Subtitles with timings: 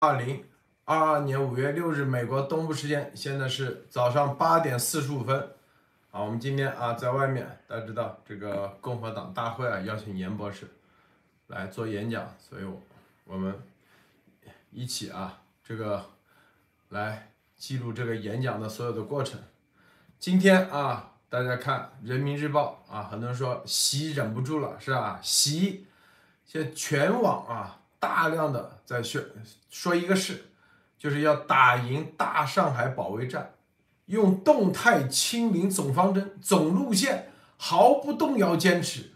[0.00, 0.44] 二零
[0.84, 5.36] 二二年五月六日，美国东部时间，现在是早上八点四十五分。
[6.12, 10.68] 啊，我们今天啊在外面，大家知道这个共和党大会啊邀请严博士
[11.48, 12.80] 来做演讲，所以我
[13.24, 13.52] 我们
[14.70, 16.06] 一起啊这个
[16.90, 19.40] 来记录这个演讲的所有的过程。
[20.20, 25.18] 今天啊，大家看《人民日报》啊，很多人说习忍不住了，是吧？
[25.20, 25.88] 习
[26.46, 29.24] 现在全网啊大量的在宣
[29.70, 30.50] 说一个事，
[30.98, 33.54] 就是要打赢大上海保卫战。
[34.06, 39.12] 用动态清零总方针、总路线毫不动摇坚持，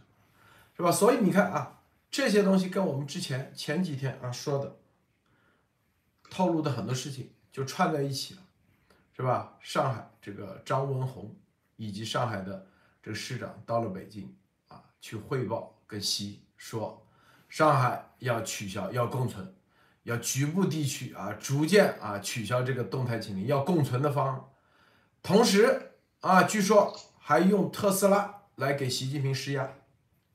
[0.77, 0.93] 是吧？
[0.93, 4.77] 所以你看啊，这些东西跟我们之前前几天啊说的
[6.29, 8.43] 透露的很多事情就串在一起了，
[9.17, 9.57] 是吧？
[9.61, 11.35] 上海这个张文宏
[11.77, 12.67] 以及上海的
[13.03, 14.37] 这个市长到了北京
[14.69, 17.03] 啊，去汇报跟习说，
[17.53, 19.55] 上海要取消，要共存，
[20.05, 24.43] 要局部地区啊逐渐啊取消这个动态清零，要共存的方案。
[25.23, 29.69] 同时啊，据说还用特斯拉来给习近平施压，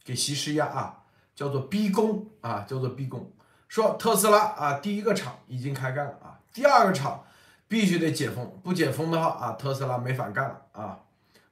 [0.04, 3.34] 给习施压啊，叫做逼宫啊，叫做逼宫。
[3.68, 7.26] 说特斯拉啊，第一个厂已经开干了啊，第二个厂
[7.68, 11.00] 必须得解封，不解封的话啊，特斯拉没法干了啊。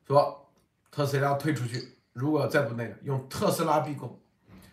[0.05, 0.47] 说
[0.91, 4.21] 特斯拉退出去，如果再不那个，用特斯拉逼宫。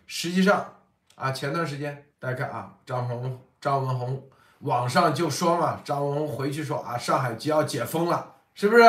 [0.05, 0.81] 实际上
[1.15, 8.35] 啊，前段时间大家看啊，张宏、张文宏网上就说嘛，张文宏回去说啊，上海就要解封了。
[8.55, 8.83] 是不是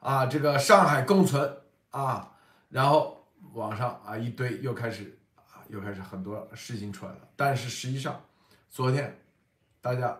[0.00, 0.26] 啊？
[0.26, 1.56] 这个上海共存
[1.90, 2.32] 啊，
[2.68, 7.18] 然后网上啊一堆又开始啊又开始很多事情出来了。
[7.36, 8.20] 但是实际上，
[8.68, 9.20] 昨天
[9.80, 10.16] 大家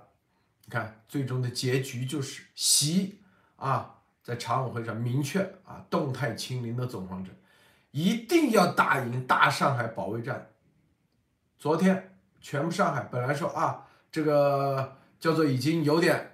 [0.64, 3.20] 你看最终的结局就是习
[3.56, 7.34] 啊在常委会上明确啊动态清零的总方针，
[7.90, 10.46] 一定要打赢大上海保卫战。
[11.58, 16.32] 昨天全部上海本来说啊这个叫做已经有点。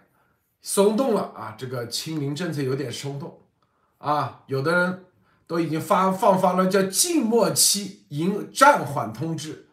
[0.66, 3.38] 松动了啊，这个清零政策有点松动
[3.98, 5.04] 啊，有的人
[5.46, 9.66] 都已经发放发了叫静默期营暂缓通知，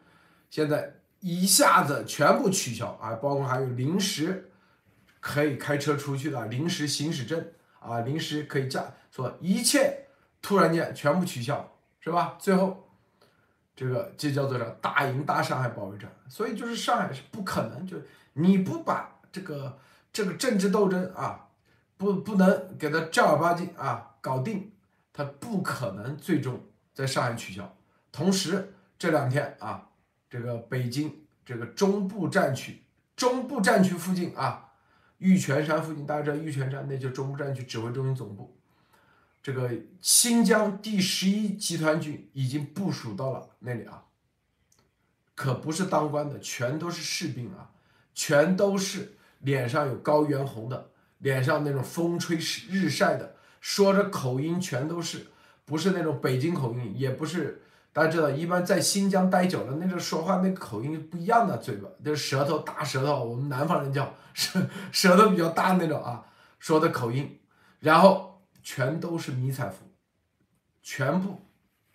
[0.50, 4.52] 现在一下子全部取消啊，包括还有临时
[5.22, 7.42] 可以开车出去的临时行驶证
[7.80, 10.08] 啊，临时可以驾，说一切
[10.42, 12.36] 突然间全部取消，是吧？
[12.38, 12.91] 最后
[13.76, 14.66] 这个这叫做啥？
[14.82, 17.98] 大赢大上海保卫战，所以就是上海是不可能，就
[18.34, 19.78] 你不把这个。
[20.14, 21.48] 这个政治斗争啊，
[21.96, 24.70] 不不能给他正儿八经啊搞定，
[25.14, 26.62] 他不可能最终
[26.94, 27.78] 在上海取消。
[28.12, 29.88] 同时这两天啊，
[30.30, 32.82] 这个北京这个中部战区，
[33.16, 34.74] 中部战区附近啊，
[35.20, 38.54] 玉泉山附近，大家知道玉泉山那就中部战区指挥中心总部，
[39.42, 39.72] 这个
[40.02, 44.04] 新疆第十一集团军已经部署到了那里啊，
[45.36, 47.72] 可不是当官的，全都是士兵啊，
[48.14, 49.18] 全都是。
[49.44, 55.26] 脸上有高原红的，脸上那种风吹日晒的，说着口音全都是，
[55.66, 66.24] 不是那种北京口音，也不是大家知道，一般在新疆待久了，那个说话那个口音不一样的，嘴巴就是舌头大舌头，我们南方人叫 舌舌头比较大那种啊，
[66.60, 67.40] 说的口音，
[67.80, 68.31] 然后
[68.64, 69.78] 全都是迷彩服，
[70.82, 71.42] 全部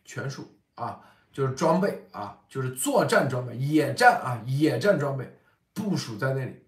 [0.04, 1.00] 全数啊，
[1.32, 5.38] 就是装备啊，就是作战装备，野战啊，野战装备
[5.72, 6.62] 部署在那里。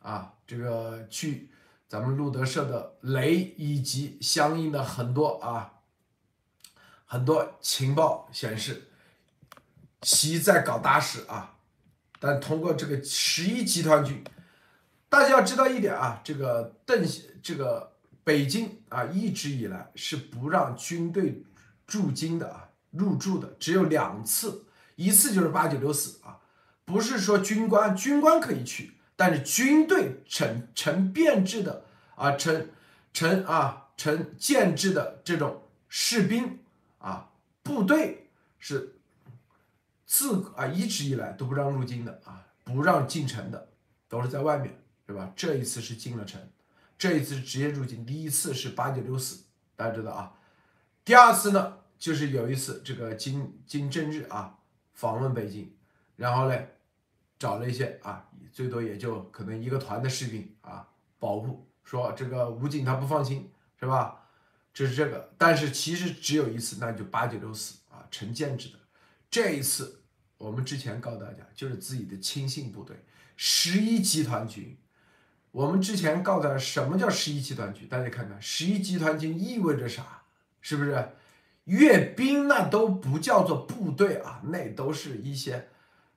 [0.00, 1.48] 啊，这个去
[1.86, 5.80] 咱们路德社的雷以及相应的很多啊，
[7.04, 8.88] 很多情报显示，
[10.00, 11.56] 其在搞大事啊。
[12.18, 14.24] 但通过这个十一集团军，
[15.08, 17.06] 大家要知道一点啊，这个邓
[17.40, 17.91] 这个
[18.24, 21.44] 北京啊，一直以来是不让军队
[21.86, 24.64] 驻京的啊，入驻的只有两次，
[24.96, 26.38] 一次就是八九六四啊，
[26.84, 28.92] 不是说军官，军官可以去。
[29.14, 31.84] 但是军队成成编制的
[32.16, 32.68] 啊，成
[33.12, 36.58] 成啊成建制的这种士兵
[36.98, 37.30] 啊，
[37.62, 38.96] 部队是
[40.06, 43.68] 自啊一直以来都不让入京的啊，不让进城的，
[44.08, 45.32] 都是在外面，对吧？
[45.36, 46.40] 这一次是进了城，
[47.02, 48.06] 这一次是直接入境。
[48.06, 49.42] 第一次是八九六四，
[49.74, 50.32] 大家知道啊。
[51.04, 54.56] 第二次呢，就是有一次这个金金正日啊
[54.92, 55.74] 访问北京，
[56.14, 56.56] 然后呢
[57.40, 58.28] 找了一些啊。
[58.52, 60.86] 最多也就可能一个团的士兵啊，
[61.18, 63.50] 保护说这个武警他不放心
[63.80, 64.28] 是吧？
[64.72, 68.78] 这是这个，但是其实只有一次，那就八九六四啊，成建制的。
[69.28, 70.04] 这一次
[70.38, 72.96] 我们之前告诉大家，就是自己的亲信部队
[73.36, 74.78] 十一集团军。
[75.52, 77.86] 我们之前告诉什么叫十一集团军？
[77.86, 80.22] 大家看看十一集团军意味着啥？
[80.62, 81.10] 是不是
[81.64, 84.40] 阅兵那都不叫做部队啊？
[84.44, 85.68] 那都是一些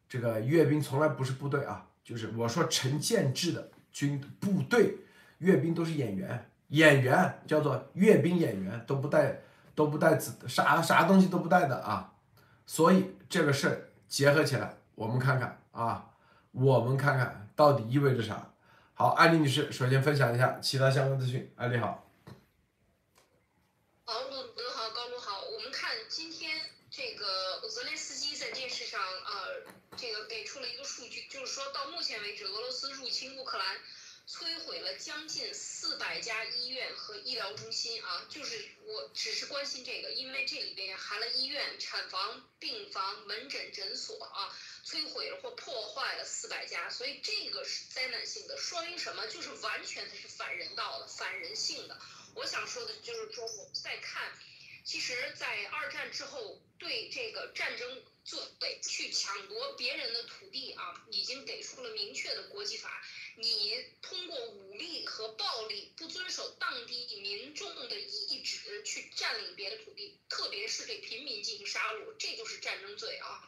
[0.08, 1.86] 这个阅兵从来不是部队啊。
[2.02, 5.00] 就是我说成建制的军部队
[5.40, 9.42] 阅兵都是演员，演员叫做阅兵演员都不带
[9.74, 12.14] 都不带子啥啥东西都不带的啊，
[12.66, 16.12] 所以这个事儿结合起来，我们看看啊，
[16.52, 18.48] 我们看看到底意味着啥。
[18.98, 22.10] 好，艾丽女士首先分享一下其他相关资讯，艾丽好。
[24.06, 33.68] 好，鲁德好，高卢好，我们看今天这个泽连斯基在电视上呃，这个给出了一个数据，就是说到目前为止，俄罗斯入侵乌克兰。
[34.28, 44.52] 摧毁了将近四百家医院和医疗中心啊，就是我只是关心这个，因为这里边含了医院、产房、病房、门诊诊所啊，
[44.84, 49.28] 摧毁了或破坏了四百家，所以这个是灾难性的，说明什么？
[49.28, 52.00] 就是完全它是反人道的、反人性的。
[52.34, 54.34] 我想说的就是说，我们在看，
[54.84, 58.04] 其实，在二战之后，对这个战争。
[58.26, 63.02] 做对去抢夺别人的土地啊，已经给出了明确的国际法。
[63.38, 73.48] 你通过武力和暴力，不遵守当地民众的意志去占领别的土地，特别是对平民进行杀戮，这就是战争罪啊。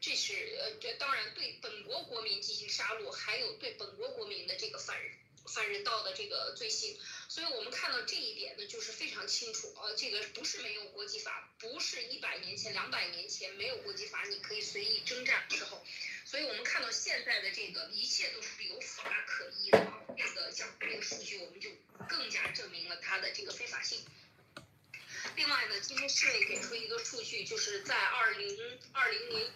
[0.00, 5.12] 这是呃，这当然对本国国民进行杀戮，还有对本国国民的这个反人。
[5.46, 6.96] 犯人道的这个罪行，
[7.28, 15.82] 所以我们看到这一点呢，就是非常清楚呃，这个不是没有国际法，不是一百年前、两百年前没有国际法，你可以随意征战的时候，
[16.24, 21.70] 所以我们看到现在的这个一切都是有法可依的啊，这个讲这个数据，我们就
[22.08, 24.04] 更加证明了它的这个非法性。
[25.36, 28.58] 另外呢，今天市委给出一个数据，就是在二零
[28.92, 29.52] 二零年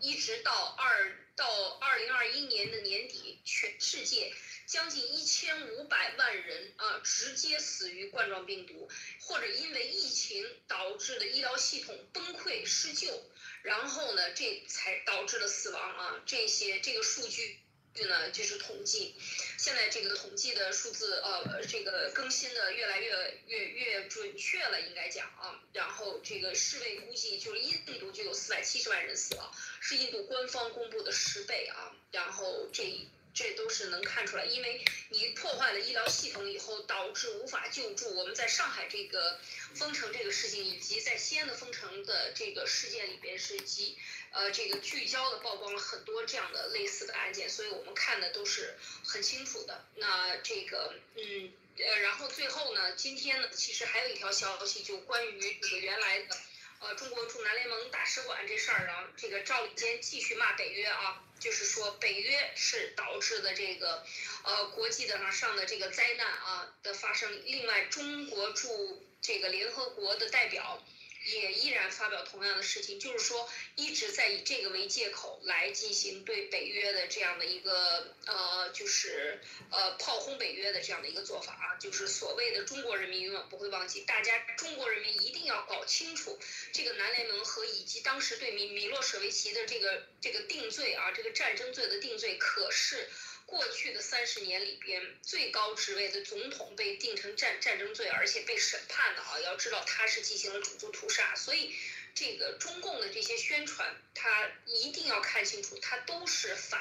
[0.00, 4.34] 一直到二到二零二一年的年底，全世界。
[4.66, 8.88] 将近一千五百万人啊，直接死于冠状病毒，
[9.20, 13.22] 或者因为疫情导致的医疗系统崩溃失救，
[13.62, 16.22] 然后呢，这才导致了死亡啊。
[16.26, 17.60] 这些这个数据
[18.06, 19.14] 呢，就是统计，
[19.58, 25.60] 现在这个统计的数字呃，这个更新的越来越越越准确了，应该讲啊。
[25.72, 31.94] 然后这个世卫估计，就是印度就有四百七十万人死亡，是印度官方公布的十倍啊。
[32.10, 33.06] 然后这。
[33.34, 38.14] 这都是能看出来，因为你破坏了医疗系统以后，导致无法救助。
[38.14, 39.38] 我们在上海这个
[39.74, 43.96] 封城这个事情，以及在西安的封城的这个事件里边，是集
[44.30, 48.74] 呃这个聚焦的曝光了很多这样的类似的案件，所以我们看的都是
[49.04, 49.84] 很清楚的。
[49.96, 56.36] 那这个嗯呃，然后最后呢，今天呢，其实还有一条消息，就关于这个原来的。
[56.80, 64.06] 呃，中国驻南联盟大使馆这事儿啊，这个赵立坚继续骂北约啊，就是说北约是导致的这个，
[64.44, 67.44] 呃，国际的上的这个灾难啊的发生。
[67.44, 70.80] 另外，中国驻这个联合国的代表。
[71.24, 79.40] 也依然发表同样的事情，就是说一直在以这个为借口来进行对北约的这样的一个呃，就是
[79.70, 86.38] 呃炮轰北约的这样的一个做法啊，就是所谓的中国人民永远不会忘记，大家中国人民一定要搞清楚
[86.72, 93.08] 这个南联盟和以及当时对米米洛舍维奇的这个这个定罪啊，这个战争罪的定罪可是。
[93.52, 99.38] 过去的三十年里边，最高职位的总统被定成战战争罪，而且被审判的啊。
[99.40, 101.76] 要知道他是进行了种族屠杀，所以
[102.14, 106.80] 这个中共的这些宣传，他一定要看清楚，他都是反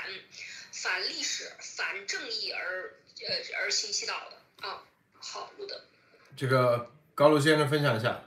[0.72, 2.94] 反历史、反正义而
[3.28, 4.88] 呃而行其道的啊。
[5.20, 5.84] 好，路德，
[6.38, 8.24] 这个高露先生分享一下。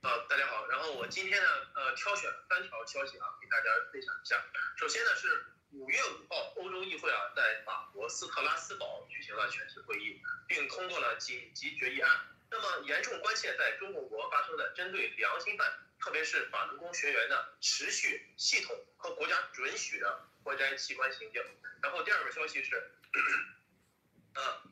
[0.00, 4.42] 呃，大家好，然后我今天呢，呃，挑选了三条消息啊，给大家分享一下。
[4.78, 5.44] 首先呢是。
[5.78, 12.10] 五月五号，欧洲议会啊，在法国斯特拉斯堡举行了全体会议，并通过了紧急决议案。
[12.50, 21.44] 那么，严重关切在中国国发生的针对良心犯，特别是法轮功学员的持续、系统和国家准许的国家器官行径。
[21.82, 22.90] 然后，第二个消息是，
[24.34, 24.62] 呃，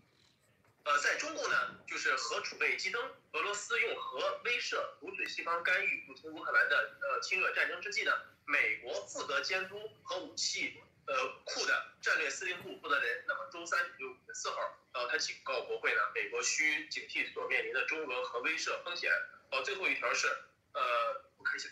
[0.85, 2.99] 呃，在中共呢，就是核储备激增，
[3.33, 8.13] 俄罗斯用核威慑，阻止西方干预入侵乌克兰的呃侵略战争之际呢，
[8.47, 10.81] 美国负责监督核武器。
[11.07, 14.57] 呃，库的战略司令部负责人，那么周三也就五月四号，
[14.93, 19.13] 呃，他警告国会呢，美国需警惕所面临的中俄核威慑风险。
[19.51, 20.27] 哦，最后一条是，
[20.73, 20.83] 呃，
[21.37, 21.69] 我看一下，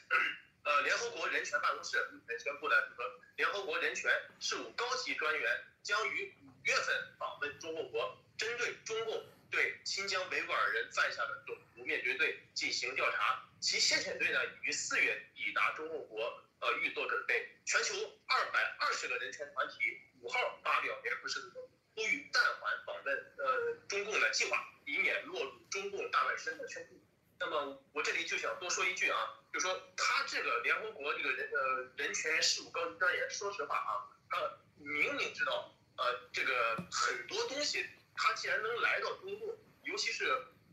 [0.64, 3.04] 呃，联合国人权办公室日前宣布的，说
[3.36, 13.42] 联合国人权事务高级专员将于五月份访问中共国，针对中共对新疆维吾尔人犯下的种族灭绝罪进行调查。
[13.60, 16.42] 其先遣队呢，已于四月抵达中共国。
[16.62, 17.58] 呃，预做准备。
[17.66, 17.94] 全球
[18.26, 19.74] 二百二十个人权团体
[20.20, 21.62] 五号发表联合声明，
[21.94, 27.02] 呼吁暂缓访问呃中共的计划，以免落入中共大外宣的圈地。
[27.40, 29.18] 那么我这里就想多说一句啊，
[29.52, 40.24] 就说他这个联合国这个人呃人权事务高级专员，说实话啊，他明明知道，呃，这个很多东西，他既然能来到中共，尤其是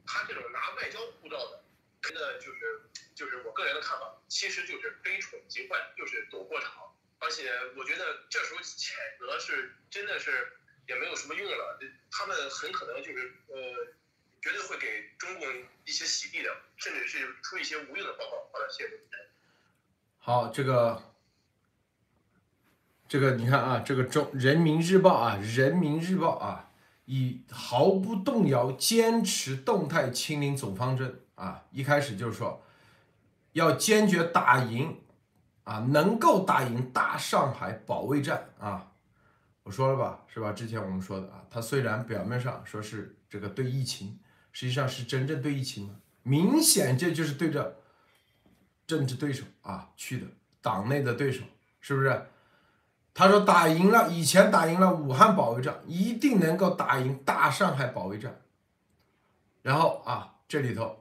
[0.05, 1.63] 他这种拿外交护照的，
[2.01, 2.81] 真的就是
[3.13, 6.71] 就是我个人的看法，其实就是悲宠即坏，就是走过场。
[7.19, 10.53] 而且我觉得这时候谴责是真的是
[10.87, 11.79] 也没有什么用了，
[12.11, 13.57] 他们很可能就是呃，
[14.41, 15.47] 绝对会给中共
[15.85, 18.97] 一些洗地的，甚至是出一些无用的报告或者泄露。
[20.19, 21.03] 好，这个。
[23.09, 26.69] 这个你看啊，这个中人民日报啊，人民日报啊，
[27.05, 32.61] 以毫不动摇坚持动态清零总方针啊，一开始就是说
[33.53, 34.99] 要坚决打赢
[35.63, 38.91] 啊，能够打赢大上海保卫战啊。
[39.63, 40.51] 我说了吧，是吧？
[40.51, 44.19] 之前我们说的啊，他虽然表面上说是这个对疫情，
[44.51, 45.95] 实际上是真正对疫情吗？
[46.23, 47.77] 明显这就是对着
[48.85, 50.27] 政治对手啊去的，
[50.61, 51.43] 党内的对手，
[51.79, 52.25] 是不是？
[53.13, 58.41] 他说打赢了，以前打赢了武汉保卫战，一定能够打赢大上海保卫战。
[59.61, 60.98] 然后啊，这里头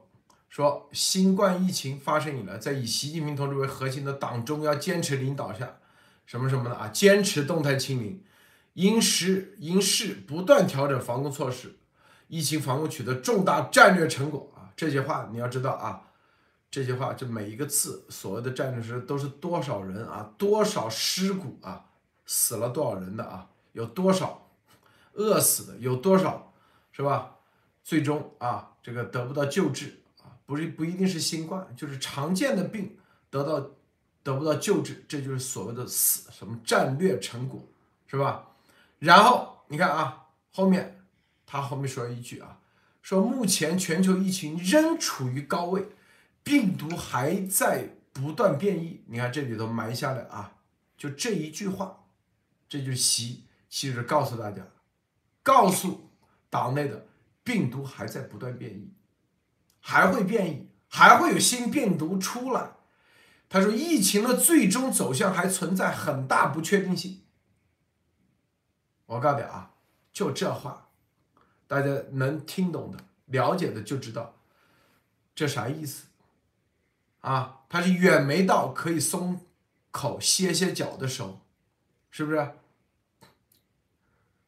[0.49, 5.77] 说新冠疫情发生以来，在以习近平同志为核心的党中央坚持领导下，
[6.25, 8.23] 什么什么的啊，坚持动态清零，
[8.73, 11.77] 因时因势不断调整防控措施，
[12.27, 14.73] 疫情防控取得重大战略成果啊。
[14.75, 16.01] 这些话你要知道啊，
[16.71, 21.85] 这些话这每一个字所谓的战略是都是多少人啊，多少尸骨啊。
[22.31, 23.49] 死了多少人的啊？
[23.71, 24.51] 有多少
[25.13, 25.77] 饿死的？
[25.77, 26.53] 有多少
[26.91, 27.37] 是吧？
[27.83, 29.99] 最终啊，这个得不到救治，
[30.49, 32.97] 不是不一定是新冠，就是常见的病
[33.29, 33.69] 得到
[34.23, 37.63] 得不到救治，这就是所谓的死什么战略成果
[38.07, 38.47] 是吧？
[38.97, 41.05] 然后你看啊，后面
[41.45, 42.57] 他后面说一句啊，
[43.03, 45.85] 说目前全球疫情仍处于高位，
[46.43, 49.03] 病毒还在不断变异。
[49.05, 50.53] 你看这里头埋下了啊，
[50.97, 51.95] 就这一句话。
[52.67, 54.63] 这就是习，其实告诉大家，
[55.43, 56.09] 告诉
[56.49, 57.05] 党内的
[57.43, 58.91] 病毒还在不断变异，
[59.79, 62.71] 还会变异，还会有新病毒出来。
[63.49, 67.21] 他说，疫情的最终走向还存在很大不确定性。
[69.07, 69.73] 我告诉你啊，
[70.13, 70.89] 就这话，
[71.67, 74.35] 大家能听懂的、了解的就知道
[75.33, 76.07] 这啥意思
[77.21, 77.61] 啊？
[77.67, 79.41] 他是远没到可以松
[79.91, 81.41] 口歇歇脚的时候。
[82.11, 82.51] 是不是？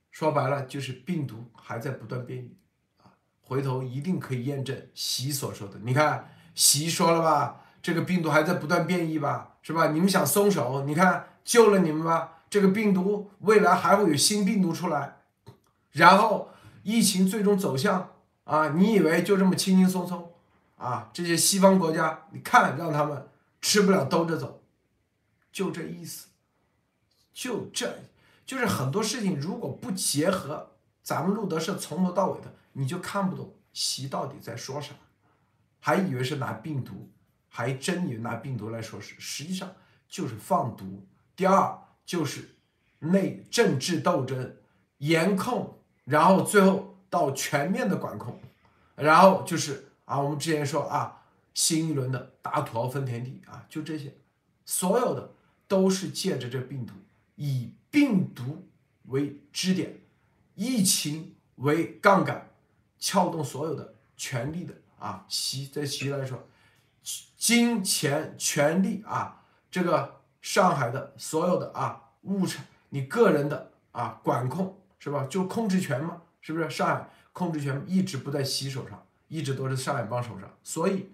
[0.09, 2.57] 说白了就是病毒还在不断变异！
[3.51, 5.77] 回头一定可以验证习所说的。
[5.83, 9.87] 你看，习说了吧，这个病毒还在不断变异吧，是吧？
[9.87, 15.17] 你们想松手，你看救了你们吧，这个病毒未来还会有新病毒出来，
[15.91, 16.47] 然后
[16.83, 18.11] 疫情最终走向
[18.45, 20.31] 啊，你以为就这么轻轻松松
[20.77, 21.09] 啊？
[21.11, 23.27] 这些西方国家，你看让他们
[23.59, 24.61] 吃不了兜着走，
[25.51, 26.27] 就这意思。
[27.33, 27.99] 就这，
[28.45, 30.71] 就是很多事情如果不结合，
[31.03, 34.93] 咱们路德社从头到尾的，你就看不懂习到底在说啥，
[35.79, 37.09] 还以为是拿病毒，
[37.49, 39.73] 还真以为拿病毒来说事，实际上
[40.07, 41.05] 就是放毒。
[41.35, 42.55] 第二就是
[42.99, 44.55] 内政治斗争、
[44.97, 48.39] 严控，然后最后到全面的管控，
[48.95, 51.23] 然后就是啊，我们之前说啊，
[51.53, 54.13] 新一轮的打土豪分田地啊，就这些，
[54.65, 55.33] 所有的
[55.67, 56.93] 都是借着这病毒。
[57.35, 58.67] 以病毒
[59.05, 59.99] 为支点，
[60.53, 62.50] 疫情为杠杆，
[63.01, 66.47] 撬动所有的权力的啊，习在习来说，
[67.35, 75.25] 金钱、权力啊，这个上海的所有的啊物产，你个人的啊管控是吧？
[75.27, 76.69] 就控制权嘛，是不是？
[76.69, 81.11] 上海控制权一直不在习手上，一直都是上海帮手上，所以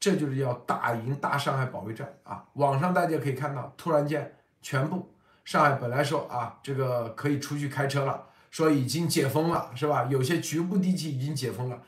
[0.00, 2.46] 这就是要打赢大上海保卫战啊！
[2.54, 5.14] 网上大家可以看到，突然间全部。
[5.44, 10.06] 上海本来说啊，这个可以出去开车了，说已经解封了，是吧？
[10.10, 11.82] 有些局部地区已经解封了，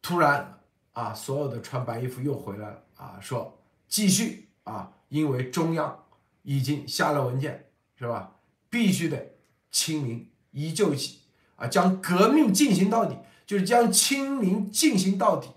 [0.00, 0.58] 突然
[0.92, 3.58] 啊，所有的穿白衣服又回来了啊，说
[3.88, 6.04] 继续啊，因为中央
[6.42, 8.32] 已经下了文件，是吧？
[8.70, 9.36] 必须得
[9.70, 11.20] 清零，依旧起
[11.56, 15.48] 啊，将革命进行到底，就是将清零进行到底。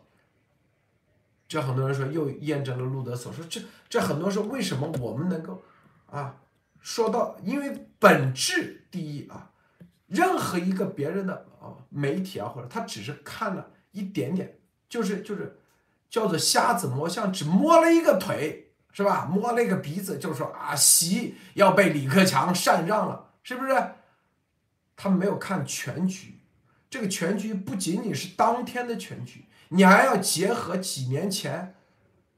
[1.48, 5.62] 这很多人说又验证了路德所说，这这很多时候为什么我们能够
[6.06, 6.36] 啊？
[6.80, 9.49] 说到，因为本质第一啊，
[10.10, 15.60] 任何一个别人的啊媒体啊，或者他只是看了一点点，就是就是
[16.10, 19.26] 叫做瞎子摸象，只摸了一个腿，是吧？
[19.26, 23.92] 摸了一个鼻子，就说啊，习要被李克强禅让了，是不是？
[24.96, 26.40] 他没有看全局，
[26.90, 31.76] 这个全局不仅仅是当天的全局，你还要结合几年前，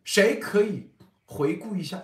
[0.03, 0.91] 谁可以
[1.25, 2.03] 回顾一下？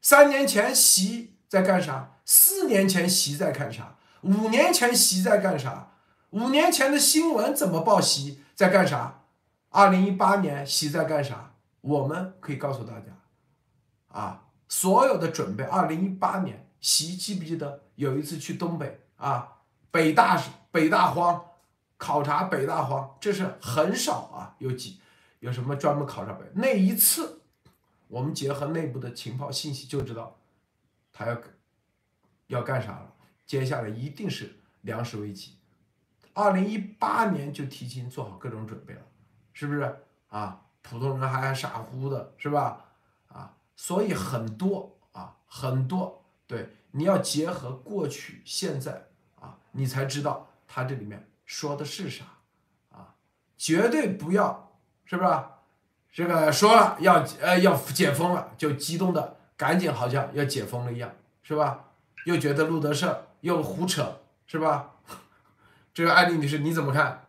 [0.00, 1.30] 三年前习。
[1.46, 2.16] 在干啥？
[2.24, 3.96] 四年前习在干啥？
[4.24, 5.90] 五年前习在干啥？
[6.30, 9.20] 五年前的新闻怎么报习在干啥？
[9.68, 11.52] 二零一八年习在干啥？
[11.82, 13.06] 我们可以告诉大家，
[14.08, 15.64] 啊，所有的准备。
[15.64, 19.58] 二零一八年习记不记得有一次去东北啊，
[19.90, 21.44] 北大北大荒
[21.98, 24.98] 考察北大荒，这是很少啊，有几
[25.40, 27.42] 有什么专门考察北那一次，
[28.08, 30.34] 我们结合内部的情报信息就知道，
[31.12, 31.36] 他要
[32.46, 33.13] 要干啥了。
[33.46, 35.56] 接下来一定是粮食危机。
[36.32, 39.00] 二零一八年就提前做好各种准备了，
[39.52, 39.96] 是不是
[40.28, 40.60] 啊？
[40.82, 42.84] 普通人还傻乎乎的，是吧？
[43.28, 49.06] 啊，所以很多啊，很多，对，你要结合过去、现在
[49.40, 52.24] 啊，你才知道他这里面说的是啥
[52.90, 53.14] 啊，
[53.56, 54.72] 绝对不要，
[55.04, 55.30] 是不是？
[56.12, 61.10] 这个说了要呃要解封了，就激动的赶紧好像要解封了一样，
[61.42, 61.92] 是吧？
[62.26, 64.96] 又觉得路德胜又胡扯，是吧？
[65.92, 67.28] 这个艾丽女士你怎么看？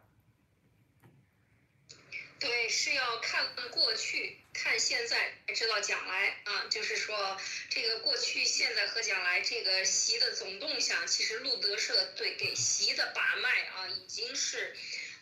[2.40, 6.64] 对，是要看过去，看现在，知道将来啊。
[6.70, 7.38] 就是说，
[7.70, 14.74] 这个过去、现在和将来，这个习的总动向，其实路德社对给习的把脉啊，已经是，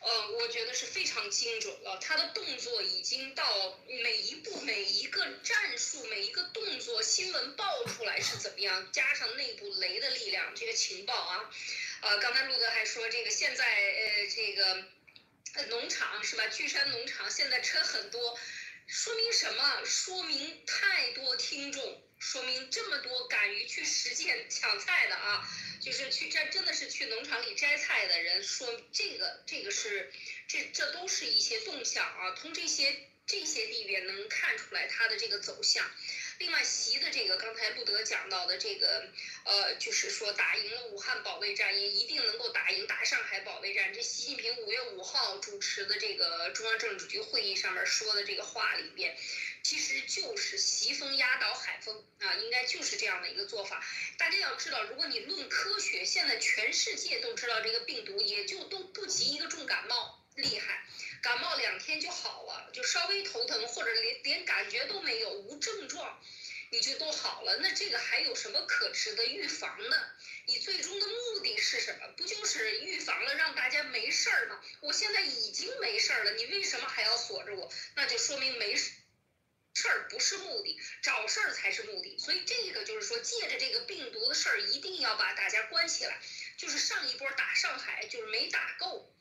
[0.06, 1.98] 呃，我觉得是非常精准了。
[1.98, 11.50] 他的动作已经到每一步、每一个战术、每一个动作，新闻爆出来是怎么样，加上内部雷的力量，这个情报啊。
[12.02, 14.84] 呃，刚才陆哥还说这个现在呃这个
[15.70, 16.48] 农场是吧？
[16.48, 18.38] 巨山农场现在车很多，
[18.88, 19.86] 说明什么？
[19.86, 25.48] 说明太多听众，说明这么多敢于去实践抢菜的啊，
[25.82, 30.12] 就是去摘，真的是去农场里摘菜的人，说这个这个是
[30.48, 35.86] 这这都是一些动向啊，从这些这些地点能看出来它的这个走向。
[36.40, 39.08] 另外，习的这个刚才路德讲到的这个，
[39.46, 43.94] 呃，就是说打赢了武汉保卫战，也一定能够打赢大上海保卫战。
[43.94, 49.16] 这习近平五月五号主持的这个中央政治局会议上面说的这个话里边，
[49.62, 53.86] 其实就是习风压倒海风啊，应该就是这样的一个做法。
[54.18, 60.84] 大家要知道，如果你论科学，现在全世界都知道这个病毒也就都不及一个重感冒厉害。
[61.22, 66.22] 感冒两天就好了，就稍微头疼或者连连感觉都没有，无症状，
[66.70, 67.58] 你就都好了。
[67.58, 70.12] 那这个还有什么可值得预防的？
[70.46, 72.08] 你最终的目的是什么？
[72.18, 74.62] 不就是预防了，让大家没事儿吗？
[74.82, 77.72] 我现在已经没事儿了，你为什么还要锁着我？
[77.96, 78.92] 那就说明没事
[79.88, 82.18] 儿不是目的，找事儿才是目的。
[82.18, 86.20] 所以这个就是说，借着这个病毒的事儿，一定要把大家关起来。
[86.58, 89.13] 就是上一波打上海，就是没打够。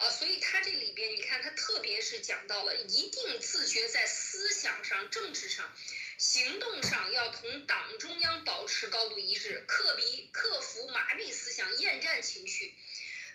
[0.00, 5.70] 啊，所以他这里边，你看他特别是讲到了，一定自觉在思想上、政治上、
[6.16, 12.74] 行动上要同党中央保持高度一致，克比克服麻痹思想、厌战情绪。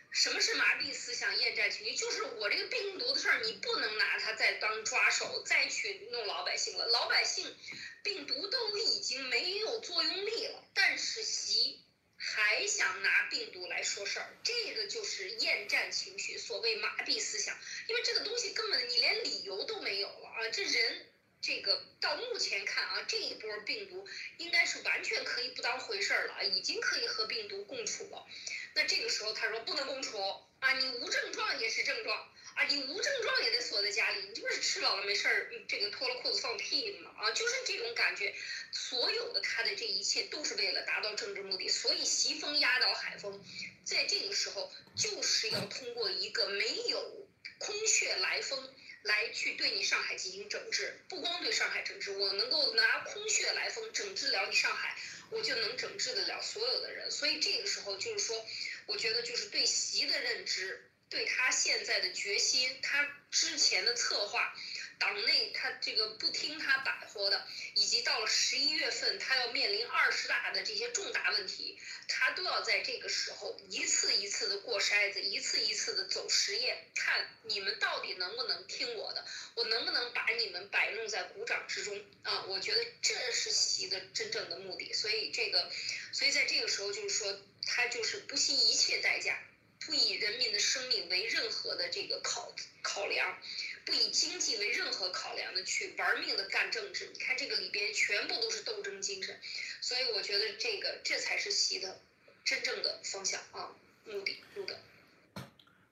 [0.10, 1.96] 什么是麻痹思想、厌战情绪？
[1.96, 6.88] 就是我这个病毒的事儿，你不能拿它再当抓手，再去弄老百姓了。
[6.88, 7.56] 老百姓，
[8.02, 11.85] 病毒都已经没有作用力了，但是习。
[12.28, 17.56] 还想拿病毒来说事儿，这个就是厌战情绪，所谓麻痹思想。
[17.88, 20.50] 因为这个东西根本你连理由都没有了啊！
[20.52, 21.06] 这人
[21.40, 24.08] 这个到目前看啊，这一波病毒
[24.38, 28.26] 应该是完全可以不当回事儿了，已经可以和病毒共处了。
[28.74, 30.18] 那这个时候他说不能共处
[30.60, 32.28] 啊，你无症状也是症状。
[32.56, 37.12] 啊，你无症状也得锁在家里，你这不是吃饱了没事儿，这个脱了裤子放屁吗？
[37.18, 38.34] 啊，就是这种感觉。
[38.72, 43.44] 所有的他的这一切都是为了达到政治目的，所以西风压倒海风，
[43.84, 50.98] 在这个时候就是要通过一个没有空穴来风来去对你上海进行整治。
[51.10, 54.98] 不光对上海整治，我能够拿空穴来风整治了你上海，
[55.30, 57.12] 我就能整治得了所有的人。
[57.12, 58.46] 所以这个时候就是说，
[58.86, 60.90] 我觉得就是对习的认知。
[61.16, 64.54] 对他现在的决心，他之前的策划，
[65.00, 79.26] 党内他这个不听他摆活的，以及到了十一月份他要面临二十大的这些重大问题，他都要在这个时候一次一次的过筛子，一次一次的走实验，看你们到底能不能听我的，
[79.56, 82.44] 我能不能把你们摆弄在鼓掌之中啊？
[82.50, 85.72] 我觉得这是习的真正的目的，所以这个，
[86.12, 89.40] 所以在这个时候就是说，他就是不惜一切代价。
[89.86, 93.38] 不以人民的生命为任何的这个考考量，
[93.86, 97.12] 不以经济为任何考量的去玩命的干政治。
[97.14, 99.40] 你看这个里边全部都是斗争精神，
[99.82, 102.00] 所以我觉得这个这才是习的
[102.44, 103.70] 真正的方向啊，
[104.06, 104.80] 目的目的。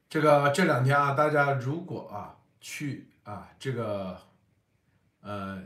[0.09, 4.21] 这个这两天啊，大家如果啊去啊这个
[5.21, 5.63] 呃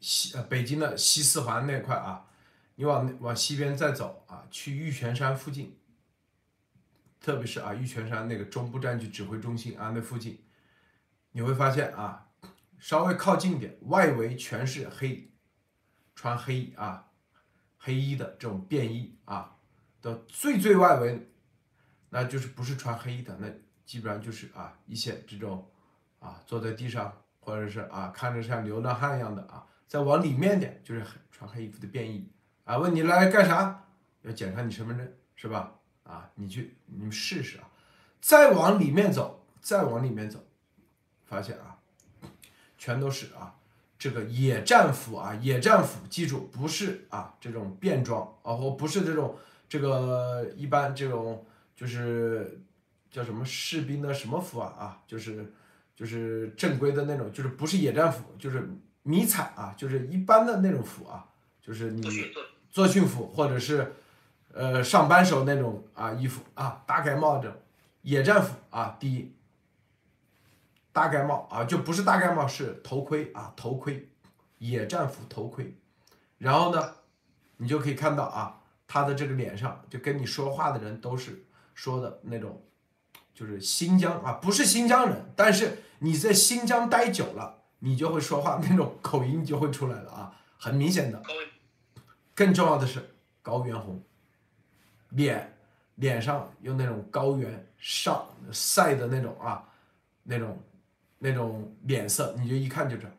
[0.00, 2.26] 西呃北京的西四环那块啊，
[2.74, 5.76] 你往往西边再走啊，去玉泉山附近。
[7.20, 10.42] 特别是啊玉泉山那个中部战区指挥中心啊那附近，
[11.32, 12.28] 你会发现啊，
[12.78, 15.30] 稍微靠近点，外围全是黑，
[16.14, 17.10] 穿黑啊，
[17.76, 19.56] 黑衣的这种便衣啊，
[20.00, 21.30] 的最最外围，
[22.08, 23.48] 那就是不是穿黑衣的，那
[23.84, 25.70] 基本上就是啊一些这种
[26.20, 32.32] 啊坐在地上或者是啊看着像流浪汉一样的啊，再往里面点就是穿黑衣服的便衣
[32.64, 33.86] 啊，问你来干啥？
[34.22, 35.79] 要检查你身份证是吧？
[36.10, 37.68] 啊，你去你们试试啊，
[38.20, 40.44] 再往里面走，再往里面走，
[41.24, 41.78] 发现啊，
[42.76, 43.54] 全都是啊
[43.98, 49.36] 这个野战服啊，野战服，记住不是啊这种便装啊，或不是这种
[49.68, 51.46] 这个一般这种
[51.76, 52.60] 就是
[53.10, 55.52] 叫什么士兵的什么服啊啊，就是
[55.94, 58.68] 就是正规的那种，就是不是野战服，就是
[59.02, 61.28] 迷彩啊，就是一般的那种服啊，
[61.60, 63.92] 就是你做训做做训服或者是
[64.52, 67.56] 呃上班时候那种啊衣服啊，大盖帽这种
[68.02, 69.34] 野战服啊，第一
[70.92, 74.08] 大盖帽啊，就不是大盖帽，是头盔啊，头盔，
[74.58, 75.76] 野战服头盔。
[76.38, 76.94] 然后呢，
[77.58, 82.60] 你就可以看到啊，他的这个脸上就跟你说话的人都是说的那种，
[83.32, 91.22] 就是新疆啊，不是新疆人，但是你在新疆待久了，你就会说话那种口音就会出来了啊，很明显的。
[92.34, 94.02] 更重要的是高原红，
[95.10, 95.56] 脸
[95.96, 99.68] 脸上用那种高原上晒的那种啊，
[100.22, 100.58] 那种
[101.18, 103.10] 那种脸色，你就一看就知道，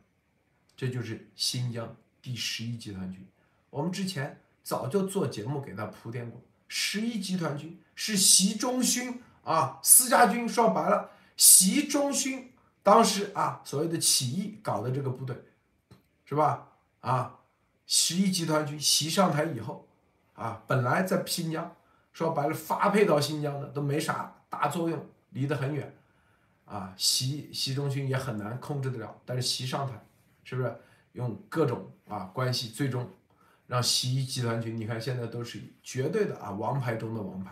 [0.75, 3.25] 这就是新疆第十一集团军。
[3.69, 12.51] 我们之前早就做节目给他铺垫过，十一集团军是习仲勋啊，私家军说白了，习仲勋
[12.83, 15.35] 当时啊所谓的起义搞的这个部队，
[16.25, 16.67] 是吧？
[17.01, 17.37] 啊。
[17.93, 19.85] 十一集团军习上台以后，
[20.35, 21.75] 啊，本来在新疆，
[22.13, 25.95] 说白了发配到新疆的都没啥大作用，离得很远，
[26.65, 29.15] 啊，习习仲勋也很难控制得了。
[29.25, 29.93] 但是习上台，
[30.43, 30.75] 是不是
[31.13, 33.09] 用各种啊关系，最终
[33.67, 37.51] 让习一集团军，你看现在都是绝对的啊王牌中的王牌，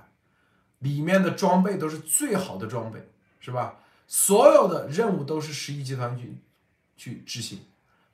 [0.80, 3.80] 里面的装备都是最好的装备，是吧？
[4.08, 6.42] 所有的任务都是十一集团军
[6.98, 7.62] 去执行，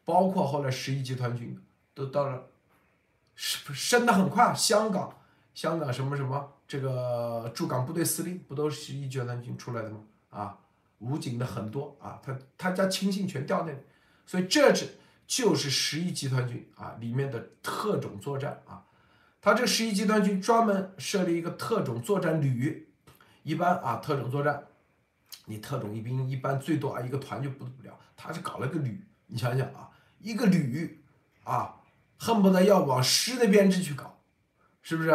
[0.03, 1.61] 包括后来十一集团军。
[1.95, 2.47] 都到了，
[3.35, 4.53] 升升的很快。
[4.53, 5.17] 香港，
[5.55, 9.99] 香港什么什么，这个驻港部队司令不都是十一集团军出来的吗？
[10.29, 10.59] 啊，
[10.99, 13.77] 武警的很多啊，他他家亲信全调那里，
[14.25, 18.83] 所以这是就是十一集团军啊里面的特种作战啊。
[19.41, 22.89] 他这十一集团军专门设立一个特种作战旅，
[23.43, 24.61] 一般啊特种作战，
[25.45, 29.89] 你特种一兵一般最多啊一个团就不不了，他是搞了个旅，你想想啊，
[30.19, 31.01] 一个旅
[31.45, 31.75] 啊。
[32.17, 34.21] 恨不得要往师的编制去搞，
[34.81, 35.09] 是不是？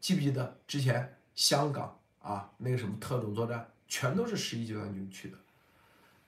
[0.00, 5.38] 记不记得之前香港啊那个什么特种作战，全都是十一集团军去的。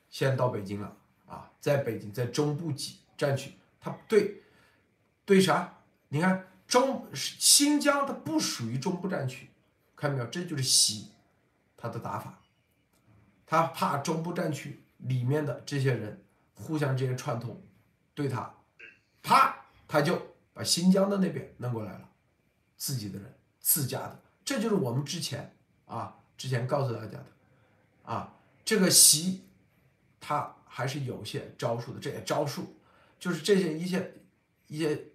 [0.08, 4.42] 现在到北京了啊，在北京在中部几战区，他对
[5.24, 5.78] 对啥？
[6.08, 9.48] 你看中新疆它不属于中部战区，
[9.94, 10.28] 看到没有？
[10.28, 11.10] 这就是习
[11.76, 12.40] 他的打法，
[13.46, 16.22] 他怕中部战区里面的这些人
[16.54, 17.62] 互相之间串通，
[18.14, 18.54] 对他，
[19.22, 19.56] 啪。
[19.92, 22.08] 他就把新疆的那边弄过来了，
[22.76, 25.54] 自己的人，自家的，这就是我们之前
[25.86, 27.26] 啊，之前告诉大家的，
[28.02, 29.44] 啊，这个习，
[30.18, 32.74] 他还是有些招数的，这些招数，
[33.18, 34.14] 就是这些一些
[34.66, 35.06] 一些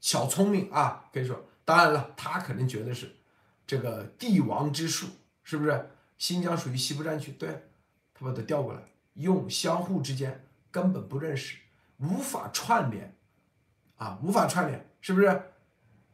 [0.00, 3.14] 小聪明啊，可以说，当然了，他肯定觉得是
[3.66, 5.06] 这个帝王之术，
[5.42, 5.90] 是不是？
[6.18, 7.68] 新疆属于西部战区，对，
[8.14, 8.82] 他把它调过来，
[9.14, 11.58] 用相互之间根本不认识，
[11.98, 13.16] 无法串联。
[13.96, 15.42] 啊，无法串联，是不是？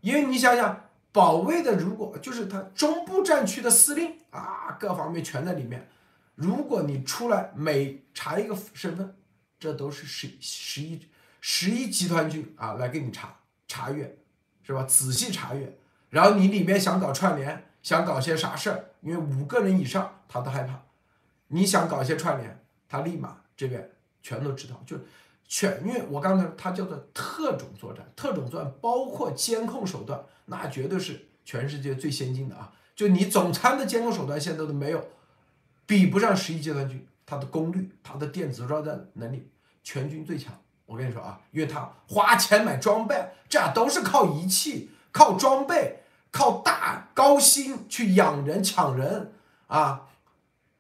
[0.01, 0.88] 因为你想想，
[1.19, 5.89] 保卫的如果就是他中部战区的司令啊，各方面全在里面。
[6.37, 9.17] 如果你出来每查一个身份，
[9.59, 11.01] 这都是十十一
[11.41, 13.35] 十一集团军啊来给你查
[13.67, 14.17] 查阅，
[14.63, 14.85] 是吧？
[14.85, 15.77] 仔细查阅，
[16.11, 20.81] 然后你里面想搞串联，想搞些啥事儿，因为五个人以上他都害怕。
[21.49, 23.91] 你想搞些串联，他立马这边
[24.23, 24.97] 全都知道，就。
[25.49, 32.71] 全，因为我刚才它叫做特种作战，特种作战包括监控手段，那绝对是全世界最先进的啊！
[32.95, 35.03] 就你总参的监控手段现在都没有，
[35.87, 39.51] 比不上十一集团军，它的功率、它的电子作战能力，
[39.83, 40.53] 全军最强。
[40.85, 43.15] 我跟你说啊，因为他花钱买装备，
[43.49, 49.33] 这都是靠仪器、靠装备、靠大高薪去养人、抢人
[49.67, 50.09] 啊，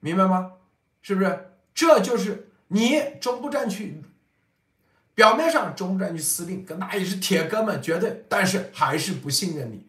[0.01, 0.53] 明白吗？
[1.01, 1.53] 是不是？
[1.75, 4.03] 这就是你中部战区。
[5.19, 9.85] 表面上中战区司令跟那也是铁哥们，绝对，但是还是不信任你。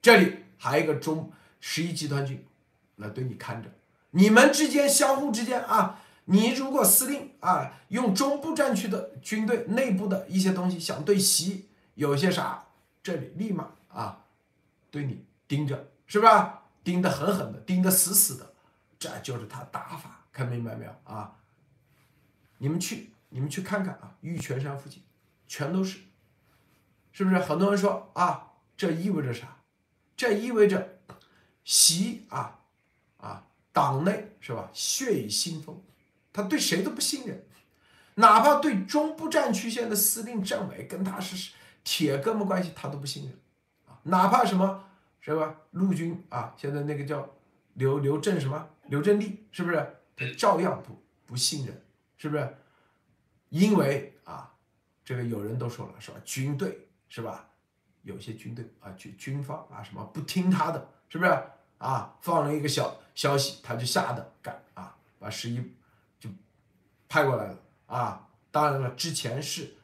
[0.00, 2.46] 这里还有一个中十一集团军，
[2.94, 3.68] 来对你看着，
[4.12, 12.66] 你们之间相互之间啊，你如果司令啊用中部战区的军队内部的一些东西想对袭，有些啥，
[13.02, 14.26] 这里立马啊
[14.92, 16.62] 对你盯着，是吧？
[16.84, 18.52] 盯得狠狠的，盯得死死的，
[18.96, 21.34] 这就是他打法，看明白没有啊？
[22.58, 25.02] 你们去，你们去看看啊，玉泉山附近
[25.46, 25.98] 全都是，
[27.12, 27.38] 是不是？
[27.38, 29.56] 很多人说啊，这意味着啥？
[30.16, 31.00] 这意味着
[31.64, 32.60] 习啊
[33.18, 34.70] 啊，党内是吧？
[34.72, 35.82] 血雨腥风，
[36.32, 37.46] 他对谁都不信任，
[38.14, 41.52] 哪怕对中部战区县的司令政委跟他是
[41.84, 43.38] 铁哥们关系，他都不信任
[43.86, 44.84] 啊，哪怕什么
[45.20, 45.54] 是吧？
[45.72, 47.28] 陆军啊，现在那个叫
[47.74, 49.76] 刘刘振什么刘振立，是不是？
[50.16, 51.82] 他照样不不信任。
[52.20, 52.56] 是不是？
[53.50, 54.54] 因为啊，
[55.04, 56.20] 这个有人都说了，是吧？
[56.24, 57.48] 军队是吧？
[58.02, 61.30] 有些军队啊，军军方啊，什么不听他的，是不是？
[61.78, 65.62] 啊，放了一个小消息，他就吓得赶啊，把十一
[66.18, 66.28] 就
[67.08, 68.28] 派过来了啊。
[68.50, 69.74] 当然了，之前是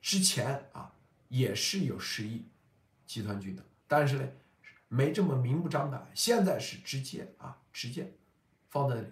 [0.00, 0.92] 之前啊，
[1.28, 2.44] 也是有十一
[3.06, 4.28] 集团军的，但是呢，
[4.88, 6.10] 没这么明目张胆。
[6.14, 8.12] 现在是直接啊，直接
[8.68, 9.08] 放在那里，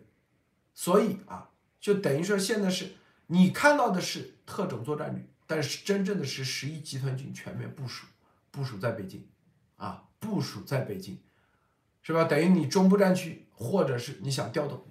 [0.74, 1.48] 所以啊。
[1.80, 2.92] 就等于说，现在是
[3.32, 8.04] 你看到的是特种作战旅，但是真正的是十一集团军全面部署，
[8.50, 9.24] 部署在北京，
[9.76, 11.16] 啊，部署在北京，
[12.02, 12.24] 是吧？
[12.24, 14.84] 等于你中部战区或者是你想调动，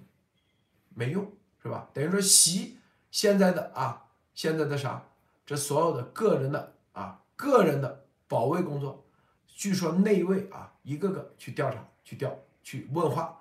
[0.94, 1.30] 没用，
[1.62, 1.90] 是吧？
[1.92, 2.78] 等于说习
[3.10, 5.06] 现在的啊，现在的啥，
[5.44, 9.04] 这所有的个人的啊，个人的保卫工作，
[9.46, 13.36] 据说内卫啊，一个个去调查，去调，去问话。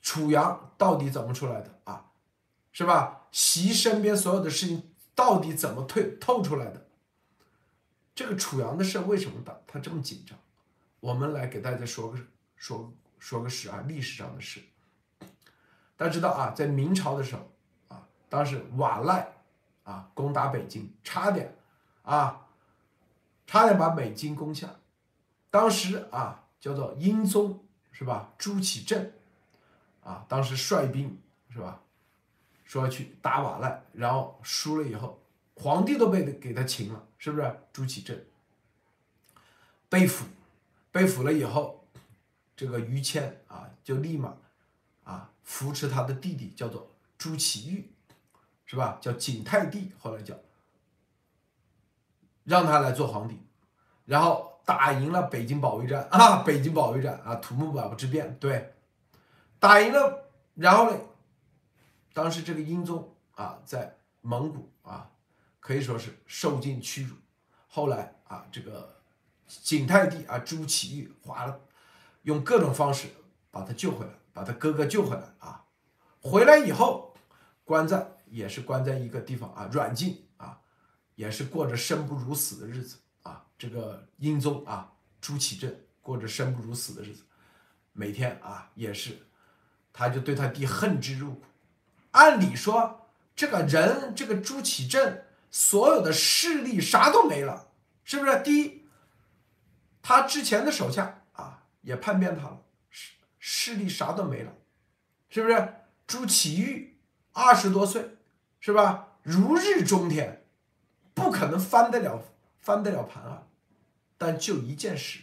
[0.00, 2.07] 楚阳到底怎么出来的啊？
[2.72, 3.26] 是吧？
[3.32, 6.86] 习身边所有的事情到底怎么退透出来的？
[8.14, 10.38] 这个楚阳的事为什么他他这么紧张？
[11.00, 12.18] 我们来给大家说个
[12.56, 14.62] 说说个事啊，历史上的事。
[15.96, 17.50] 大家知道啊，在明朝的时候
[17.88, 19.26] 啊，当时瓦剌
[19.84, 21.56] 啊攻打北京，差点
[22.02, 22.46] 啊，
[23.46, 24.68] 差点把北京攻下。
[25.50, 28.32] 当时啊，叫做英宗是吧？
[28.38, 29.12] 朱祁镇。
[30.02, 31.82] 啊，当时率兵是吧？
[32.68, 35.18] 说去打瓦剌，然后输了以后，
[35.54, 37.60] 皇帝都被给他擒了，是不是？
[37.72, 38.26] 朱祁镇
[39.88, 40.26] 被俘，
[40.92, 41.82] 被俘了以后，
[42.54, 44.36] 这个于谦啊，就立马
[45.02, 47.84] 啊扶持他的弟弟，叫做朱祁钰，
[48.66, 48.98] 是吧？
[49.00, 50.34] 叫景泰帝，后来叫
[52.44, 53.40] 让他来做皇帝，
[54.04, 58.74] 然后打赢了北京保卫战啊，北京保卫战啊，土木堡之变，对。
[59.58, 61.00] 打赢了，然后呢？
[62.18, 65.08] 当时这个英宗啊，在蒙古啊，
[65.60, 67.14] 可以说是受尽屈辱。
[67.68, 69.00] 后来啊，这个
[69.46, 71.60] 景泰帝啊，朱祁钰花了
[72.22, 73.06] 用各种方式
[73.52, 75.64] 把他救回来，把他哥哥救回来啊。
[76.20, 77.14] 回来以后，
[77.62, 80.58] 关在也是关在一个地方啊，软禁啊，
[81.14, 83.46] 也是过着生不如死的日子啊。
[83.56, 87.22] 这个英宗啊，朱祁镇过着生不如死的日子，
[87.92, 89.16] 每天啊也是。
[89.92, 91.44] 他就对他弟恨之入骨。
[92.18, 97.68] 按理说，这个人，这个朱祁镇，所有的势力啥都没了，
[98.02, 98.42] 是不是？
[98.42, 98.84] 第一，
[100.02, 102.58] 他之前的手下啊也叛变他了，
[102.90, 104.52] 势势力啥都没了，
[105.30, 105.74] 是不是？
[106.08, 106.96] 朱祁钰
[107.32, 108.16] 二十多岁，
[108.58, 109.10] 是吧？
[109.22, 110.44] 如日中天，
[111.14, 112.20] 不可能翻得了
[112.58, 113.44] 翻得了盘啊。
[114.16, 115.20] 但就一件事，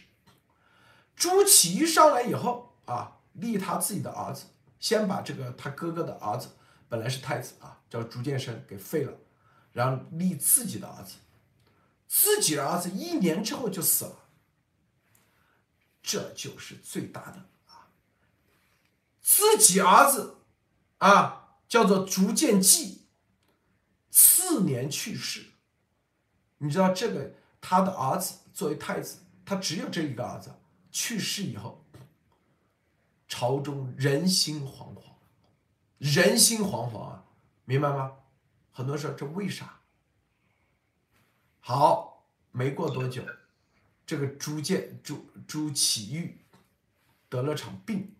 [1.14, 4.46] 朱祁钰上来以后啊，立他自己的儿子。
[4.78, 6.50] 先把这个他哥哥的儿子，
[6.88, 9.18] 本来是太子啊，叫朱见深给废了，
[9.72, 11.14] 然后立自己的儿子，
[12.06, 14.28] 自己的儿子一年之后就死了，
[16.02, 17.88] 这就是最大的啊，
[19.20, 20.38] 自己儿子
[20.98, 23.02] 啊叫做朱见济，
[24.10, 25.46] 次年去世，
[26.58, 30.54] 你知道这个他的儿子作为太子，他只有这一个儿子，
[30.90, 31.82] 去世以后。
[33.28, 35.15] 朝中人心惶惶，
[35.98, 37.24] 人心惶惶啊，
[37.64, 38.12] 明白吗？
[38.72, 39.80] 很多人说这为啥？
[41.60, 43.22] 好，没过多久，
[44.06, 46.38] 这个朱建朱朱祁钰
[47.28, 48.14] 得了场病，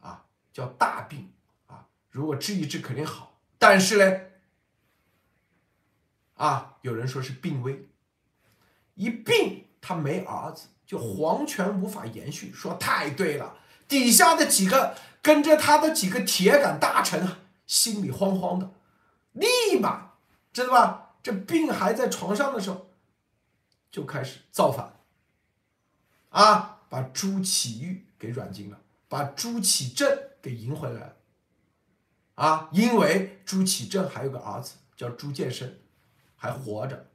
[0.00, 1.32] 啊，叫大病
[1.66, 1.86] 啊。
[2.10, 4.20] 如果治一治肯定好，但是呢，
[6.34, 7.88] 啊，有人说是病危，
[8.96, 12.52] 一病他没儿子，就皇权无法延续。
[12.52, 13.56] 说太对了。
[13.88, 18.70] 底下的几个跟着他的几个铁杆大臣啊，心里慌慌的，
[19.32, 20.12] 立马
[20.52, 21.16] 知道吧？
[21.22, 22.90] 这病还在床上的时候，
[23.90, 24.94] 就开始造反，
[26.30, 28.80] 啊，把朱祁钰给软禁了。
[29.08, 31.16] 把朱祁镇给迎回来了。
[32.36, 35.80] 啊，因为朱祁镇还有个儿子叫朱见深，
[36.36, 37.10] 还活着。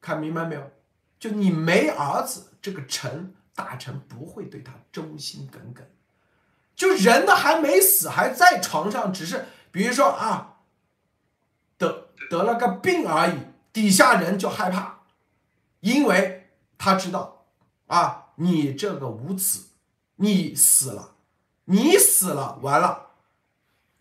[0.00, 0.70] 看明白没有？
[1.18, 5.86] 就你没儿子，这个臣大臣不会对他忠心耿耿。
[6.78, 10.60] 就人呢还没死，还在床上，只是比如说啊，
[11.76, 13.38] 得得了个病而已，
[13.72, 15.00] 底下人就害怕，
[15.80, 17.46] 因为他知道
[17.88, 19.70] 啊，你这个无子，
[20.16, 21.16] 你死了，
[21.64, 23.08] 你死了，完了，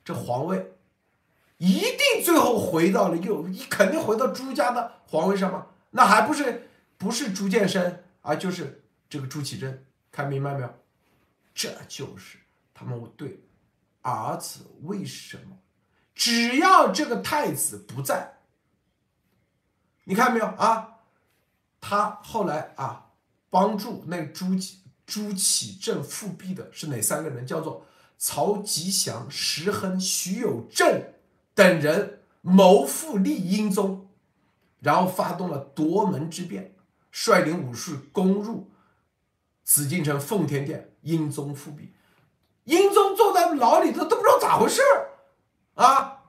[0.05, 0.75] 这皇位
[1.57, 5.65] 一定最后回到了又肯定回到朱家的皇位上吗？
[5.89, 10.71] 那还不是不是朱见深啊，就是这个朱祁镇，看明白没有？
[11.55, 12.37] 这就是
[12.77, 13.43] 他们对
[14.01, 15.57] 儿子为什么
[16.13, 18.37] 只要这个太子不在，
[20.03, 20.99] 你看没有啊？
[21.81, 23.13] 他后来啊
[23.49, 24.55] 帮助那朱
[25.07, 27.47] 朱祁镇复辟的是哪三个人？
[27.47, 27.87] 叫做
[28.19, 31.15] 曹吉祥、石亨、徐有贞
[31.55, 34.07] 等人谋复立英宗。
[34.79, 36.75] 然后发动了夺门之变，
[37.11, 38.69] 率领武士攻入
[39.63, 41.93] 紫禁城奉天殿，英宗复辟。
[42.67, 45.09] 英宗坐在牢里头都不知道咋回事儿
[45.83, 46.19] 啊！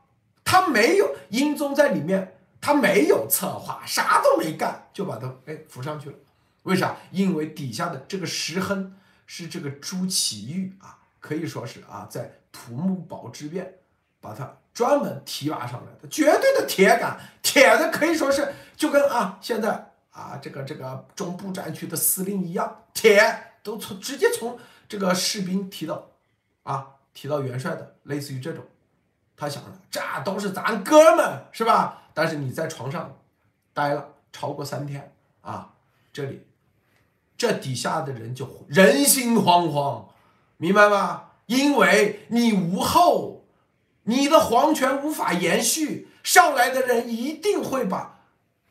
[0.43, 6.17] 他没有英宗在里面，他没有策划，啥都没干，就把他哎扶上去了。
[6.63, 6.97] 为啥？
[7.11, 8.97] 因为底下的这个石亨
[9.27, 13.75] 是这个朱祁钰啊，可以说是啊，在土木堡之变
[14.21, 14.57] 把他。
[14.75, 24.57] 专门提拔上来的，绝对的铁杆，铁的可以说是就跟啊现在啊这个这个中部战区的司令一样，铁都从直接从
[24.89, 26.13] 这个士兵提到
[26.73, 28.63] 啊提到元帅的，类似于这种，
[29.35, 32.03] 他想的这都是咱哥们是吧？
[32.13, 33.19] 但是你在床上
[33.73, 35.75] 待了超过三天啊，
[36.13, 36.47] 这里
[37.37, 40.05] 这底下的人就人心惶惶，
[40.59, 41.31] 明白吗？
[41.47, 43.37] 因为你无后。
[44.05, 48.21] 你的皇权无法延续，上来的人一定会把，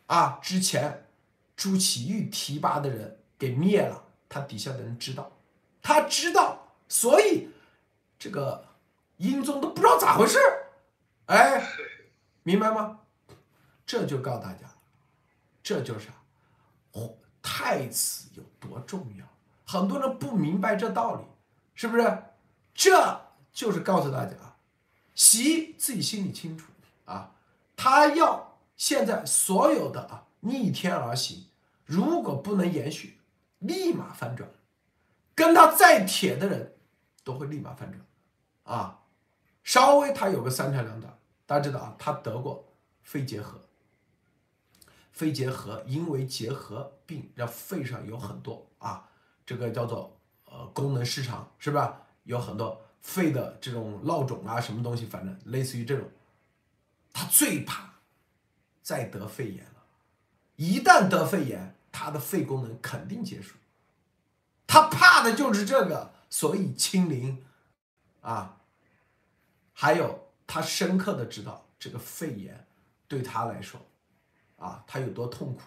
[0.08, 1.06] 啊，之前
[1.56, 4.06] 朱祁钰提拔的人给灭了。
[4.28, 5.32] 他底下的人知道，
[5.84, 7.47] 他知道，所以
[8.20, 8.66] 这个
[9.18, 10.40] 英宗都不知道咋回事，
[11.26, 11.64] 哎，
[12.44, 13.00] 明白吗？
[13.86, 14.70] 这就告诉大家，
[15.64, 16.16] 这就是啊
[17.42, 19.26] 太子有多重要。
[19.66, 21.24] 很多人不明白这道理，
[21.74, 22.24] 是不是？
[22.74, 24.34] 这就是告诉大家。
[25.16, 26.68] 习自己心里清楚
[27.06, 27.32] 啊，
[27.76, 31.48] 他要现在所有的啊逆天而行，
[31.86, 33.18] 如果不能延续，
[33.60, 34.48] 立马翻转，
[35.34, 36.77] 跟他再铁的人
[37.28, 39.04] 都会立马翻转，啊，
[39.62, 42.66] 稍微他有个三长两短，大家知道啊，他得过
[43.04, 43.60] 肺结核，
[45.12, 49.10] 肺结核因为结核病让肺上有很多啊，
[49.46, 52.02] 这个叫做呃功能失常，是吧？
[52.24, 52.82] 有很多。
[53.02, 56.10] 肺的这种落肿啊，什么东西，反正类似于这种，
[57.12, 57.90] 他最怕
[58.82, 59.84] 再得肺炎了。
[60.56, 63.56] 一旦得肺炎，他的肺功能肯定结束。
[64.66, 67.46] 他怕的就是这个，所以清零
[68.22, 68.62] 啊，
[69.74, 72.68] 还有他深刻的知道这个肺炎
[73.08, 73.80] 对他来说
[74.58, 75.62] 啊，他有多痛苦。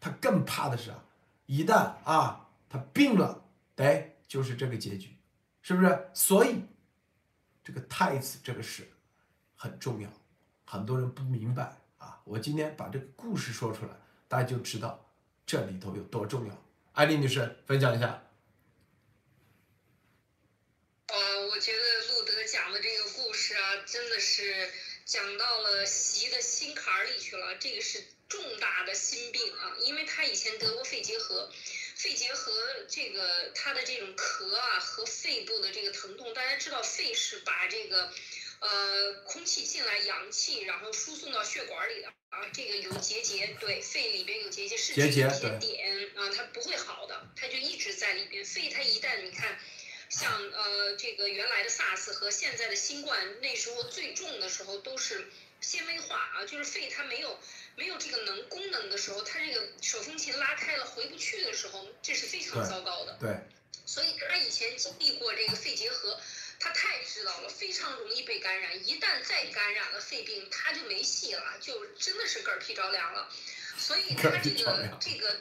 [0.00, 1.04] 他更怕的是啊，
[1.46, 3.44] 一旦啊他病了，
[3.76, 5.16] 哎，就是这个结局。
[5.64, 6.10] 是不是？
[6.12, 6.60] 所以，
[7.62, 8.90] 这个太子这个事
[9.54, 10.10] 很重要，
[10.64, 12.20] 很多人不明白啊。
[12.24, 13.92] 我今天把这个故事说出来，
[14.26, 15.08] 大家就知道
[15.46, 16.62] 这里头有多重要。
[16.94, 18.24] 艾丽女士，分享一下。
[21.06, 21.16] 呃，
[21.48, 24.70] 我觉得路德讲的这个故事啊，真的是
[25.04, 27.54] 讲到了习的心坎儿里去了。
[27.56, 31.52] 这个是重大的心病啊，因为他以前得过肺结核。
[31.94, 32.52] 肺结核
[32.88, 38.10] 这个他的这种咳啊和肺部的这个疼痛，大家知道肺是把这个
[38.60, 45.28] 呃空气进来氧气，然后输送到血管里的啊，这个有结节，对，肺里边有结节，是一些
[45.60, 48.44] 点啊，它不会好的，它就一直在里边。
[48.44, 49.60] 肺它一旦你看，
[50.12, 55.26] 像呃这个原来的 SARS 和现在的新冠，那时候最重的时候都是
[55.60, 57.36] 纤维化啊，就是肺它没有。
[57.74, 63.16] 没有这个能功能的时候，它这个手风琴拉开了回不去的时候，这是非常糟糕的。
[63.18, 63.34] 对。
[63.86, 66.20] 所以他以前经历过这个肺结核，
[66.60, 68.86] 他太知道了，非常容易被感染。
[68.86, 73.30] 一旦再感染了肺病，他就没戏了，就真的是嗝屁着凉了。
[73.78, 75.40] 所以他这个这个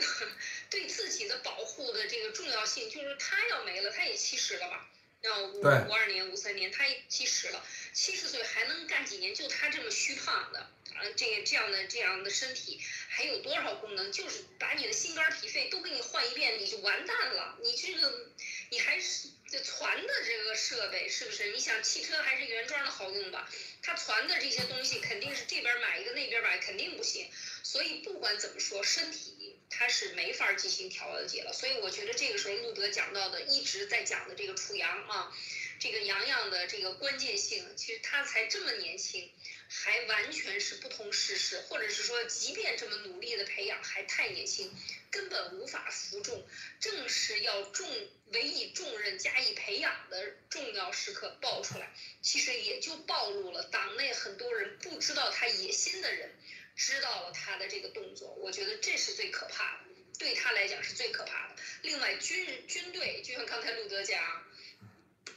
[0.70, 4.88] 对自己的保护的这个重要性，就是他要没了，他也七十了吧？
[5.22, 9.34] 那五对五二年、五三年，他七十了，七十岁还能干几年？
[9.34, 10.60] 就他这么虚胖的，
[10.94, 14.10] 啊，这个这样的这样的身体，还有多少功能？
[14.12, 17.58] 就是把你的心肝脾肺都给你换一遍，你就完蛋了。
[17.62, 18.30] 你这个，
[18.70, 21.52] 你还是这传的这个设备是不是？
[21.52, 23.46] 你想汽车还是原装的好用吧？
[23.82, 27.28] 他传的这些东西肯定是这边买一个那边买，肯定不行。
[27.62, 29.34] 所以不管怎么说，身体
[29.70, 31.52] 他是没法进行调节了。
[31.52, 35.32] 所以我觉得这个时候路德讲到的，一直在讲的这个楚阳啊，
[35.78, 39.30] 这个洋洋的这个关键性，其实他才这么年轻，
[39.68, 44.70] 还完全是不通世事，或者是说，即便这么努力的培养，还太年轻，
[45.10, 46.44] 根本无法服众。
[46.80, 47.88] 正是要重
[48.32, 56.34] 委以重任加以培养的重要时刻爆出来，其实也就暴露了党内很多人不知道他野心的人。
[56.76, 59.84] 知道了他的这个动作，我觉得这是最可怕的，
[60.18, 61.56] 对他来讲是最可怕的。
[61.82, 64.44] 另外，军军队就像刚才路德讲，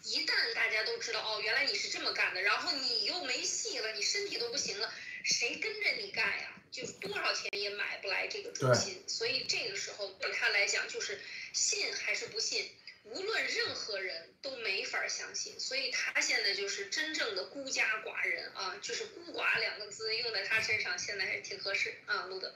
[0.03, 6.49] 一旦大家都知道哦，原来你是这么干的，然后你又没戏了，你身体都不行了，谁跟着你干呀？
[6.71, 9.03] 就是多少钱也买不来这个忠心。
[9.07, 11.21] 所以这个时候对他来讲，就是
[11.53, 12.71] 信还是不信。
[13.03, 22.53] 无论任何人都没法相信，所以他现在就是真正的孤家寡人啊，就是孤寡两个字用在他身上，现在还挺合适啊，路德。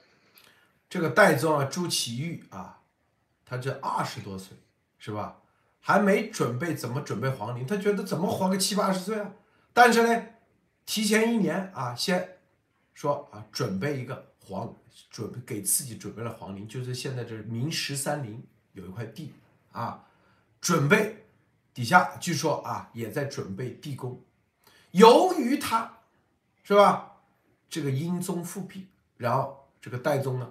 [0.88, 2.80] 这个戴宗啊，朱祁钰啊，
[3.44, 4.56] 他这二十多岁
[4.98, 5.42] 是吧？
[5.80, 9.34] 还没准备怎么准备皇陵，他觉得怎么活个七八十岁啊？
[9.74, 10.26] 但是呢，
[10.86, 12.38] 提前一年啊，先
[12.94, 14.74] 说啊，准备一个皇，
[15.10, 18.42] 准备给自己准备了皇陵，就是现在这明十三陵
[18.72, 19.32] 有一块地
[19.72, 20.07] 啊。
[20.60, 21.26] 准备
[21.72, 24.22] 底下据说啊也在准备地宫，
[24.90, 25.98] 由于他
[26.64, 27.20] 是吧
[27.68, 30.50] 这个英宗复辟，然后这个代宗呢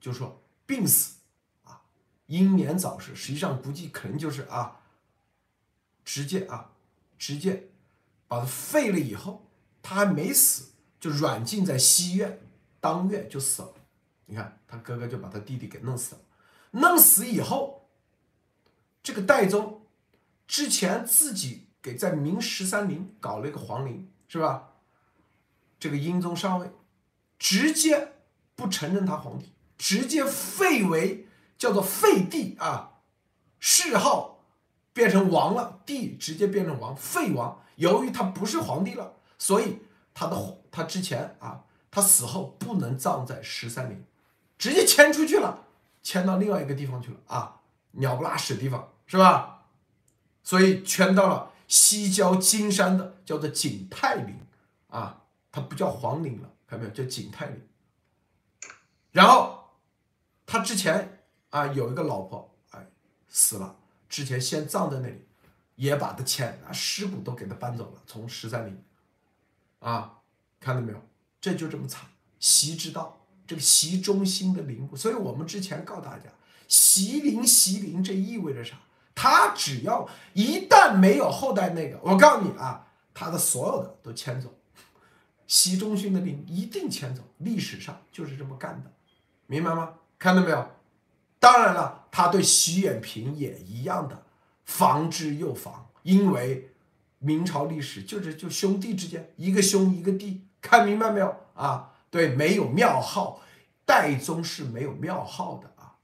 [0.00, 1.18] 就说病死
[1.62, 1.82] 啊
[2.26, 4.80] 英年早逝，实际上估计可能就是啊
[6.04, 6.72] 直接啊
[7.16, 7.68] 直接
[8.26, 9.46] 把他废了以后，
[9.80, 12.40] 他还没死就软禁在西院，
[12.80, 13.74] 当月就死了。
[14.26, 16.20] 你看他哥哥就把他弟弟给弄死了，
[16.72, 17.73] 弄死以后。
[19.04, 19.82] 这个代宗
[20.48, 24.70] 之前自己给在明十三陵搞了一个皇陵，是吧？
[25.78, 26.70] 这个英宗上位，
[27.38, 28.14] 直接
[28.56, 31.28] 不承认他皇帝，直接废为
[31.58, 33.00] 叫做废帝啊，
[33.60, 34.42] 谥号
[34.94, 37.62] 变成王了，帝直接变成王，废王。
[37.76, 39.80] 由于他不是皇帝了，所以
[40.14, 44.02] 他的他之前啊，他死后不能葬在十三陵，
[44.56, 45.66] 直接迁出去了，
[46.02, 48.92] 迁到另外一个地方去了啊，鸟不拉屎地方。
[49.06, 49.64] 是吧？
[50.42, 54.38] 所以圈到了西郊金山的叫做景泰陵
[54.88, 56.94] 啊，它不叫皇陵了，看到没有？
[56.94, 57.62] 叫景泰陵。
[59.10, 59.70] 然后
[60.44, 62.86] 他之前啊有一个老婆，哎
[63.28, 63.76] 死了，
[64.08, 65.24] 之前先葬在那里，
[65.76, 68.82] 也把他迁啊尸骨都给他搬走了，从十三陵
[69.78, 70.18] 啊，
[70.60, 71.00] 看到没有？
[71.40, 72.08] 这就这么惨，
[72.40, 74.96] 习之道，这个习中心的陵墓。
[74.96, 76.24] 所以我们之前告诉大家，
[76.68, 78.76] 习陵习陵，这意味着啥？
[79.14, 82.84] 他只要一旦没有后代那个，我告诉你啊，
[83.14, 84.52] 他的所有的都迁走，
[85.46, 88.90] 习仲勋的兵一定迁走，历史上就是这么干的，
[89.46, 89.94] 明白吗？
[90.18, 90.68] 看到没有？
[91.38, 94.24] 当然了，他对徐远平也一样的，
[94.64, 96.72] 防之又防，因为
[97.20, 101.92] 明朝历史就是就兄弟之间，一个兄一个弟，看明白没有啊？
[102.10, 103.40] 对，没有庙号，
[103.84, 105.96] 代宗是没有庙号的啊，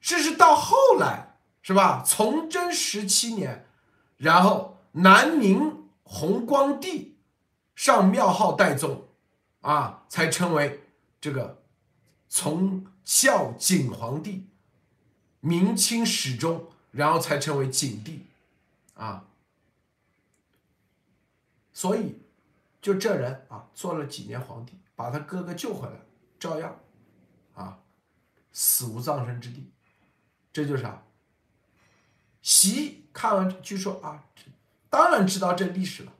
[0.00, 1.29] 这是到后来。
[1.62, 2.02] 是吧？
[2.06, 3.66] 崇祯十七年，
[4.16, 7.18] 然后南明弘光帝
[7.74, 9.06] 上庙号代宗，
[9.60, 10.82] 啊，才称为
[11.20, 11.62] 这个
[12.28, 14.46] 从孝景皇帝，
[15.40, 18.26] 明清始终，然后才称为景帝，
[18.94, 19.26] 啊，
[21.72, 22.22] 所以
[22.80, 25.94] 就这人啊，做了几年皇帝，把他哥哥救回来，
[26.38, 26.80] 照样，
[27.54, 27.78] 啊，
[28.50, 29.70] 死无葬身之地，
[30.52, 31.02] 这就是啥？
[32.42, 34.24] 习看完就说啊，
[34.88, 36.12] 当然知道这历史了，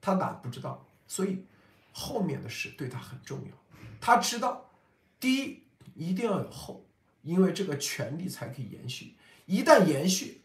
[0.00, 0.86] 他哪不知道？
[1.06, 1.44] 所以
[1.92, 3.78] 后面的事对他很重要。
[4.00, 4.70] 他知道，
[5.18, 5.62] 第一
[5.94, 6.84] 一定要有后，
[7.22, 9.16] 因为这个权力才可以延续。
[9.46, 10.42] 一旦延续，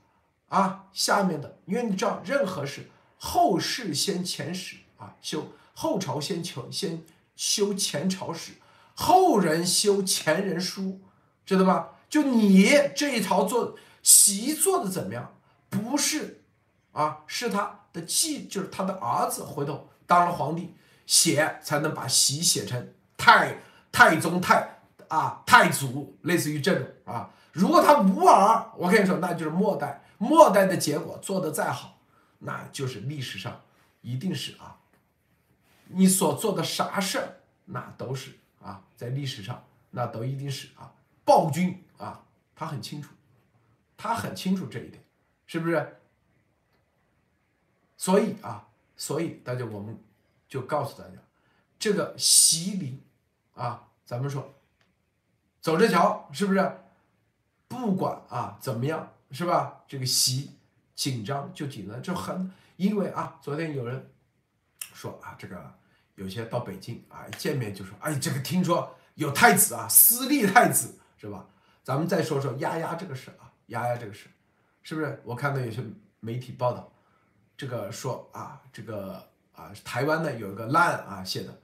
[0.48, 7.04] 啊，下面的，因为你知道，任何事后事先前史啊，修后朝先求先
[7.36, 8.54] 修前朝史，
[8.96, 11.02] 后人修前人书，
[11.46, 11.96] 知道吧？
[12.10, 13.78] 就你这一套做。
[14.08, 15.36] 习做的怎么样？
[15.70, 16.42] 不是，
[16.94, 20.74] 啊，是他的继，就是他的儿子回头当了皇帝，
[21.06, 23.58] 写才能把习写成太
[23.92, 24.80] 太宗太
[25.10, 27.30] 啊太祖，类似于这种啊。
[27.52, 31.98] 如果他无儿，我跟你说，那就是末代，末代的结果做的再好，
[32.40, 33.60] 那就是历史上
[34.00, 34.78] 一定是啊，
[35.88, 38.32] 你所做的啥事儿，那都是
[38.64, 40.94] 啊，在历史上那都一定是啊
[41.26, 42.24] 暴君啊，
[42.56, 43.10] 他很清楚，
[43.98, 45.04] 他很清楚这一点，
[45.48, 45.98] 是不是？
[47.98, 49.98] 所以啊，所以大家我们
[50.48, 51.16] 就告诉大家，
[51.80, 53.02] 这个习礼
[53.56, 54.54] 啊，咱们说
[55.60, 56.80] 走着瞧，是不是？
[57.68, 59.84] 不管啊怎么样，是吧？
[59.88, 60.52] 这个习
[60.96, 64.10] 紧张就紧张，就很因为啊，昨天有人
[64.94, 65.74] 说啊，这个
[66.16, 71.48] 有些到北京啊一见面就说，哎，这个听说有太子啊，私立太子是吧？
[71.84, 74.28] 咱们再说说丫丫这个事啊，丫丫这个事，
[74.84, 75.22] 是不是？
[75.24, 75.82] 我看到有些
[76.20, 76.92] 媒体报道，
[77.56, 81.62] 这个说啊，这个啊，台湾的有一个烂啊写的，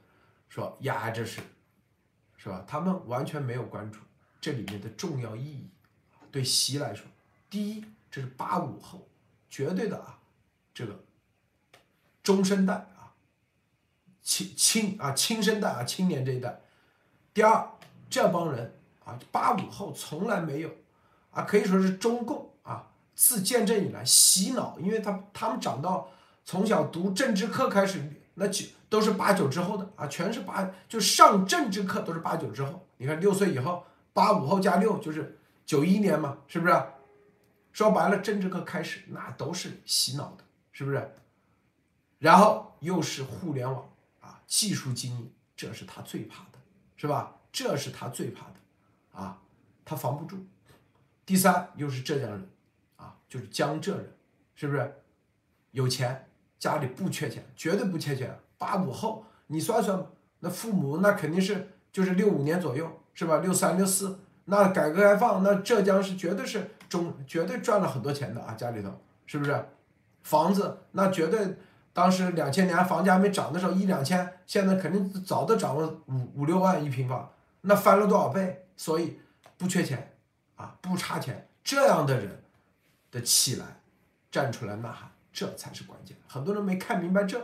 [0.50, 1.42] 说丫丫这事，
[2.38, 2.64] 是吧？
[2.68, 4.00] 他们完全没有关注
[4.40, 5.70] 这里面的重要意义。
[6.32, 7.06] 对习来说，
[7.50, 9.08] 第一，这是八五后，
[9.50, 10.20] 绝对的啊，
[10.74, 11.04] 这个
[12.24, 13.14] 中生代啊，
[14.22, 16.60] 青青啊，青生代啊，青年这一代。
[17.34, 17.70] 第二，
[18.10, 18.74] 这帮人
[19.06, 20.76] 啊，八五后从来没有
[21.34, 26.10] 啊，可以说是中共啊，自建政以来洗脑，因为他他们长到
[26.46, 28.02] 从小读政治课开始，
[28.36, 32.86] 那就都是八九之后的啊，全是八，就上政治课都是八九之后。
[32.98, 35.38] 你看六岁以后，八五后加六就是。
[35.66, 36.84] 九一年嘛，是不是？
[37.72, 41.16] 说白了，政治课开始那都是洗脑的，是不是？
[42.20, 46.60] 然后又是互联网啊，技术精英，这是他最怕的，
[46.98, 47.34] 是吧？
[47.54, 49.40] 这是他最怕的，啊，
[49.86, 50.46] 他防不住。
[51.26, 52.50] 第三，又是浙江人，
[52.98, 54.12] 啊，就是江浙人，
[54.56, 54.94] 是不是？
[55.72, 56.28] 有钱，
[56.60, 58.38] 家里不缺钱，绝对不缺钱。
[58.58, 60.06] 八五后，你算算，
[60.40, 63.38] 那父母那肯定是就是六五年左右，是吧？
[63.38, 64.20] 六三六四。
[64.46, 68.92] 那改革开放，那浙江是绝对是中，绝对赚了很多钱的啊，家里头
[69.26, 69.66] 是不是？
[70.22, 71.56] 房子那绝对，
[71.94, 78.66] 当时两千年房价没涨的时候一两千，现在肯定早都涨了五五六万一平方，那翻了多少倍？
[78.76, 79.20] 所以
[79.58, 80.13] 不缺钱
[80.64, 82.42] 啊，不差钱，这样的人
[83.12, 83.66] 的起来，
[84.32, 86.16] 站出来呐喊，这才是关键。
[86.28, 87.40] 很多人没看明白这，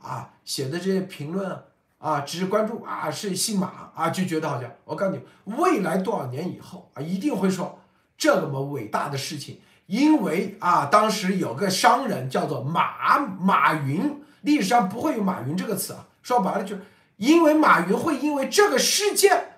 [0.00, 1.64] 啊，写的这些评论。
[1.98, 7.78] 啊，只是关注啊，是姓马啊，就觉得好像我告诉你，未来多少年以后啊，一定会说
[8.18, 16.82] 这么伟大的事情，因为啊，当时有个商人叫做马马云，历史上不会有马云这个词啊，说白了就是
[17.18, 19.51] 因为马云会因为这个事件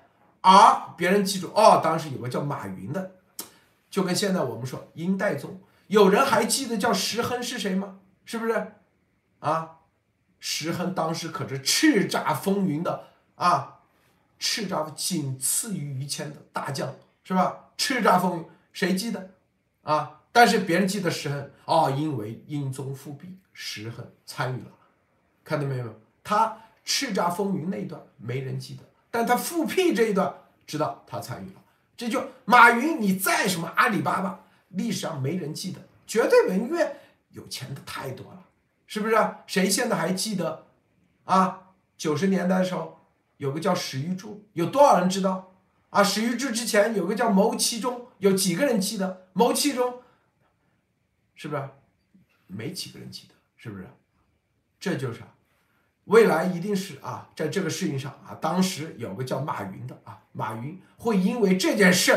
[0.44, 3.12] 而别人记住哦，当时有个叫马云的，
[3.88, 7.98] 就跟现在我们说殷代宗，有人还记得叫石亨是谁吗？
[8.26, 8.72] 是不是
[9.38, 9.78] 啊？
[10.38, 13.04] 石亨当时可是叱咤风云的
[13.36, 13.80] 啊，
[14.38, 17.70] 叱咤仅次于于谦的大将，是吧？
[17.78, 19.30] 叱咤风云，谁记得
[19.82, 20.20] 啊？
[20.30, 24.72] 但是别人记得石亨哦，因为英宗复辟，石亨参与了，
[25.42, 25.98] 看到没有？
[26.22, 28.82] 他叱咤风云那一段没人记得，
[29.14, 30.34] 但他复辟这一段
[30.66, 31.62] 知道他参与了。
[31.96, 34.40] 这就马云，你再什么阿里巴巴，
[34.70, 36.96] 历史上没人记得，绝对没，因为
[37.30, 38.44] 有钱的太多了。
[38.88, 39.14] 是不是？
[39.46, 40.66] 谁现在还记得
[41.22, 41.74] 啊？
[41.96, 43.06] 九十年代的时候，
[43.36, 45.54] 有个叫史玉柱，有多少人知道
[45.90, 46.02] 啊？
[46.02, 49.28] 史玉柱之前有个叫牟其中，有几个人记得？
[49.32, 50.02] 牟其中
[51.36, 51.70] 是不是？
[52.48, 53.86] 没几个人记得，是不是？
[54.80, 55.22] 这就是
[56.04, 62.12] 未来一定是啊，在这个事情上啊，当时有个叫马云的啊，马云会因为这件事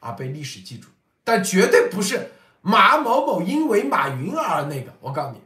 [0.00, 0.88] 啊被历史记住，
[1.22, 4.92] 但绝对不是马某某因为马云而那个。
[5.00, 5.42] 我告诉你。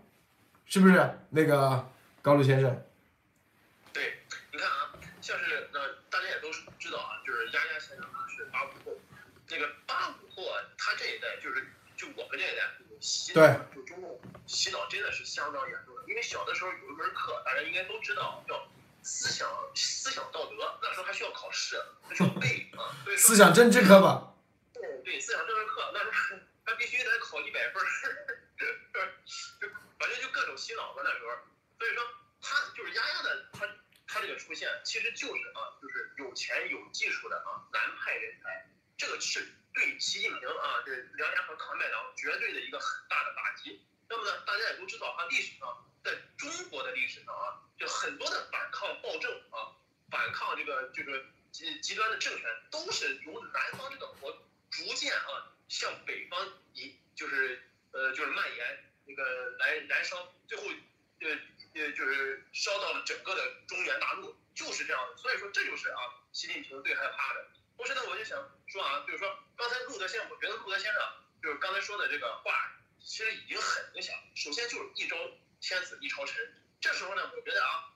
[0.71, 2.85] 是不是那个高露先生？
[3.91, 4.21] 对，
[4.53, 8.93] 你看啊，像是那大家也都知道啊，就是丫丫先生啊是八五后，
[9.49, 12.69] 那个八五后啊，他这一代就是就我们这一代
[13.01, 13.41] 洗脑，
[13.75, 15.88] 就中共洗脑真的是相当严重
[16.19, 18.69] 为小的时候有一门课，大家应该都知道，叫
[19.05, 22.91] 思想思想道德，那时候还需要考试，还需要背啊。
[23.17, 24.35] 思想政治课吧。
[24.75, 27.87] 对对，思想政治课那时候还必须得考一百分儿。
[29.97, 31.29] 反正就各种洗脑吧那时候，
[31.79, 32.03] 所以说
[32.43, 33.69] 他就是丫丫的，他
[34.09, 38.67] 他这个出现其实就是啊，就是有钱有技术的啊南派人才，
[38.97, 43.85] 这个是对习近平啊这梁家和抗美党绝对的一个很大的打击。
[44.11, 45.69] 那么呢，大家也都知道啊，历史上
[46.05, 49.77] 在中国的历史上啊，就很多的反抗暴政啊，
[50.11, 54.37] 反抗这个就是极极端的政权，都是由南方这个火
[54.71, 58.85] 逐渐啊向北方移，就是呃就是蔓延。
[59.11, 60.65] 那个来燃烧，最后，
[61.21, 61.31] 呃
[61.73, 65.17] 呃，就是烧到了整个的中原大陆，就是这样的。
[65.17, 65.97] 所以说，这就是啊，
[66.31, 67.47] 习近平最害怕的。
[67.75, 71.03] 同时呢，我就想说啊，就是说刚才陆德先生，我觉得陆德先生
[71.43, 72.53] 就是刚才说的这个话，
[73.01, 74.23] 其实已经很明显了。
[74.35, 75.17] 首先就是一招
[75.61, 76.37] 天子一朝臣，
[76.81, 77.93] 这时候呢，我觉得啊，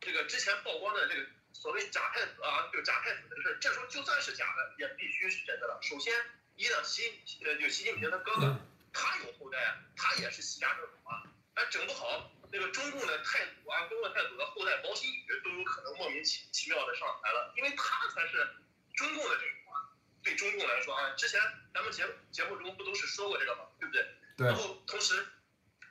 [0.00, 5.78] 这个之前曝光的这个所谓假太子啊，就假太子的事，这时候就算是假的，也必须是真的了。
[5.82, 6.14] 首先，
[6.56, 8.56] 一呢，习呃就习近平他哥哥，
[8.92, 11.22] 他有后代，他也是习家正统啊，
[11.54, 18.48] 哎，整不好那个中共的太祖啊，中共太祖的后代毛新宇都有可能莫名其其妙的上台了，因为他才是
[18.94, 19.88] 中共的正统啊。
[20.22, 21.40] 对中共来说啊，之前
[21.72, 23.64] 咱们节节目中不都是说过这个吗？
[23.80, 24.06] 对不对？
[24.36, 24.56] 对然。
[24.56, 25.26] 后同时，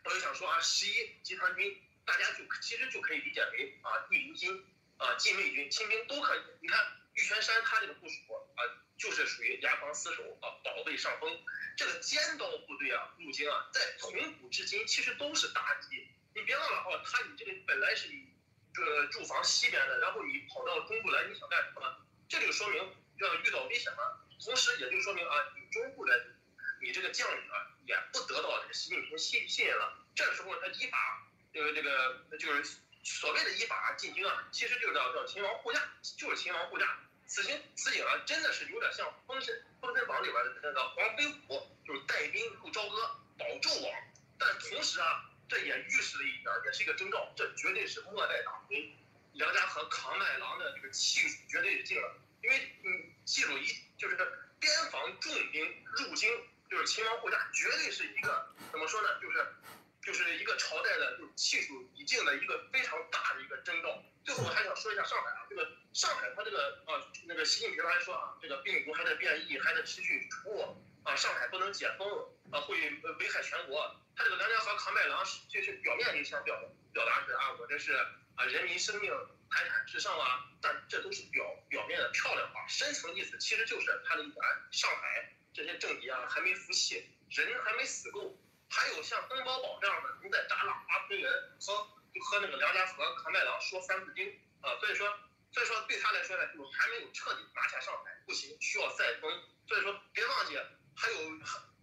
[0.07, 6.39] 我就想说啊，十一集团军，大家就其实就可以理解为啊，御林军、啊禁卫军、亲兵都可以。
[6.61, 6.79] 你看
[7.13, 8.15] 玉泉山他这个部署
[8.55, 8.63] 啊，
[8.97, 11.37] 就是属于牙防死守啊，保卫上风。
[11.75, 16.07] 这个尖刀部队啊，入京啊，在从古至今其实都是大忌。
[16.33, 18.31] 你别忘了哦，他你这个本来是你
[18.73, 21.97] 这驻防西边的，然后你跑到中部来，你想干什么？
[22.29, 22.77] 这就说明
[23.17, 24.25] 要遇到危险了。
[24.39, 26.27] 同时也就说明啊，你中部的
[26.81, 30.05] 你这个将领啊，也不得到这个习近平信信任了。
[30.13, 35.81] 这时候他依法，就是这个就是所谓的依法进京啊，其实就是叫叫秦王护驾，
[36.17, 36.85] 就是秦王护驾。
[37.25, 44.01] 此情此景啊，真的是有点像《封神封神榜》里边的那个黄飞虎，就是带兵入朝歌保纣王。
[44.39, 48.95] 但同时啊，这也预示了一点，也是一个征兆，这绝对是末代党魁
[49.33, 52.15] 梁家河扛麦郎的这个气数绝对是尽了。
[52.41, 53.67] 因为你记住一，
[53.97, 54.15] 就是
[54.59, 56.29] 边防重兵入京，
[56.69, 59.09] 就是秦王护驾，绝对是一个怎么说呢？
[59.21, 59.45] 就是
[60.01, 64.03] 就是一个朝代的就是气数已尽的一个非常大的一个征兆。
[64.23, 72.07] 最后我还想说一下上海啊，这个上海它这个啊，那个习近平还说啊，这个病毒还在变异，还在持续传播啊，上海不能解封
[72.51, 72.77] 啊，会
[73.19, 73.95] 危害全国。
[74.15, 76.59] 他这个梁家河扛麦郎是就是表面里想表
[76.91, 77.93] 表达是啊，我这是
[78.35, 79.11] 啊人民生命
[79.49, 81.06] 财产至上啊，但这都，
[82.77, 88.37] 深层意思其实就是他的意思，哎，上海这些政敌啊还没服气，人还没死够，
[88.69, 91.73] 还有像登宝宝这样的能在扎浪花推人和
[92.21, 94.29] 和那个梁家河扛麦郎说三字经
[94.61, 95.09] 啊，所以说
[95.51, 100.55] 所以说对他来说呢，就还没有彻底拿下上海，不行，需要再封，所以说别忘记
[100.95, 101.17] 还有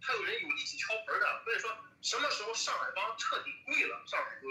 [0.01, 4.47] 还有人有力气敲盆的，所以说什么时候上海帮彻底跪了，上海就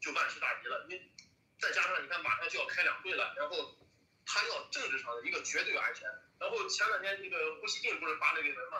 [0.00, 1.12] 就万事大吉了，你。
[1.60, 3.78] 再加上你看，马上就要开两会了，然后
[4.24, 6.08] 他要政治上的一个绝对安全。
[6.38, 8.78] 然后前两天那个胡锡进不是发了一个文吗？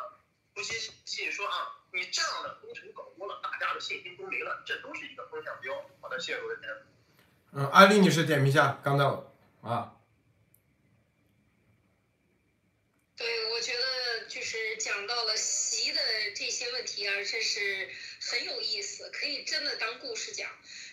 [0.55, 5.75] 胡锡进说啊，你这样的工程搞多了，大家的信心都没了，这都是一个风向标。
[6.01, 6.57] 好的，谢谢各位。
[7.53, 9.05] 嗯，安利女士点评一下，刚才
[9.63, 9.97] 啊，
[13.17, 16.01] 对，我觉得就是讲到了习的
[16.35, 17.91] 这些问题啊，真是
[18.21, 20.51] 很有意思，可以真的当故事讲。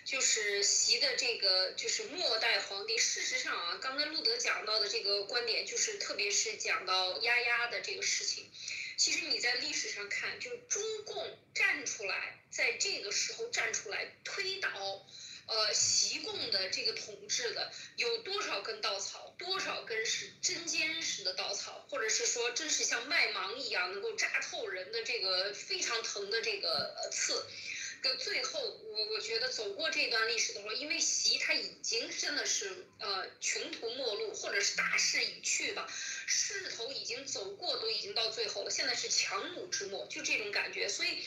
[0.10, 8.50] 就是习的这个就是末代皇帝，事实上啊，刚才路德讲到的这个观点，就是特别是讲到丫丫的这个事情，
[8.98, 15.06] 其实你在历史上看，就是中共站出来，在这个时候站出来推倒。
[15.46, 19.34] 呃，习共的这个统治的有多少根稻草？
[19.40, 27.48] 多少根是针尖似的稻草，或者是说，真是像麦芒一样能够扎透人的这个非常疼的这个刺？
[28.02, 35.88] 就最后，我我觉得走过这段历史的时候，因为习他已经真的是呃穷途末路，或者是大势已去吧，
[36.26, 41.24] 势头已经走过，都已经到最后了，现在是强弩之末，就这种感觉，所以。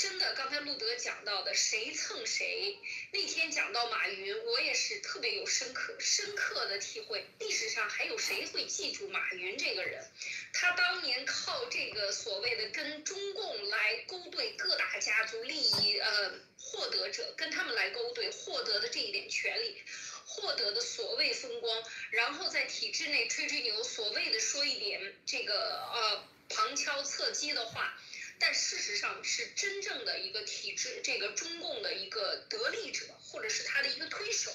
[0.00, 2.78] 真的，刚才路德讲到的谁蹭谁，
[3.12, 7.26] 那天讲到马云，我也是特别有深刻深刻的体会。
[7.38, 10.10] 历史上还有谁会记住马云这个人？
[10.54, 19.82] 他当年靠这个所谓的跟中共来勾兑各大家族利益，呃，获得者跟他们来勾兑获得的这一点权利，
[20.24, 28.00] 获得的所谓风光，然后在体制内吹吹牛，所谓的说一点这个呃旁敲侧击的话。
[28.40, 34.50] 但事实上是真正的一个体制，这个中共的一个得利者，或者是他的一个推手，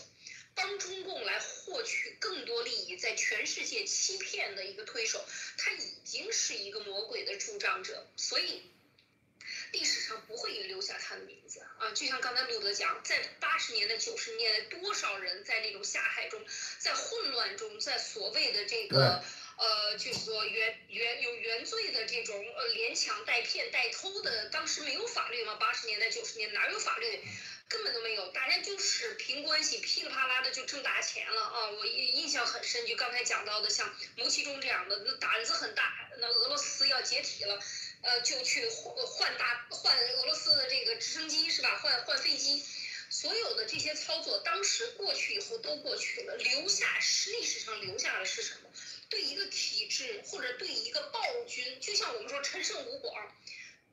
[0.55, 5.23] 帮中共来获取更多利益，在全世界欺骗的一个推手，
[5.59, 8.63] 他已经是一个魔鬼的助长者，所以
[9.71, 11.91] 历史上不会留下他的名字啊。
[11.91, 16.43] 就像刚才路德讲，在八十年代、九十年代，多少人在那种下海中，
[16.79, 19.23] 在混乱中，在所谓的这个。
[19.57, 25.55] 呃，就是说原原有原罪的这种呃连抢带骗带偷的，当时没有法律吗？
[25.55, 27.19] 八十年代九十年哪有法律？
[27.67, 31.69] 根本都没有，大家就是凭关系噼里啪啦的就挣大钱了啊！
[31.71, 36.07] 我印印象很深，就刚才讲到的像牟其中这样的，那胆子很大。
[36.19, 37.59] 那俄罗斯要解体了，
[38.03, 41.79] 呃，就去换换大换俄罗斯的这个直升机是吧？
[41.81, 42.63] 换换飞机，
[43.09, 48.69] 所有的这些操作，当时过去以后都过去了，留下是历史上留下的是什么？
[49.15, 53.33] 对一个体制或者对一个暴君，就像我们说陈胜吴广，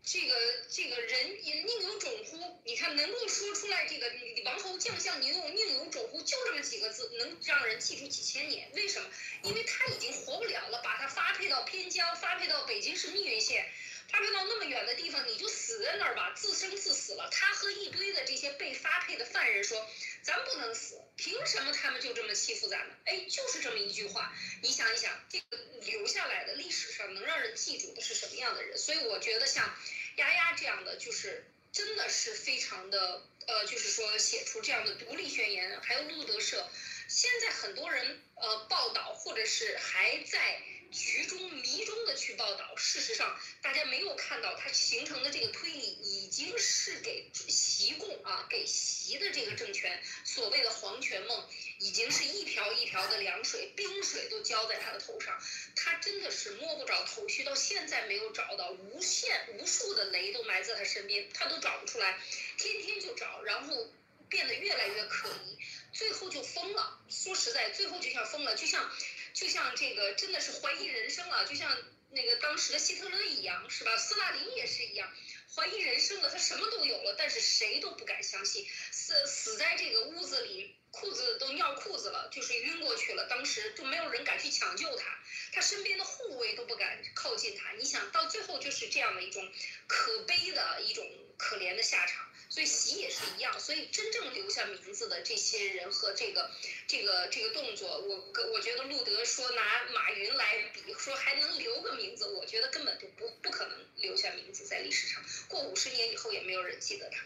[0.03, 0.35] 这个
[0.69, 2.61] 这个人也宁有种乎？
[2.65, 4.11] 你看能够说出来这个
[4.45, 8.69] “王侯将相宁有宁有种乎”就这么几个字，能让人记住几千年？
[8.75, 9.09] 为什么？
[9.45, 13.71] 因为他已经活不了了，把他发配到边疆，发配到北京市密云县，
[14.13, 17.31] 发配到那么远的地方，你就死在那儿吧，自生自死了。
[17.33, 19.89] 他和一堆的这些被发配的犯人说
[20.23, 24.31] ：“咱不能死，凭什么他们就这么欺负咱们？”哎，就是这么一句话。
[24.61, 25.57] 你想一想，这个
[25.87, 28.77] 留下来的历史上能让人记住的是什么样的人？
[28.77, 29.75] 所以我觉得像
[30.17, 36.69] 丫丫这样的，就是真的是非常的，呃，就是说写出这样的独立宣言，还有路德社，
[37.09, 40.61] 现在很多人呃报道或者是还在。
[40.93, 55.41] 局中迷中的去报道，事实上大家没有看到它形成的这个推理，已经是给习共啊，给习的这个政权所谓的皇权梦，已经是一瓢一瓢的凉水，冰水都浇在他的头上，
[55.75, 62.21] 他真的是摸不着头绪，到现在没有找到，无限无数的雷都埋在他身边，他都找不出来，
[62.59, 63.89] 天天就找，然后
[64.29, 65.59] 变得越来越可疑，
[65.95, 67.01] 最后就疯了。
[67.09, 68.91] 说实在，最后就像疯了，就像。
[69.35, 71.77] 就像这个真的是怀疑人生了，就像
[72.11, 73.97] 那个当时的希特勒一样，是吧？
[73.97, 75.11] 斯大林也是一样，
[75.55, 83.27] 怀疑人生了，他什么都有了，但是谁都不敢相信，死死在这个屋子里，裤子都尿裤子了，就是晕过去了。
[83.29, 85.05] 当时就没有人敢去抢救他，
[85.53, 87.73] 他身边的护卫都不敢靠近他。
[87.73, 89.51] 你想到最后就是这样的一种
[89.87, 92.29] 可悲的一种可怜的下场。
[92.53, 96.51] 所以习也是一样，所以真正留下名字的这些人和这个
[96.87, 98.15] 这个这个动作，我
[98.53, 99.63] 我觉得路德说拿
[99.95, 107.25] 马云来比，说还能留个名字，我觉得根本就不不可能留下名字在历史上，过五十年以后也没有人记得他。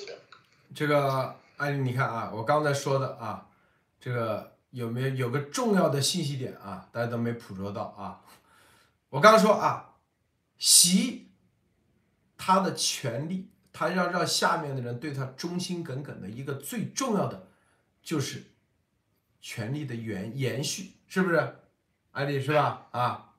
[0.00, 0.18] 路德，
[0.74, 3.48] 这个艾丽，你看啊，我刚才说的啊，
[4.00, 6.88] 这个有没有有个重要的信息点啊？
[6.92, 8.26] 大家都没捕捉到啊。
[9.10, 9.94] 我刚刚说啊，
[10.58, 11.28] 习
[12.36, 13.50] 他的权利。
[13.74, 17.48] 他要让下面的人对他忠心耿耿的一个最重要的，
[18.00, 18.44] 就是
[19.40, 21.56] 权力的延延续，是不是？
[22.12, 22.86] 艾丽是吧？
[22.92, 23.34] 啊，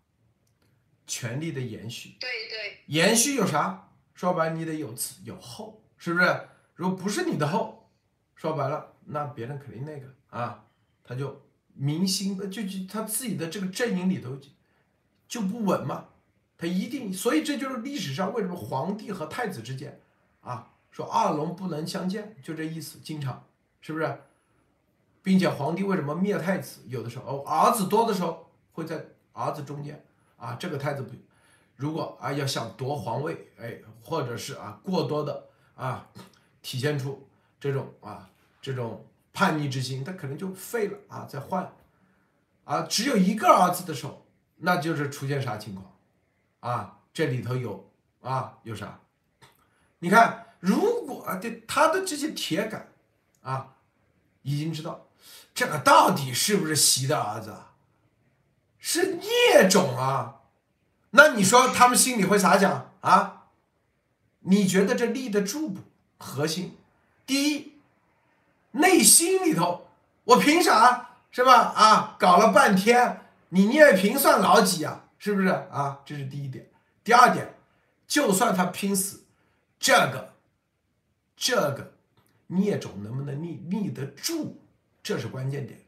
[1.08, 2.18] 权力的延续。
[2.20, 2.84] 对对。
[2.88, 3.94] 延续有啥？
[4.14, 6.48] 说白了，你得有子有后，是不是？
[6.74, 7.90] 如果不是你的后，
[8.36, 10.66] 说白了，那别人肯定那个啊，
[11.02, 14.38] 他就民心就就他自己的这个阵营里头
[15.30, 16.10] 就不稳嘛，
[16.58, 20.02] 他一定，所以这就是历史上为什么皇帝和太子之间。
[20.46, 23.44] 啊，说二龙不能相见，就这意思，经常
[23.82, 24.22] 是不是？
[25.22, 26.82] 并且皇帝为什么灭太子？
[26.88, 30.06] 有的时候哦儿子多的时候会在儿子中间
[30.38, 31.16] 啊，这个太子不，
[31.76, 36.08] 如果啊要想夺皇位，哎，或者是啊过多的啊
[36.62, 37.28] 体现出
[37.60, 38.30] 这种啊
[38.62, 41.74] 这种叛逆之心，他可能就废了啊，再换
[42.64, 44.24] 啊，只有一个儿子的时候，
[44.58, 45.92] 那就是出现啥情况
[46.60, 47.00] 啊？
[47.12, 47.90] 这里头有
[48.22, 49.00] 啊有啥？
[50.00, 52.90] 你看，如果对他的这些铁杆，
[53.42, 53.76] 啊，
[54.44, 55.08] 已经知道
[55.54, 57.56] 这个到底是不是习的儿子，
[58.78, 60.42] 是孽种啊，
[61.12, 63.48] 那你说他们心里会咋想啊？
[64.42, 65.82] 你觉得这立得住不？
[66.18, 66.78] 核心，
[67.26, 67.74] 第一，
[68.72, 69.88] 内心里头，
[70.24, 71.74] 我凭啥是吧？
[71.76, 75.06] 啊，搞了半天，你聂平算老几啊？
[75.18, 76.00] 是不是啊？
[76.06, 76.70] 这是第一点。
[77.04, 77.56] 第二点，
[78.08, 79.25] 就算他拼死。
[79.86, 80.34] 这个，
[81.38, 81.94] 这个
[82.48, 84.60] 孽种能不能立立得住，
[85.04, 85.80] 这是关键点，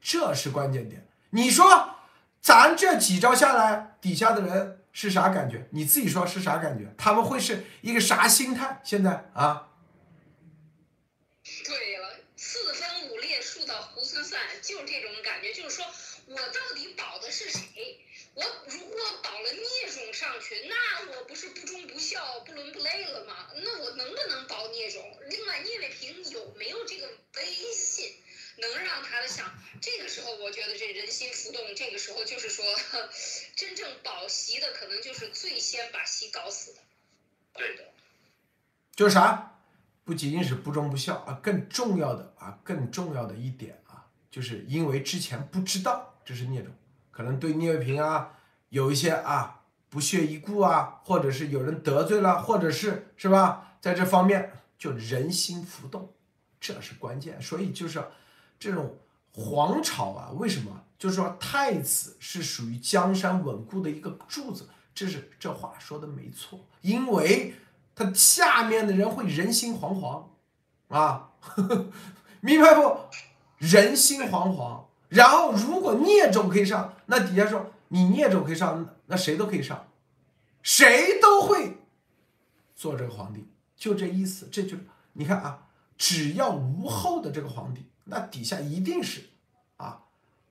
[0.00, 1.04] 这是关键点。
[1.30, 1.96] 你说，
[2.40, 5.66] 咱这几招下来，底下的人是啥感觉？
[5.72, 6.94] 你自己说是啥感觉？
[6.96, 8.80] 他们会是一个啥心态？
[8.84, 9.70] 现在啊？
[11.42, 15.52] 对了，四分五裂，树倒猢狲散，就是这种感觉。
[15.52, 15.84] 就是说
[16.28, 17.98] 我到底保的是谁？
[18.38, 23.50] 我如果保了聂种上去，那我不是不忠不孝、不伦不类了吗？
[23.56, 25.02] 那我能不能保聂种？
[25.26, 28.14] 另外，聂卫平有没有这个威信，
[28.58, 29.52] 能让他的想？
[29.82, 31.60] 这个时候，我觉得这人心浮动。
[31.74, 32.64] 这个时候，就是说，
[33.56, 36.80] 真正保席的，可能就是最先把席搞死的。
[37.54, 37.86] 对的。
[38.94, 39.58] 就是啥？
[40.04, 46.72] 不仅仅是不忠不孝啊，更重要的啊，更重要的一点啊，就是因为之前不知道这是聂种。
[47.18, 48.30] 可能对聂卫平啊
[48.68, 56.12] 有一些啊不屑一顾啊，或者是有人得罪了，或者是是吧，在这方面就人心浮动，
[56.60, 57.42] 这是关键。
[57.42, 58.00] 所以就是
[58.60, 58.96] 这种
[59.32, 60.84] 皇朝啊，为什么？
[60.96, 67.54] 就是说太子是属于江山稳固的一个柱子，这是这话说的没错，因为
[67.96, 70.22] 他下面的人会人心惶惶
[70.86, 71.86] 啊，呵 呵
[72.40, 72.96] 明白不？
[73.58, 74.82] 人心惶惶。
[75.08, 79.88] 然后，如果聂总可以上，那底下说你孽种可以上，那谁都可以上，
[80.62, 81.78] 谁都会
[82.74, 84.46] 做这个皇帝，就这意思。
[84.52, 84.76] 这就
[85.14, 89.22] 你看啊，只要无后的这个皇帝，那底下一定是
[89.78, 90.02] 啊，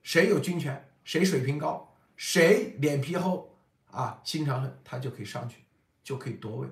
[0.02, 3.56] 谁有军权，谁水平高，谁脸皮厚
[3.92, 5.64] 啊，心肠狠，他就可以上去，
[6.02, 6.68] 就可以夺位。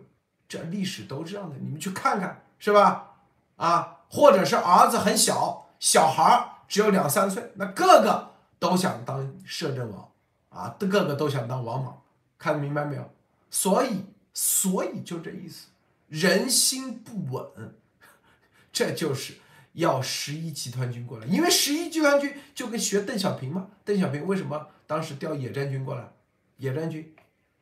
[0.49, 3.18] 这历史都这样的，你们去看看，是吧？
[3.55, 10.09] 啊，或者是儿子很小，小孩儿只有两三岁，那个个都想当摄政王
[10.49, 12.03] 啊，个个都想当王莽，
[12.39, 13.11] 看明白没有？
[13.51, 15.69] 所以，所以就这意思，
[16.09, 17.75] 人心不稳，
[18.73, 19.35] 这就是
[19.75, 26.09] 要十一集团军过来，因为十一集团军就跟学邓小平嘛，邓小平为什么当时调野战军过来？
[26.57, 27.15] 野战军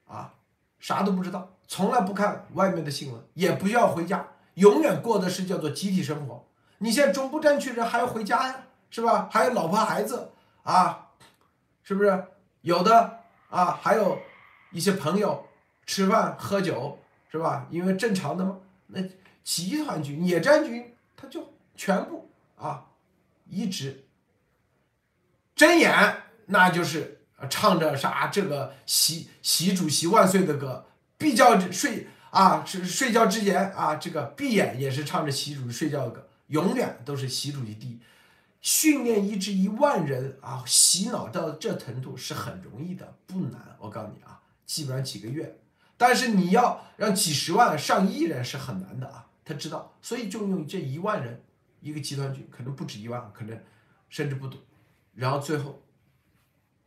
[0.07, 0.33] 啊，
[0.79, 6.45] 啥都不知道，从来不看外面的新闻，也不要回家，永远过的是叫做集体生活。
[6.79, 9.29] 你现在中部战区人还要回家呀，是吧？
[9.33, 10.31] 还有老婆孩子
[10.65, 11.11] 啊，
[11.83, 12.25] 是不是？
[12.63, 14.19] 有的啊，还有
[14.73, 15.47] 一些朋友
[15.87, 16.99] 吃饭喝酒，
[17.31, 17.67] 是吧？
[17.71, 18.59] 因为正常的嘛。
[18.87, 19.01] 那
[19.43, 22.87] 集团军、野战军，他就全部啊，
[23.47, 24.05] 一直
[25.55, 30.87] 睁眼，那就是唱着啥这个习习主席万岁的歌，
[31.19, 38.01] 闭觉睡啊是睡觉之前啊，这个闭眼也是唱着习主席睡觉的歌，永远都是习主席第一。
[38.65, 43.77] 训练一支一万人啊，洗脑到这程度是很容易的，不难。
[43.79, 45.59] 我告诉你啊，基本上几个月。
[45.99, 49.27] 但是你要让几十万、上亿人是很难的啊。
[49.45, 51.43] 他知道，所以就用这一万人
[51.83, 53.63] 一个集团军，可能不止一万，可能
[54.09, 54.59] 甚至不多。
[55.13, 55.83] 然后最后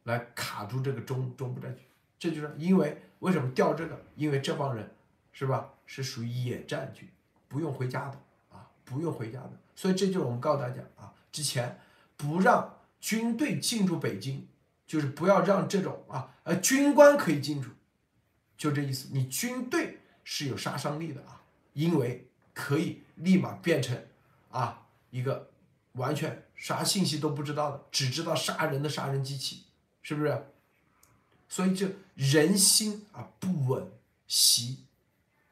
[0.05, 1.83] 来卡住这个中中部战区，
[2.17, 4.03] 这就是因为为什么调这个？
[4.15, 4.89] 因为这帮人
[5.31, 7.07] 是吧，是属于野战军，
[7.47, 8.19] 不用回家的
[8.49, 9.51] 啊，不用回家的。
[9.75, 11.13] 所以这就是我们告诉大家啊。
[11.37, 11.79] 之前
[12.15, 14.47] 不让军队进驻北京，
[14.87, 17.69] 就是不要让这种啊呃军官可以进驻，
[18.57, 19.09] 就这意思。
[19.11, 24.03] 你军队是有杀伤力的啊，因为可以立马变成
[24.49, 25.51] 啊一个
[25.91, 29.65] 完全啥信息都不知道的，只知道杀人的杀人机器，
[30.01, 30.43] 是不是？
[31.47, 33.91] 所以这人心啊不稳，
[34.25, 34.85] 习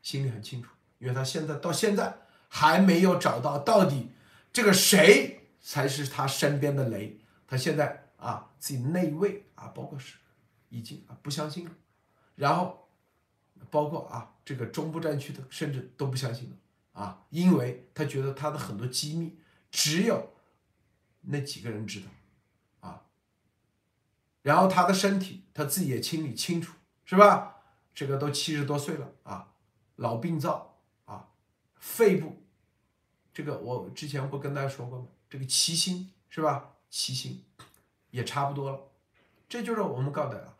[0.02, 2.18] 心里很清楚，因为他现在到现在
[2.50, 4.10] 还没有找到到底
[4.52, 5.42] 这个谁。
[5.68, 10.16] 才是他身边的雷，他现在啊自己内卫啊，包括是
[10.70, 11.72] 已经啊不相信了，
[12.36, 12.88] 然后
[13.72, 16.56] 包括啊这个中部战区的甚至都不相信了
[17.02, 19.40] 啊，因为他觉得他的很多机密
[19.72, 20.34] 只有
[21.22, 22.08] 那几个人知道
[22.88, 23.02] 啊，
[24.44, 27.56] 然后他的身体他自己也清理清楚是吧？
[27.96, 29.54] 这个都七十多岁了啊，
[29.96, 31.30] 老病灶啊，
[31.74, 32.44] 肺部
[33.34, 35.08] 这个我之前不跟大家说过吗？
[35.36, 36.76] 这个七星是吧？
[36.90, 37.44] 七星
[38.10, 38.80] 也差不多了，
[39.50, 40.56] 这就是我们告的啊。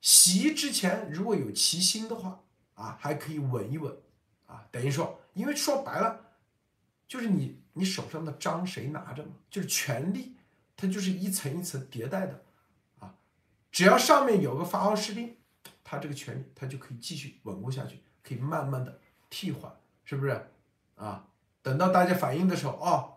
[0.00, 2.40] 习之前如果有七星的话
[2.74, 3.96] 啊，还可以稳一稳
[4.46, 4.66] 啊。
[4.72, 6.32] 等于说，因为说白了，
[7.06, 9.30] 就是你你手上的章谁拿着嘛？
[9.48, 10.34] 就是权力，
[10.76, 12.42] 它就是一层一层迭代的
[12.98, 13.14] 啊。
[13.70, 15.36] 只要上面有个发号施令，
[15.84, 18.98] 他这个权力他就可以继续稳固下去，可以慢慢的
[19.30, 19.72] 替换，
[20.04, 20.50] 是不是
[20.96, 21.28] 啊？
[21.62, 23.12] 等到大家反应的时候，哦。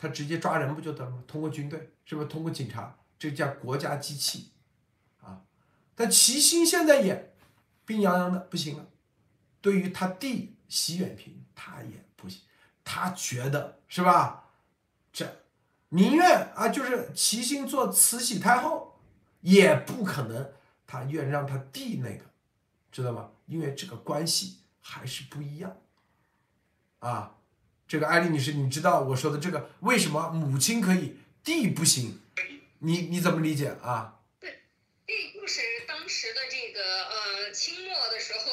[0.00, 1.22] 他直接抓人不就得了吗？
[1.26, 2.26] 通过军队是不是？
[2.26, 4.50] 通过警察，这叫国家机器，
[5.20, 5.42] 啊！
[5.94, 7.34] 但齐心现在也
[7.84, 8.86] 病殃殃的，不行了。
[9.60, 12.40] 对于他弟习远平，他也不行，
[12.82, 14.48] 他觉得是吧？
[15.12, 15.42] 这
[15.90, 18.98] 宁愿啊，就是齐心做慈禧太后，
[19.42, 20.50] 也不可能
[20.86, 22.24] 他愿让他弟那个，
[22.90, 23.32] 知道吗？
[23.44, 25.76] 因为这个关系还是不一样，
[27.00, 27.36] 啊。
[27.90, 32.20] 这个艾丽女士，你知道我说的这个为什么母亲可以，弟不行？
[32.78, 34.20] 你你怎么理解啊？
[34.38, 34.60] 对，
[35.08, 38.52] 这就是当时的这个呃清末的时候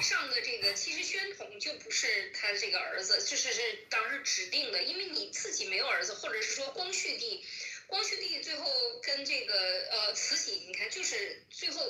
[0.00, 7.42] 上的这个，其实宣统就不是他这个儿子，就是是当时指定的，因为你自己没有儿子，或者是说光绪帝，
[7.86, 8.66] 光绪帝最后
[9.02, 9.54] 跟这个
[9.90, 11.80] 呃慈禧，你看就是最后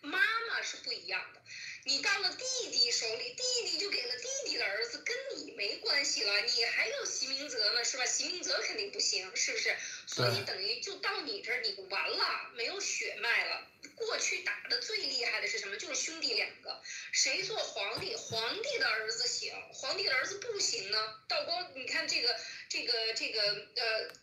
[0.00, 1.40] 妈妈是不一样的。
[1.84, 6.40] 你到了弟弟手里，弟弟就给了弟弟的儿子，跟你没关系了。
[6.42, 8.06] 你还有席明泽呢，是吧？
[8.06, 9.76] 席明泽肯定不行，是不是？
[10.06, 13.66] 所以等于就到你这儿，你完了，没有血脉了。
[13.96, 15.76] 过去打的最厉害的是什么？
[15.76, 16.80] 就是兄弟两个，
[17.10, 18.14] 谁做皇帝？
[18.14, 20.98] 皇帝的儿子行，皇帝的儿子不行呢？
[21.28, 22.36] 道光，你看这个，
[22.68, 23.40] 这个，这个，
[23.76, 24.22] 呃。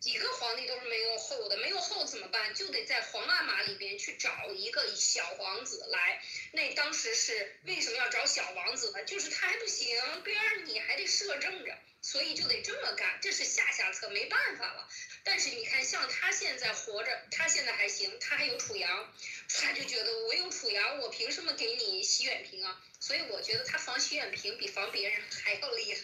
[0.00, 2.54] 几个皇帝都是没有后的，没有后怎么办？
[2.54, 6.22] 就得在皇阿玛里边去找一个小王子来。
[6.52, 9.04] 那当时是为什么要找小王子呢？
[9.04, 13.18] 就是他还不行，边儿你还得摄政着，所以就得这么干。
[13.20, 14.88] 这是下下策，没办法了。
[15.22, 19.12] 但是你看，像他现在活着，他现在还行，他还有楚阳，
[19.50, 22.82] 他就觉得我有楚阳，我凭什么给你洗远平啊？
[23.00, 26.00] 所以我觉得他防洗远平比防别人还要厉害，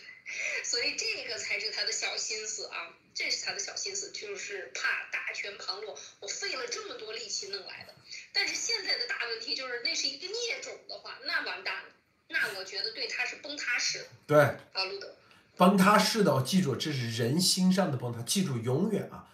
[0.64, 7.94] 所以这个才是他的小心思啊，这是他的小心思，就是怕大权旁落，我费了这么多力气弄来的。
[8.30, 11.88] 但是现在的大问题就是，那是一个孽种的话，那完蛋了，
[12.28, 14.08] 那我觉得对他是崩塌式的。
[14.26, 15.16] 对，啊，路德。
[15.56, 18.20] 崩塌式的，记住，这是人心上的崩塌。
[18.20, 19.26] 记住，永远啊，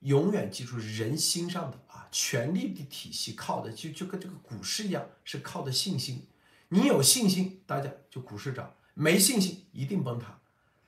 [0.00, 6.28] 永远记住人心上的啊，权力的体系靠的就就跟这个股市一样，是靠的信心。
[6.68, 10.38] 你有信心，大家就股市涨；没信心，一定崩塌。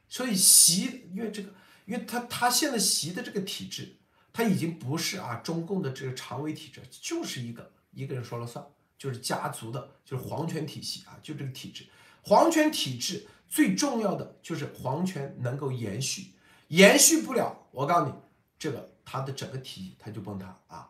[0.06, 1.48] 所以习，因为这个，
[1.86, 3.96] 因为他他现在习的这个体制，
[4.32, 8.64] 他已经不是啊中共的这个常委体制，就是一个一个人说了算，
[8.98, 11.86] 就是家族的，就是皇权体系啊，就这个体制，
[12.22, 13.26] 皇权体制。
[13.48, 16.28] 最重要的就是皇权能够延续，
[16.68, 18.14] 延续不了，我告诉你，
[18.58, 20.88] 这个他的整个体系它就崩塌啊，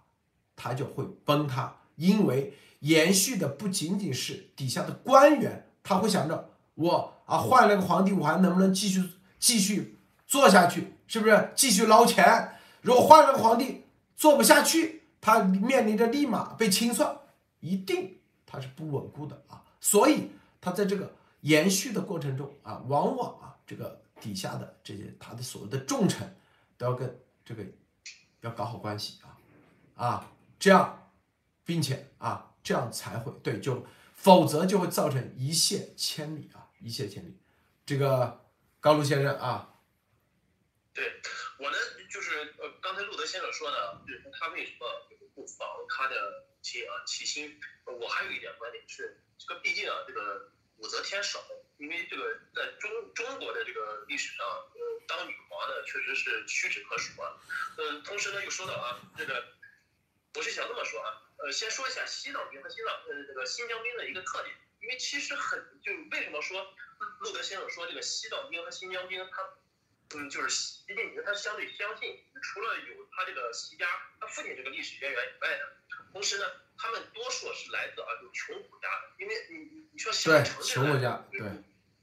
[0.55, 9.03] 它就会崩塌，因为延续的不仅仅是底下的官员，他会想着我啊换了个皇帝，我还能不能继续
[9.41, 9.92] 继续
[10.33, 12.57] 做下去，是不是继续捞钱？
[12.81, 13.85] 如果换了皇帝
[14.17, 17.15] 做不下去，他面临着立马被清算，
[17.61, 21.13] 一定他是不稳固的啊，所以他在这个。
[21.43, 26.37] 延续的过程中啊，往往啊，这个底下的这些他的所谓的重臣，
[26.79, 27.65] 都要跟这个
[28.43, 30.31] 要搞好关系啊啊，
[30.61, 31.11] 这样，
[31.65, 37.37] 并且啊，这样才会对，就否则就会造成一泻千里啊，一泻千里。
[37.85, 38.45] 这个
[38.79, 39.72] 高卢先生啊，
[40.95, 41.21] 对
[41.59, 41.77] 我呢，
[42.11, 43.77] 就是呃，刚才路德先生说呢，
[44.07, 47.61] 就是他为什么不防他的亲啊齐心？
[47.85, 50.51] 我还有一点观点是，这个毕竟啊，这个。
[50.79, 51.39] 武则天少，
[51.77, 54.45] 因为这个在中中国的这个历史上，
[55.07, 57.39] 当女皇的确实是屈指可数啊。
[57.79, 59.47] 嗯，同时呢，又说到啊，这个
[60.35, 66.75] 我是想这么说啊，呃，先说一下西藏兵和西藏呃这个新疆兵的一个特点，因为其实很就为什么说
[67.21, 69.43] 路德先生说这个西藏兵和新疆兵他，
[70.15, 73.87] 嗯，就是习近平他相对相信，除了有他这个习家
[74.21, 75.65] 他父亲这个历史渊源以外呢，
[76.13, 76.45] 同时呢。
[76.75, 81.41] 他们多数是来自啊，就穷苦家的，因为你你你说像城镇来，对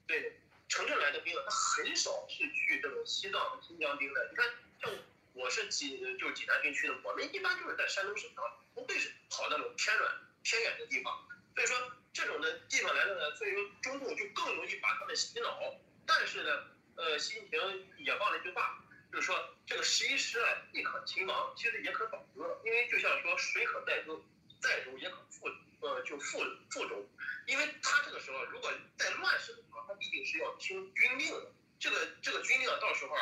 [0.07, 0.39] 对，
[0.69, 4.29] 城镇来的兵，他很少是去这种西藏、新疆兵的。
[4.29, 4.47] 你看，
[4.81, 4.89] 像
[5.33, 10.07] 我是济就是济南军区的，我们一般就是在山东省啊，不会是跑那种偏远
[10.43, 11.27] 偏远的地方。
[11.55, 15.59] 所以说，这种的地方来的呢，所以说中共就更容易把他们洗脑。
[16.05, 16.67] 但是呢，
[16.99, 17.59] 呃，习近平
[17.97, 24.23] 也忘了一句话，就是说这个十一师啊，亦可勤王，其实也可倒戈，因为就像说水可载舟。
[24.61, 27.07] 载舟也可覆，呃，就覆覆舟，
[27.47, 31.47] 因为他这个时候如果在乱世的时候，他必定是要听军令的。
[31.79, 33.15] 这个这个军令到时候，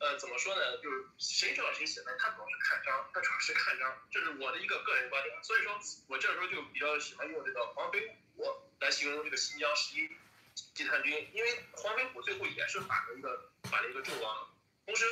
[0.00, 0.76] 呃，怎么说呢？
[0.82, 5.42] 就是谁知道谁写的，他主要是看章，他主要是看章，这是我的一个个人观点。
[5.42, 8.44] 所以说我这时候就比较喜欢用这个黄飞虎
[8.80, 10.06] 来形容这个新疆十一
[10.54, 14.50] 集团军，因为黄飞虎最后也是反了一个反了一个纣王。
[14.86, 15.04] 同时，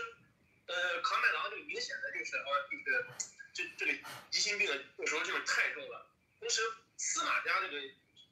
[0.66, 3.06] 呃，卡麦郎这个明显的就是啊，就是。
[3.54, 4.66] 这这个疑心病
[4.96, 6.06] 有时候就是太重了。
[6.40, 6.62] 同时，
[6.96, 7.82] 司马家这个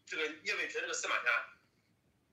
[0.07, 1.29] 这个叶伟平这个司马家，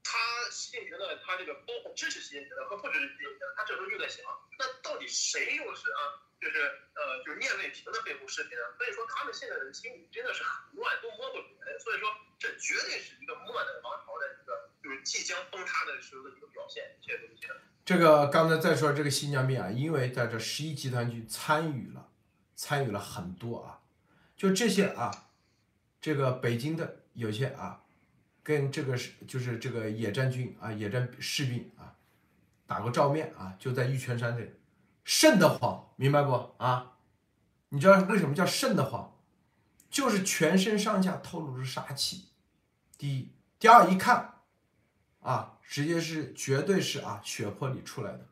[0.05, 0.17] 他
[0.49, 4.23] 习近平呢，他这个包括支持习近平的和不支持习近平的，他这时候就在想，
[4.57, 6.23] 那到底谁又是啊？
[6.39, 8.61] 就是呃，就是聂卫平的背后势力呢？
[8.77, 11.79] 所以说，他们现在的心里真的是很乱，都摸不准。
[11.81, 14.33] 所以说，这绝对是一个末代王朝的
[14.87, 16.83] 就是即将崩塌的时候的一个表现。
[17.01, 17.51] 谢谢谢。
[17.83, 22.05] 这个刚才再说这个新疆兵啊，因为在这十一集团军参与了。
[22.59, 23.81] 参与了很多啊，
[24.35, 25.29] 就这些啊，
[26.01, 27.83] 这个北京的有些啊，
[28.41, 31.93] 跟这个是就是这个野战军啊，野战士兵啊，
[32.65, 34.51] 打过照面啊，就在玉泉山这里，
[35.05, 36.93] 瘆得慌，明白不啊？
[37.69, 39.15] 你知道为什么叫瘆得慌？
[39.91, 42.29] 就是全身上下透露着杀气。
[42.97, 44.36] 第一，第二，一看
[45.27, 48.25] 啊，直接是绝对是啊，血泊里出来的，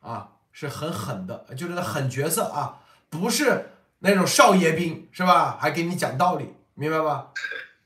[0.00, 2.80] 啊，是很狠的，就是狠角色啊。
[3.10, 5.58] 不是那种少爷兵是吧？
[5.60, 7.32] 还给你讲道理，明白吧？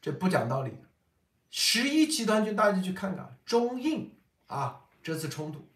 [0.00, 0.78] 这不讲道理。
[1.50, 5.68] 十一集团军，大家去看看中印啊，这次冲突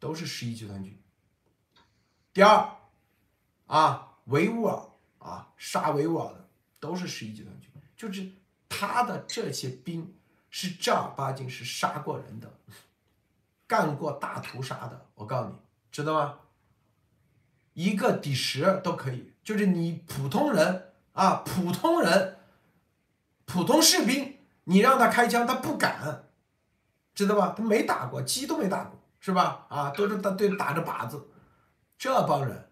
[0.00, 1.00] 都是十一集团军。
[2.32, 2.68] 第二
[3.68, 4.82] 啊，维吾尔
[5.20, 6.48] 啊，杀维吾尔的
[6.80, 8.28] 都是十一集团军，就是
[8.68, 10.12] 他的这些兵
[10.50, 12.52] 是正儿八经是杀过人的，
[13.66, 15.06] 干过大屠杀的。
[15.14, 15.54] 我告诉你，
[15.90, 16.38] 知道吗？
[17.74, 22.38] 一个抵十都可以，就是你普通人啊，普通人，
[23.46, 26.24] 普通士兵，你让他开枪，他不敢，
[27.14, 27.54] 知道吧？
[27.56, 29.66] 他没打过，鸡都没打过，是吧？
[29.68, 31.28] 啊，都是他对打着靶子，
[31.96, 32.70] 这帮人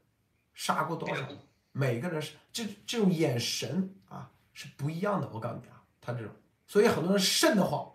[0.52, 1.24] 杀过多少？
[1.72, 5.28] 每个人是这这种眼神啊是不一样的。
[5.28, 6.32] 我告诉你啊，他这种，
[6.68, 7.90] 所以很多人瘆得慌，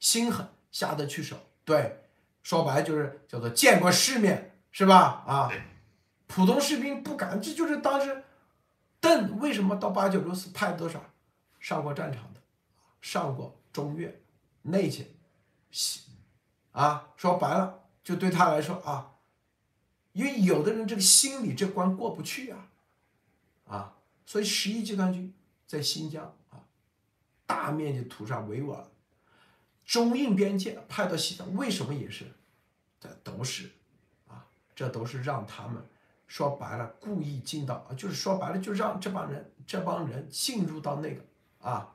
[0.00, 1.36] 心狠下得去手。
[1.64, 2.02] 对，
[2.42, 5.22] 说白了就是叫做见过世面，是吧？
[5.28, 5.52] 啊，
[6.26, 8.24] 普通士兵不敢，这就是当时
[8.98, 11.00] 邓为什么到八九六四派多少
[11.60, 12.40] 上过战场的，
[13.00, 14.22] 上过中越、
[14.62, 15.06] 内线，
[15.70, 16.00] 西
[16.72, 19.12] 啊，说白了就对他来说啊，
[20.12, 22.68] 因为有的人这个心理这关过不去啊，
[23.66, 25.32] 啊，所以十一集团军
[25.66, 26.32] 在新疆啊，
[27.52, 28.82] 大面积屠杀维吾尔。
[29.84, 32.24] 中印边界派到西藏，为什么也是？
[32.98, 33.70] 这都是
[34.26, 35.84] 啊，这都是让他们
[36.26, 41.22] 说白了故意进到啊，就是说白了就让这帮人这帮人进入到那个
[41.60, 41.94] 啊，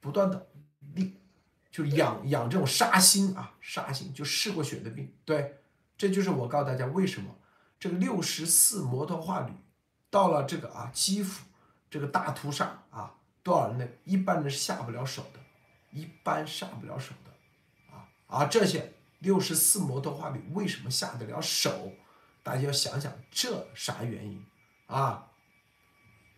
[0.00, 0.48] 不断的
[0.94, 1.14] 立，
[1.70, 5.10] 就是养养这种杀心啊，杀心就试过血的病。
[5.24, 5.60] 对，
[5.96, 7.34] 这就是我告诉大家为什么
[7.78, 9.52] 这个六十四摩托化旅
[10.10, 11.46] 到了这个啊基辅
[11.88, 13.88] 这个大屠杀啊，多少人呢？
[14.04, 15.40] 一般人下不了手的。
[15.92, 21.90] 一般上不了手的，啊，而这些六十四摩托化旅为什么下得了手？
[22.44, 24.46] 大家要想想这啥原因
[24.86, 25.32] 啊？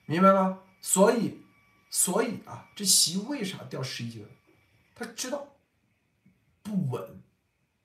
[0.06, 0.60] 明白吗？
[0.80, 1.42] 所以，
[1.90, 4.28] 所以啊，这席为啥掉十一级了？
[4.94, 5.48] 他知道
[6.62, 7.22] 不稳，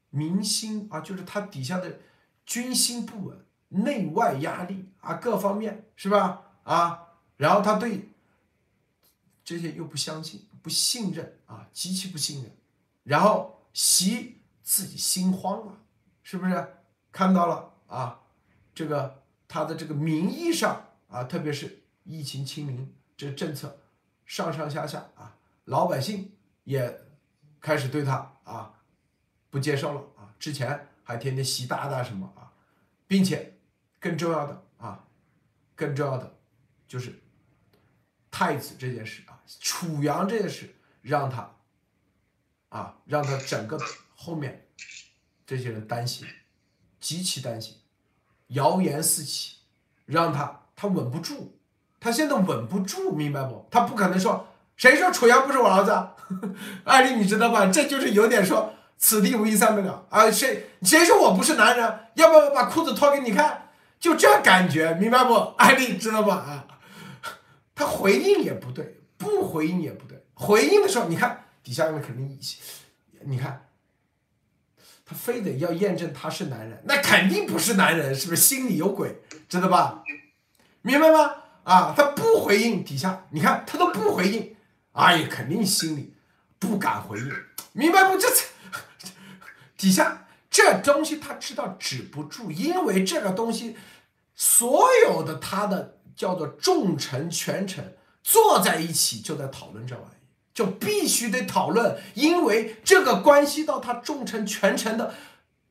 [0.09, 1.99] 民心啊，就是他底下的
[2.45, 6.43] 军心不稳，内外压力啊，各方面是吧？
[6.63, 8.07] 啊，然后他对
[9.47, 10.45] 这些又不相信。
[10.61, 12.51] 不信任啊，极其不信任，
[13.03, 15.79] 然后习自己心慌了，
[16.21, 16.75] 是不是？
[17.09, 18.19] 看到了啊，
[18.75, 23.79] 这个他的这个名义上啊，特别是疫情清零这政策，
[24.25, 26.33] 上上下下啊，老百姓
[26.65, 26.99] 也
[27.61, 28.81] 开始对他啊
[29.49, 30.35] 不接受了啊。
[30.37, 32.51] 之前还天天习大大什么啊，
[33.07, 33.57] 并且
[34.01, 35.07] 更重要的啊，
[35.75, 36.37] 更重要的
[36.89, 37.21] 就是
[38.31, 39.37] 太子这件事啊。
[39.61, 41.49] 楚阳这件事让他，
[42.69, 43.79] 啊，让他整个
[44.15, 44.67] 后面
[45.45, 46.27] 这些人担心，
[46.99, 47.75] 极其担心，
[48.47, 49.57] 谣言四起，
[50.05, 51.57] 让他他稳不住，
[51.99, 53.65] 他现在稳不住，明白不？
[53.71, 55.91] 他不可能说谁说楚阳不是我儿子，
[56.83, 57.65] 艾丽你知道吧？
[57.67, 60.29] 这就是有点说此地无银三百两啊！
[60.29, 61.99] 谁谁说我不是男人？
[62.15, 63.69] 要不要把裤子脱给你看？
[63.99, 65.33] 就这感觉，明白不？
[65.57, 66.35] 艾丽知道吧？
[66.35, 66.67] 啊，
[67.77, 68.95] 他回应也不对。
[69.19, 72.39] 不回应也不对，回应的时候，你看底下人肯定，
[73.21, 73.67] 你看，
[75.03, 80.03] 他非得要验证他是男人，那肯定不是男人，是不是心里有鬼，知道吧？
[80.83, 81.33] 明白吗？
[81.63, 84.55] 啊，他不回应，底下你看他都不回应，
[84.91, 86.13] 哎呀，肯定心里
[86.59, 87.31] 不敢回应，
[87.71, 88.19] 明白不？
[88.19, 88.27] 这
[89.75, 93.75] 底下这东西他知道止不住，因为这个东西
[94.35, 97.95] 所有的他的叫做重臣权臣。
[98.21, 105.13] 坐在一起就在讨论这玩意，就必须得讨论，因为这个关系到他重臣权臣的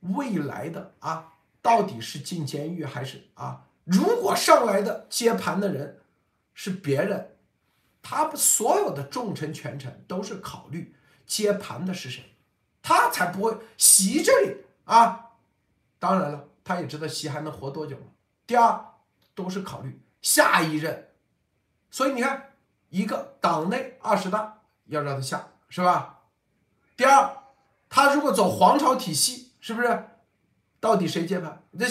[0.00, 3.66] 未来的啊，到底是进监狱还是啊？
[3.84, 6.00] 如果上来的接盘的人
[6.54, 7.36] 是别人，
[8.00, 10.94] 他所有的重臣权臣都是考虑
[11.26, 12.22] 接盘的是谁，
[12.80, 15.32] 他才不会袭这里啊。
[15.98, 18.06] 当然了，他也知道习还能活多久嘛。
[18.46, 18.82] 第二，
[19.34, 21.10] 都是考虑下一任。
[21.88, 22.54] 所以你看，
[22.88, 26.18] 一个党内二十大要让他下，是吧？
[26.96, 27.30] 第二，
[27.88, 30.04] 他如果走皇朝体系，是不是？
[30.80, 31.62] 到底谁接盘？
[31.78, 31.86] 这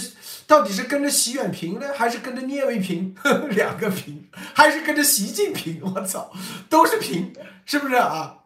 [0.46, 3.16] 到底是跟着习远平呢，还是跟着聂卫平？
[3.52, 5.82] 两个平，还是跟着习近平？
[5.82, 6.30] 我操，
[6.70, 7.34] 都是平，
[7.66, 8.44] 是不是啊？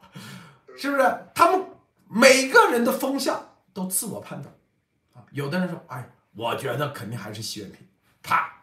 [0.78, 1.26] 是不是？
[1.34, 1.66] 他们
[2.08, 4.54] 每个人的风向都自我判断
[5.16, 5.26] 啊。
[5.32, 7.88] 有的人说，哎，我觉得肯定还是习远平，
[8.22, 8.59] 啪。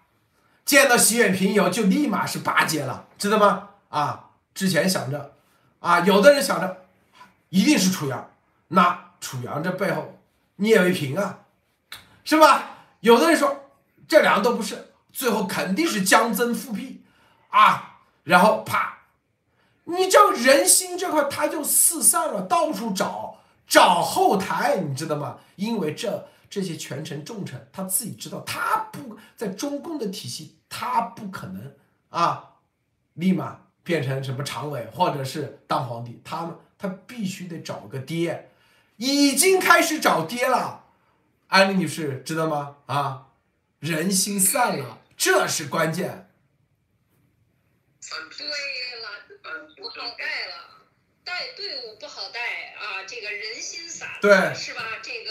[0.66, 3.68] 见到习远平以后，就立马是巴结了，知道吗？
[3.88, 5.32] 啊，之前想着，
[5.78, 6.84] 啊，有的人想着，
[7.50, 8.28] 一定是楚阳，
[8.68, 10.18] 那楚阳这背后
[10.56, 11.38] 聂卫平啊，
[12.24, 12.70] 是吧？
[12.98, 13.70] 有的人说
[14.08, 17.04] 这两个都不是，最后肯定是江增复辟，
[17.50, 18.98] 啊，然后啪，
[19.84, 23.36] 你这人心这块他就四散了，到处找
[23.68, 25.38] 找后台，你知道吗？
[25.54, 26.28] 因为这。
[26.48, 31.74] 这些权臣重臣，他自己知道，他不在中共的体系，他不可能
[32.10, 32.56] 啊，
[33.14, 38.50] 立马变成什么常委或者是当皇帝，他们他必须得找个爹，
[38.96, 40.84] 已经开始找爹了，
[41.48, 42.76] 安利女士知道吗？
[42.86, 43.28] 啊，
[43.80, 46.30] 人心散了，这是关键。
[48.38, 48.46] 对
[49.02, 49.08] 了，
[49.76, 50.54] 不好带了，
[51.24, 52.40] 带队伍不好带
[52.74, 54.82] 啊，这个人心散，对，是吧？
[55.02, 55.30] 这个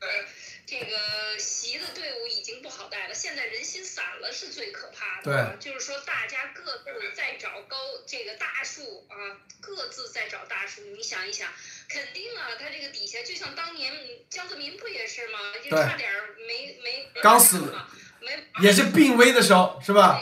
[0.00, 0.35] 呃。
[0.66, 3.14] 这个习的队伍已经不好带了。
[3.14, 5.56] 现在人心散了是最可怕的。
[5.60, 9.14] 对，就是说大家各自在找高这个大树啊，
[9.60, 10.82] 各自在找大树。
[10.86, 11.52] 你想一想，
[11.88, 13.92] 肯定啊，他这个底下就像当年
[14.28, 15.38] 江泽民不也是吗？
[15.62, 16.12] 就差点
[16.48, 17.88] 没没刚死嘛，
[18.20, 20.20] 没也是病危的时候，是吧？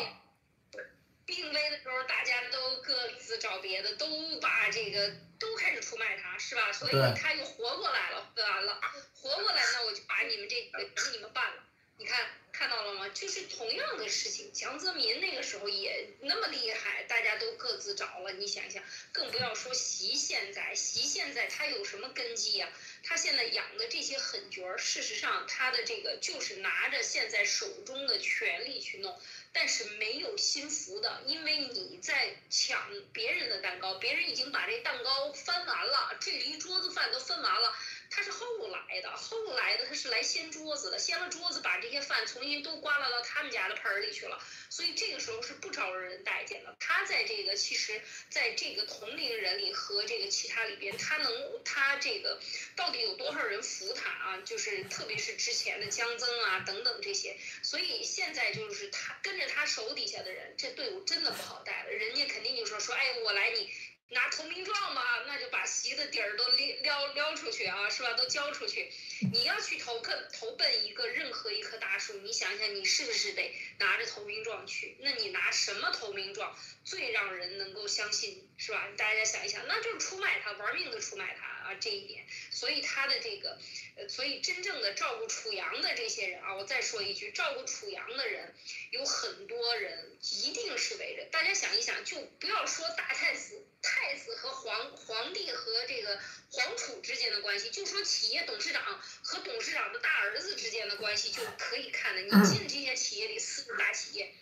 [1.25, 5.11] 病危的时候，大家都各自找别的，都把这个
[5.55, 6.73] 都开始出卖他，是吧？
[6.73, 8.81] 所以他又活过来了，完了，
[9.15, 11.63] 活过来，那我就把你们这个给你们办了。
[11.97, 13.09] 你看看到了吗？
[13.15, 18.33] 就是同样的事情，江泽民那个时候也那么厉害，大家都各自找了。
[18.33, 22.69] 你想想，更不要说习现在，习现在他有什么根基呀？
[23.03, 29.21] 他现在养的这些狠角儿，事实上他的这个就是拿着现在手中的权力去弄。
[29.53, 37.73] 但是没有心服的，因为你在抢别人的蛋糕，别人已经把这蛋糕分完了，这一桌子饭都分完了。
[38.15, 46.77] 他是后来的，后来的他是来掀桌子的，掀了桌子把这些饭重新都刮拉到他们家的盆里去了，所以这个时候是不招人待见的。
[46.79, 48.01] 他在这个其实，
[48.31, 51.33] 在这个同龄人里和这个其他里边，他能
[51.65, 52.41] 他这个
[52.77, 54.41] 到底有多少人服他啊？
[54.45, 61.91] 就是特别是之前的江增啊等等这些，所以现在就是他跟着他手底下的人，这队伍真的不好带了。
[61.91, 63.73] 人家肯定就说说，哎，我来你。
[64.15, 68.15] 拿投名状嘛，那就把席的底儿都撩撩撩出去啊，是吧？
[68.15, 68.91] 都交出去。
[69.33, 74.97] 你要去投奔投奔一个任何一棵大树，你想想，你是不是得拿着投名状去？
[75.01, 78.89] 那你拿什么投名状最让人能够相信，是吧？
[78.97, 81.55] 大家想一想，那就是出卖他，玩命的出卖他。
[81.65, 83.59] 啊，这一点，所以他的这个，
[83.97, 88.55] 呃，所以真正的照顾楚阳的这些人啊，我再说一句，照顾楚阳的人
[88.91, 91.25] 有很多人一定是围着。
[91.33, 96.19] 大家想一想，就不要说大太子、太子和皇皇帝和这个
[96.51, 98.83] 皇储之间的关系，就说企业董事长
[99.23, 102.23] 和董事长的大儿子之间的关系就可以看的。
[102.23, 104.35] 你进这些企业里，四个大企业，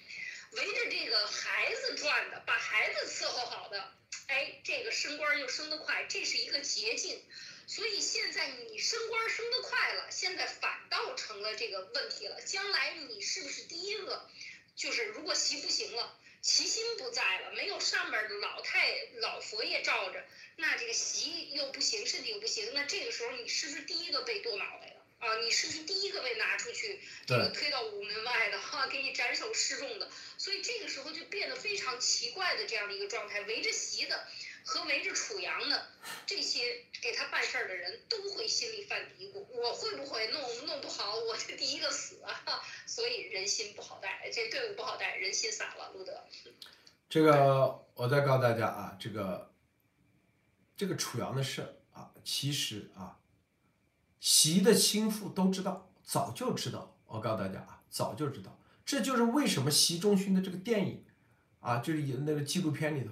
[0.53, 3.93] 围着这个孩子转的，把孩子伺候好的。
[4.29, 7.21] 哎，这个升官又升得快，这是一个捷径，
[7.67, 12.41] 所以现在你升官升得快了，现在反倒成了这个问题了。
[12.43, 14.31] 将来你是不是第一个？
[14.75, 20.25] 就是如果习不行了，齐心不在了，没有上边的老太老佛爷罩着，
[20.57, 24.97] 那这个习又不行，身体又不行，那这个时候你是不是第一个被剁脑袋的？
[25.25, 30.11] 啊，你是不是第一个被拿出去，这个推到午门外的哈，给你斩首示众的？
[30.37, 34.27] 所以这个时候就变得非常奇怪的这样的一个状态，围着席的
[34.65, 35.87] 和围着楚阳的
[36.27, 42.63] 这些给他办事儿的人都会心里犯嘀咕：我会不会弄弄不好，我就第一个死啊！
[42.87, 45.93] 所以人心不好带，这队伍不好带，人心散了。
[45.93, 46.25] 路德，
[47.09, 49.53] 这个我再告诉大家啊，这个
[50.77, 53.19] 这个楚阳的事啊，其实啊。
[54.21, 56.97] 习的心腹都知道，早就知道。
[57.07, 58.57] 我告诉大家啊，早就知道。
[58.87, 61.05] 这就是为什么习仲勋的这个电影，
[61.59, 63.11] 啊，就是那个纪录片里头，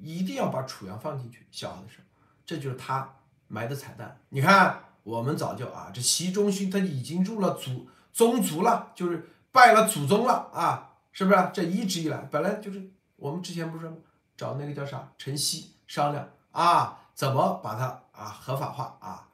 [0.00, 1.46] 一定要把楚阳放进去。
[1.50, 2.04] 小的时候，
[2.44, 3.16] 这就是他
[3.48, 4.20] 埋的彩蛋。
[4.30, 11.50] 你看，我们早就啊，这习仲勋他已经入了祖宗族了，就是拜了祖宗了啊，是不是？
[11.52, 13.90] 这一直以来，本来就是我们之前不是
[14.36, 19.28] 找那个叫啥陈曦商量啊，怎么把他啊合法化啊？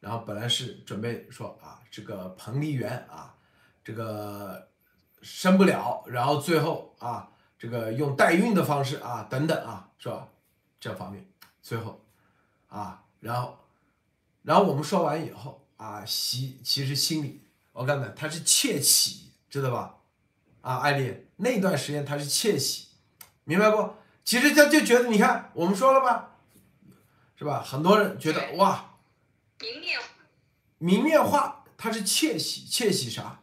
[0.00, 3.34] 然后本来是准备说啊，这个彭丽媛啊，
[3.82, 4.68] 这个
[5.22, 7.28] 生不了，然后最后啊，
[7.58, 10.28] 这个用代孕的方式啊，等等啊，是吧？
[10.80, 11.28] 这方面
[11.60, 12.00] 最后
[12.68, 13.58] 啊，然后
[14.42, 19.96] 然后我们说完以后啊，其其实心里我告诉你，他是窃喜，知道吧？
[20.60, 22.88] 啊，艾丽那段时间他是窃喜，
[23.44, 23.94] 明白不？
[24.24, 26.36] 其实他就觉得，你看我们说了吧，
[27.36, 27.62] 是吧？
[27.62, 28.84] 很多人觉得哇。
[29.60, 29.98] 明面，
[30.78, 33.40] 明面化，他是窃喜，窃喜啥？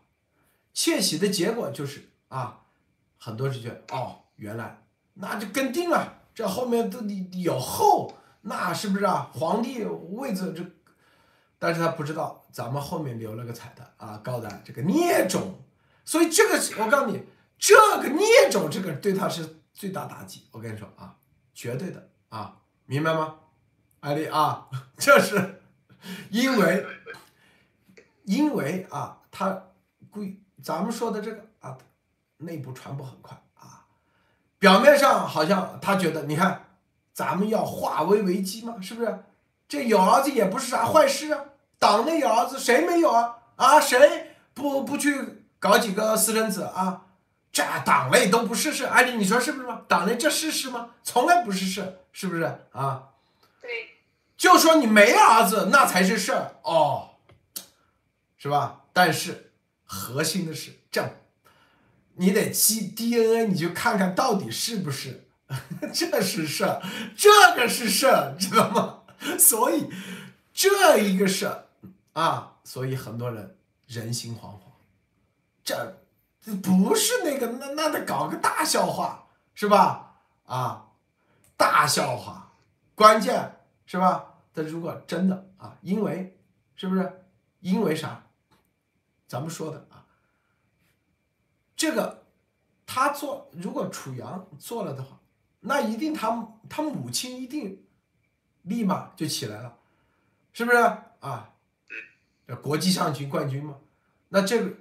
[0.74, 2.65] 窃喜的结果就是啊，
[3.26, 4.80] 很多人觉得哦，原来
[5.16, 9.32] 那就跟定了，这后面都有后，那是不是啊？
[9.34, 10.64] 皇帝位子这，
[11.58, 15.56] 但是他不知道咱们后面留了个彩蛋啊，告诉他这个孽种，
[16.06, 17.20] 所以这个我告诉你，
[17.58, 21.16] 这个孽种这个对他是最大打击，我跟你说啊，
[21.52, 23.38] 绝对的啊，明白吗？
[24.02, 24.70] 艾丽啊，
[25.00, 25.64] 这是。
[26.30, 26.86] 因为，
[28.26, 29.64] 因为啊，他
[30.12, 31.76] 故意咱们说的这个啊，
[32.46, 33.86] 内部传播很快啊，
[34.60, 36.68] 表面上好像他觉得，你看，
[37.14, 39.24] 咱们要化危为机嘛，是不是？
[39.68, 41.44] 这有儿子也不是啥坏事啊，
[41.80, 43.38] 党内有儿子谁没有啊？
[43.56, 47.02] 啊，谁不不去搞几个私生子啊？
[47.52, 49.82] 这党内都不是事，哎，你你说是不是嘛？
[49.88, 50.90] 党内这是事吗？
[51.04, 53.10] 从来不是事，是不是啊？
[53.62, 53.70] 对
[54.38, 57.12] 就说你没儿子，那才是事儿哦，
[58.38, 58.82] 是吧？
[58.92, 59.54] 但是
[59.86, 61.10] 核心的是这，
[62.16, 65.28] 你得记 DNA，你就看看到底是不是，
[65.94, 66.82] 这是事儿，
[67.16, 69.04] 这个是事儿，知道吗？
[69.40, 69.90] 所以
[70.54, 71.68] 这一个事儿
[72.14, 74.60] 啊，所以很多人人心惶惶，
[75.64, 75.98] 这
[76.64, 80.18] 不是那个那那得搞个大笑话是吧？
[80.46, 80.86] 啊，
[81.58, 82.54] 大笑话，
[82.94, 84.34] 关键是吧？
[84.54, 86.38] 但如果真的啊，因为
[86.76, 87.22] 是不是？
[87.62, 88.24] 因为啥？
[89.28, 90.05] 咱们说的啊，
[91.76, 92.24] 这个
[92.86, 95.20] 他做，如果楚阳做了的话，
[95.60, 97.84] 那一定他他母亲一定
[98.64, 99.78] 立马就起来了，
[100.54, 100.78] 是不是
[101.20, 101.52] 啊？
[102.62, 103.76] 国际象棋冠军嘛，
[104.30, 104.76] 那这个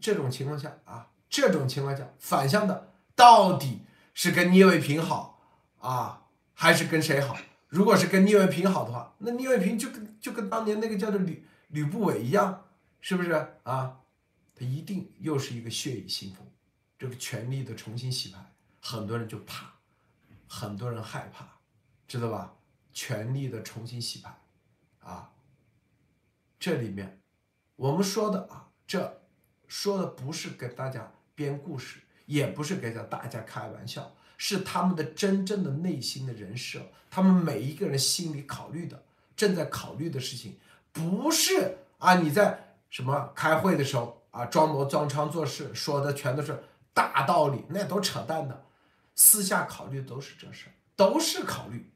[0.00, 3.82] 这种情况下啊，这种情况下反向的到底
[4.14, 5.40] 是跟聂卫平好
[5.78, 6.24] 啊，
[6.54, 7.36] 还是跟谁好？
[7.68, 12.64] 如果是跟聂卫平好的话，那聂卫平就跟就跟当年那个叫做吕吕不韦一样。
[13.00, 13.30] 是不是
[13.62, 14.00] 啊？
[14.58, 16.44] 他一定又是一个血雨腥风，
[16.98, 18.38] 这个权力的重新洗牌，
[18.80, 19.72] 很多人就怕，
[20.48, 21.46] 很多人害怕，
[22.08, 22.56] 知道吧？
[22.92, 24.36] 权力的重新洗牌，
[24.98, 25.30] 啊，
[26.58, 27.20] 这里面
[27.76, 29.20] 我们说的啊，这
[29.68, 39.04] 说的不是给大家编故事，也不是给大家开玩笑，是他们的真正的内心的人设，他们每一个人心里考虑的，
[39.36, 40.58] 正在考虑的事情，
[40.90, 42.64] 不是啊，你在。
[42.90, 46.62] 什么开会的时候啊，装模装腔做事，说的全都是
[46.94, 48.66] 大道理，那都扯淡的。
[49.16, 51.90] 私下考虑都是这事都是考虑，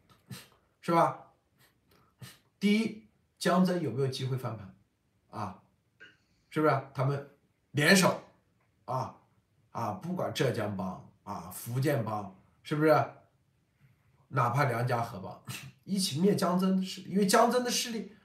[0.81, 1.29] 是吧？
[2.59, 3.07] 第一，
[3.39, 4.75] 江泽有没有机会翻盘？
[5.31, 5.63] 啊，
[6.51, 6.83] 是不是？
[6.93, 7.31] 他们
[7.71, 8.21] 联手
[8.87, 9.15] 啊
[9.71, 13.05] 啊，不管浙江帮啊、福建帮，是不是？
[14.31, 15.41] 哪怕梁家河帮，
[15.85, 18.17] 一起灭江泽的势力，因为江泽的势力。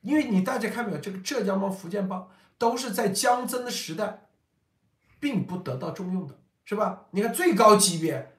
[0.00, 2.28] 因为你大家看没有，这个浙江帮、福建帮
[2.60, 4.28] 都是在江曾的时代，
[5.18, 7.06] 并不得到重用的，是吧？
[7.12, 8.36] 你看最高级别，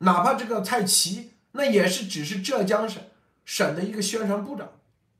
[0.00, 3.02] 哪怕这个蔡奇，那也是只是浙江省
[3.46, 4.70] 省的一个宣传部长，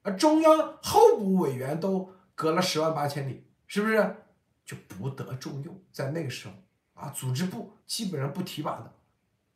[0.02, 4.16] 而中央候补委员都隔了十万八千里，是不是
[4.62, 5.80] 就不得重用？
[5.90, 6.52] 在那个时候
[6.92, 8.92] 啊，组织部基本上不提拔的，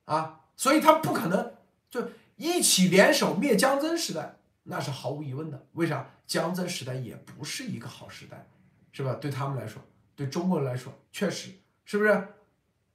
[0.06, 1.52] 啊，所以他不可能
[1.90, 4.36] 就一起联手灭江曾时代。
[4.70, 8.46] 那是毫无疑问的，为啥江泽时代也不是一个好时代，
[8.92, 9.14] 是吧？
[9.14, 9.82] 对他们来说，
[10.16, 11.52] 对中国人来说，确实
[11.84, 12.28] 是不是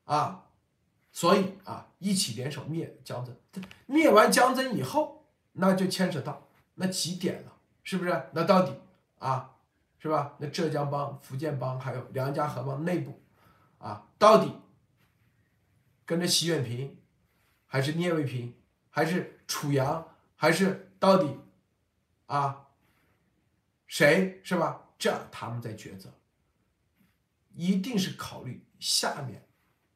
[0.06, 0.46] 啊？
[1.12, 3.32] 所以啊，一起联手灭江泽，
[3.86, 7.54] 灭完江泽以后，那就牵扯到那几点了，
[7.84, 8.30] 是不是？
[8.34, 8.74] 那到底
[9.20, 9.56] 啊，
[10.00, 10.36] 是吧？
[10.40, 13.22] 那浙江帮、福建帮还有梁家河帮内部
[13.78, 14.52] 啊，到底
[16.06, 16.98] 跟着习远平，
[17.68, 18.56] 还是聂卫平，
[18.90, 21.38] 还是楚阳，还是到底？
[22.26, 22.68] 啊，
[23.86, 24.83] 谁是吧？
[25.04, 26.18] 这样他们在抉择，
[27.56, 29.46] 一定是考虑下面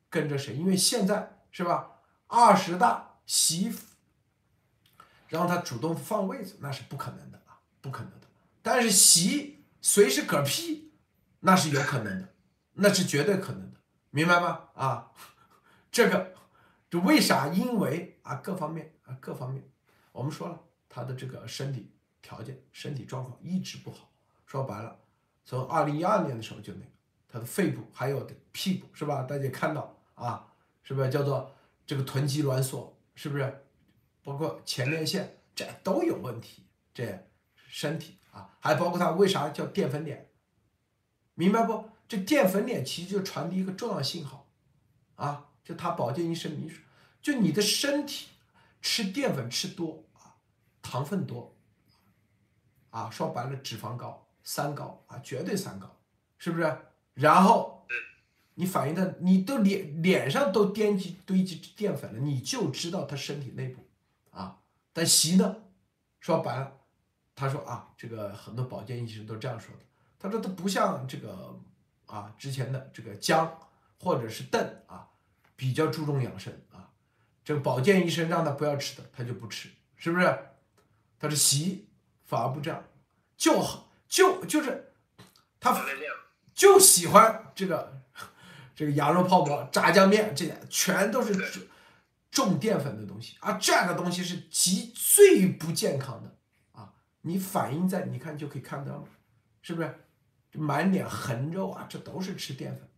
[0.09, 2.01] 跟着谁，因为现在是吧？
[2.27, 3.73] 二十大习
[5.29, 8.27] 让他主动放位子，那是不可能的啊，不可能的。
[8.61, 10.91] 但是习随时嗝屁，
[11.39, 12.33] 那是有可能的，
[12.73, 13.79] 那是绝对可能的，
[14.09, 14.67] 明白吗？
[14.73, 15.13] 啊，
[15.89, 16.35] 这个
[16.89, 17.47] 就为啥？
[17.47, 19.71] 因为啊，各方面啊，各方面，
[20.11, 21.93] 我们说了他的这个身体。
[22.19, 24.06] 条件、身体状况一直不好，
[24.47, 24.97] 说白了，
[25.43, 26.85] 从二零一二年的时候就那个，
[27.27, 29.23] 他的肺部还有屁股是吧？
[29.23, 30.47] 大家看到啊，
[30.81, 31.53] 是不是叫做
[31.85, 32.97] 这个臀肌挛缩？
[33.13, 33.65] 是不是？
[34.23, 36.63] 包括前列腺这都有问题，
[36.93, 40.29] 这身体啊，还包括他为啥叫淀粉脸？
[41.33, 41.89] 明白不？
[42.07, 44.47] 这淀粉脸其实就传递一个重要信号
[45.15, 46.81] 啊，就他保健医生明说，
[47.21, 48.29] 就你的身体
[48.81, 50.39] 吃淀粉吃多啊，
[50.81, 51.53] 糖分多。
[52.89, 55.93] 啊，说白了，脂肪高，三高啊，绝对三高，
[56.37, 56.77] 是不是？
[57.15, 57.85] 然后
[58.53, 63.85] 你反映的，你都脸脸上都堆积堆积淀粉了，你就知道他身体内部
[64.31, 64.59] 啊。
[64.93, 65.57] 但习呢，
[66.21, 66.77] 说白了，
[67.35, 69.81] 他说啊，这个很多保健医生都这样说的。
[70.17, 71.59] 他说他不像这个
[72.05, 73.53] 啊之前的这个姜
[73.99, 75.09] 或者是邓啊，
[75.57, 76.89] 比较注重养生啊。
[77.43, 79.67] 这个保健医生让他不要吃的，他就不吃，
[79.97, 80.39] 是不是？
[81.19, 81.83] 他说习。
[82.25, 82.83] 反而不这样，
[83.37, 84.93] 就好就就是
[85.59, 85.75] 他
[86.53, 88.01] 就喜欢这个
[88.75, 91.63] 这个羊肉泡馍、炸酱面，这些全都是重
[92.31, 93.53] 重淀粉的东西啊！
[93.53, 96.35] 这样的东西是极最不健康的
[96.71, 96.93] 啊！
[97.21, 99.03] 你反映在你看就可以看到了，
[99.61, 100.03] 是不是？
[100.53, 102.89] 满脸横肉啊，这都是吃淀粉，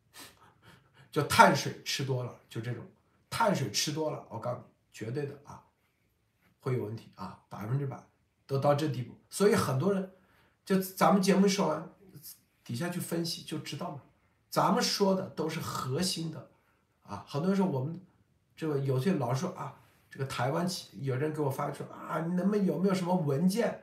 [1.12, 2.86] 就碳水吃多了，就这种
[3.30, 5.64] 碳水吃多了，我告诉你，绝对的啊，
[6.60, 8.02] 会有问题啊，百分之百。
[8.48, 10.12] 都到这地步，所以很多人
[10.70, 11.90] 就咱们节目说完，
[12.64, 14.04] 底下去分析就知道了，
[14.52, 16.52] 咱们说的都是核心的，
[17.02, 18.00] 啊，很多人说我们
[18.56, 19.74] 这个有些老说啊，
[20.12, 23.82] 这个台湾企有人给我发说啊，你能不能有没有什么文件？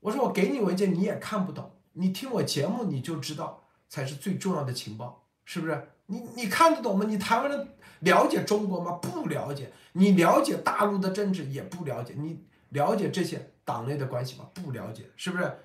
[0.00, 5.88] 我说我给你文件你也看不懂，你听我节目你就知道才是最重要的情报，是不是？
[6.06, 7.04] 你你看得懂吗？
[7.06, 7.68] 你台湾人
[7.98, 8.92] 了解中国吗？
[8.92, 9.70] 不了解。
[9.92, 14.48] 你了解大陆的政治也不了解，你了解这些党内的关系吗？
[14.54, 15.58] 不了解，是不是？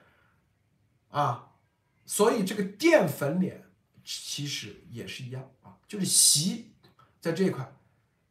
[1.10, 1.52] 啊，
[2.06, 3.66] 所以这个淀粉脸
[4.04, 6.72] 其实也是一样啊，就是习
[7.20, 7.72] 在这一块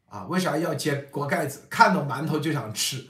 [0.06, 1.66] 啊，为啥要揭锅盖子？
[1.68, 3.06] 看到馒头就想吃，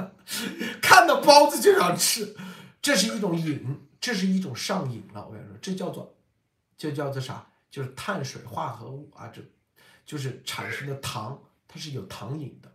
[0.80, 2.36] 看到包子就想吃，
[2.80, 5.26] 这是一种瘾，这是一种上瘾了。
[5.26, 6.16] 我跟你说，这叫做，
[6.76, 7.46] 这叫做啥？
[7.70, 9.42] 就是碳水化合物啊，这
[10.06, 12.72] 就是产生的糖，它是有糖瘾的。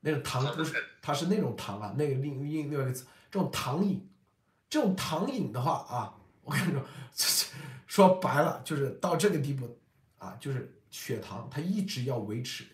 [0.00, 4.08] 那个糖不是，它是那种糖啊，那个另另另外一个词，这种糖瘾，
[4.72, 6.82] 这种糖瘾的话啊， 我跟你说，
[7.86, 9.78] 说白了就是到这个地步
[10.16, 12.64] 啊，就是血糖它一直要维持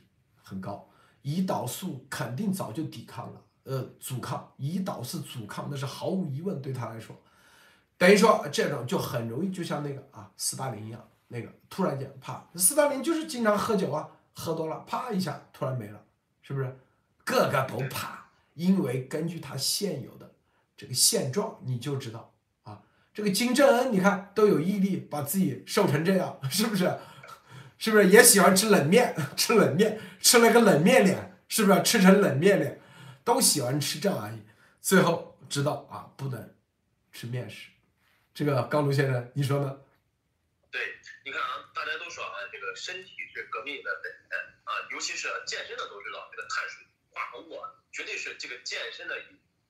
[0.40, 0.88] 很高，
[1.24, 7.16] 胰岛素肯定早就抵抗了，呃，阻抗，胰岛素阻抗那是毫无疑问对他来说，
[7.96, 11.04] 等于说这种就很容易就像那个啊斯大林一样。
[11.30, 16.00] 那个突然间，啪，斯大林就是经常喝酒啊，喝多了，啪一下突然没了，
[16.42, 16.78] 是不是？
[17.24, 20.27] 个个都怕，因为根据他现有的
[20.78, 22.32] 这个现状，你就知道
[22.62, 22.80] 啊，
[23.12, 26.88] 这个金正恩，你看都有毅力把自己瘦成这样，是不是？
[27.78, 29.14] 是不是也喜欢吃冷面？
[29.36, 31.82] 吃冷面，吃了个冷面脸，是不是？
[31.82, 32.80] 吃成冷面脸，
[33.24, 34.42] 都喜欢吃这玩意，
[34.80, 36.54] 最后知道啊，不能
[37.12, 37.70] 吃面食。
[38.32, 39.78] 这个高卢先生，你说呢？
[40.70, 40.80] 对
[41.24, 49.18] 你看啊，大家都说啊，这个身体是革命的本钱啊，尤其是健身的都知道，这个碳水化合物啊，绝对是这个健身的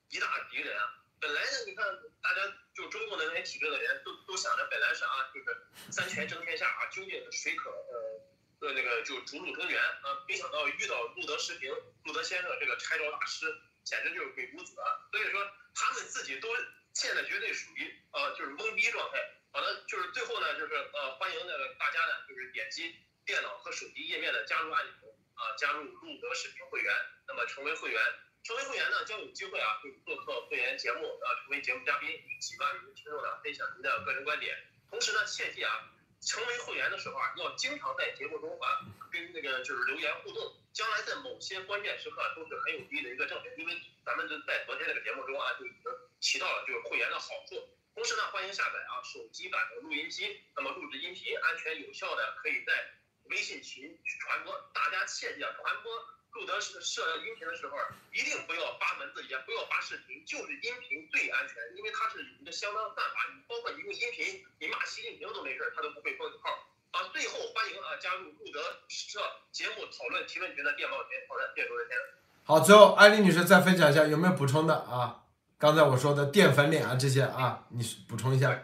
[0.09, 0.98] 一大敌人啊。
[1.19, 1.85] 本来呢，你看
[2.21, 2.41] 大家
[2.73, 8.21] 就中共的那些体制的人都都想着，本来是啊，就是三权争天下啊，究竟谁可呃
[8.61, 11.71] 呃那个就逐鹿中原啊，没想到遇到路德时平、
[12.05, 13.45] 路德先生这个拆招大师，
[13.83, 14.87] 简直就是鬼谷子啊。
[15.11, 16.47] 所以说他们自己都
[16.93, 19.19] 现在绝对属于呃就是懵逼状态。
[19.51, 24.93] 好的，就是最后呢，就是呃，欢迎那个大家呢，就是点击电脑和手机页面的加入按钮
[25.33, 26.95] 啊，加入路德视频会员，
[27.27, 27.99] 那么成为会员，
[28.43, 34.57] 成为会员呢，将有机会啊，就做客会员节目啊，成为节目嘉宾，一起帮你们听众呢分享您的个人观点。
[34.89, 35.91] 同时呢，切记啊，
[36.21, 47.69] 成为会员的时候啊，要经常在节目中啊，跟那个就是留言互动，将来在某些关键时刻都是很有利的一个证明，因为咱们在昨天那个节目中啊，就已经提到了就是会员的好处。
[47.93, 52.93] 同时呢，欢迎下载啊手机版的录音机，那么录制音频安全有效的，可以在
[53.25, 54.71] 微信群传播。
[54.73, 55.91] 大家切记啊，传播
[56.33, 57.77] 录得设设音频的时候，
[58.13, 63.27] 一定不要发文字，也不要发视频，就是音频最安全，因为它是一个相当犯法。
[63.33, 66.49] 你包括你用音频，你骂习近平都没事，他都不会封你号。
[66.91, 69.19] 啊，最后欢迎啊加入路德社
[69.51, 71.11] 节目讨论提问群的电报群。
[71.27, 72.05] 好的，谢谢各位先生。
[72.43, 75.23] 好，最后艾丽女士再分享一下，有没有补充的啊？
[75.59, 78.49] 刚才我说的淀粉脸啊，这些啊，你补充一下。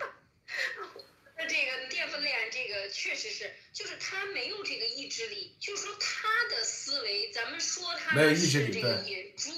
[1.37, 9.51] 那这个淀粉脸，这个确实是，就是他没有这个意志力，就是说他的思维，咱们说他是这个野猪，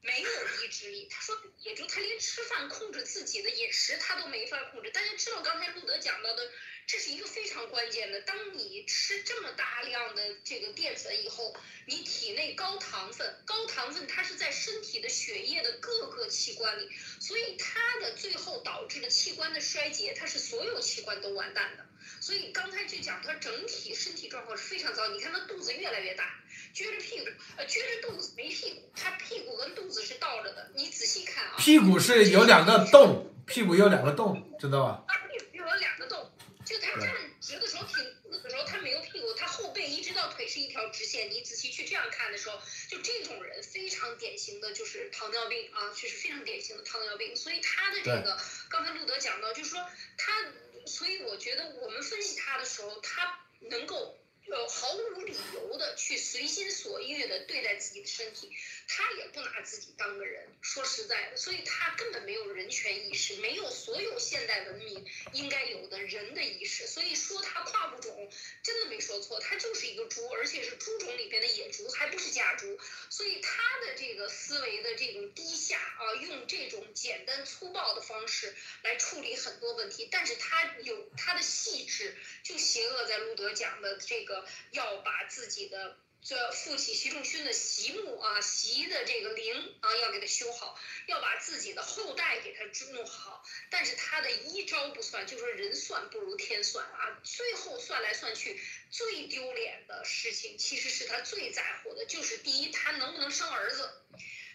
[0.00, 0.30] 没有
[0.64, 1.06] 意志力。
[1.10, 4.90] 他说野猪，他连吃饭控制自己的饮食他都没法控制。
[4.90, 6.50] 大家知道刚才路德讲到的。
[6.86, 8.20] 这是一个非常关键的。
[8.22, 11.54] 当你吃这么大量的这个淀粉以后，
[11.86, 16.90] 你体内高糖分，高糖分它是在身体的血液的各个器官里，
[17.20, 21.86] 所以它的最后导致的器官的衰竭，它是所有器官都完蛋的。
[22.20, 26.38] 所以刚才就讲他整体身体状况是非常糟，你看他肚子越来越大，
[26.74, 27.26] 撅着屁股，
[27.56, 31.54] 呃，撅着肚子没屁股，他屁股跟肚子是倒着的，你仔细看啊。
[31.58, 35.04] 屁股是有两个洞，屁股有两个洞，知道吧？
[35.08, 36.30] 他屁股有两个洞。
[36.62, 37.10] 就他站
[37.40, 41.28] 直的时候，挺肚子的时候，他没有屁股，他后背一直到腿是一条直线。
[41.28, 47.34] 你仔细去这样看的时候，就这种人非常典型的就是糖尿病啊，确实非常典型的糖尿病。
[47.34, 48.38] 所以他的这个，
[48.68, 49.84] 刚才路德讲到，就是说
[50.16, 50.44] 他，
[50.90, 54.19] 所以我觉得我们分析他的时候，他能够。
[54.50, 58.50] 呃，毫无理由的去随心所欲的对待自己的身体，
[58.88, 60.48] 他也不拿自己当个人。
[60.60, 66.84] 说实在的，所以他根本没有人权意识，没有所有现代文明应该有的人的意识。
[66.88, 68.28] 所以说他跨物种
[68.64, 72.76] 真的没说错，他就是一个猪，而且是猪种里边的野猪，还不是家猪。
[73.08, 78.52] 所以他的这个思维的这种低下啊，用这种简单粗暴的方式
[78.82, 84.39] 来处理很多问题，但是他有他的细致，就邪恶在路德讲的这个。
[84.72, 93.42] 要把自己的这父亲习仲勋的习墓啊，习的这个陵啊，要给他修好，要把自己的后代给他弄好。
[93.70, 97.18] 但是他的一招不算，就说人算不如天算啊。
[97.24, 98.60] 最后算来算去，
[98.90, 103.90] 最丢脸的事情，其实是他最在乎的，就是第一，他能不能生儿子。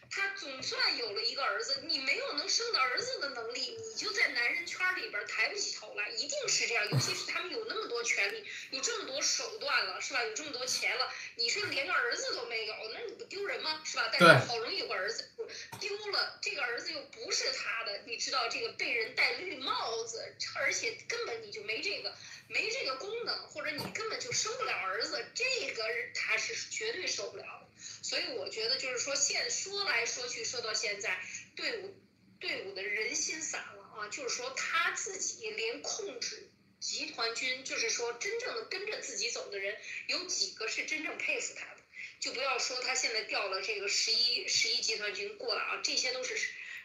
[0.09, 6.89] 他总算有了一个儿子，你没有能生的儿子的能力，你就在男人圈里边抬不起头来，一定是这样。
[6.89, 10.23] 尤其是他们有那么多权利，有这么多手段了，是吧？
[10.23, 13.81] 有这么多钱了，你说连个儿子都没有，那你不丢人吗？
[13.83, 14.09] 是吧？
[14.11, 15.29] 但是好容易有个儿子
[15.79, 22.15] 丢了，这个儿子又不是他的，你知道这个被人戴绿帽子，而且根本你就没这个
[22.47, 25.83] 没这个功能，或者你根本就生不了儿子，这个
[26.13, 27.65] 他是绝对受不了的。
[28.01, 31.19] 所以我觉得就是说，现说来说去说到现在，
[31.55, 31.95] 队伍
[32.39, 36.49] 队伍的人心散了啊，就是说他自己连控制
[36.79, 39.77] 集团军，就是说真正的跟着自己走的人，
[40.07, 41.81] 有几个是真正佩服他的？
[42.19, 46.37] 就不要说他现在调了这个十一十一集团军过来啊，这些都是。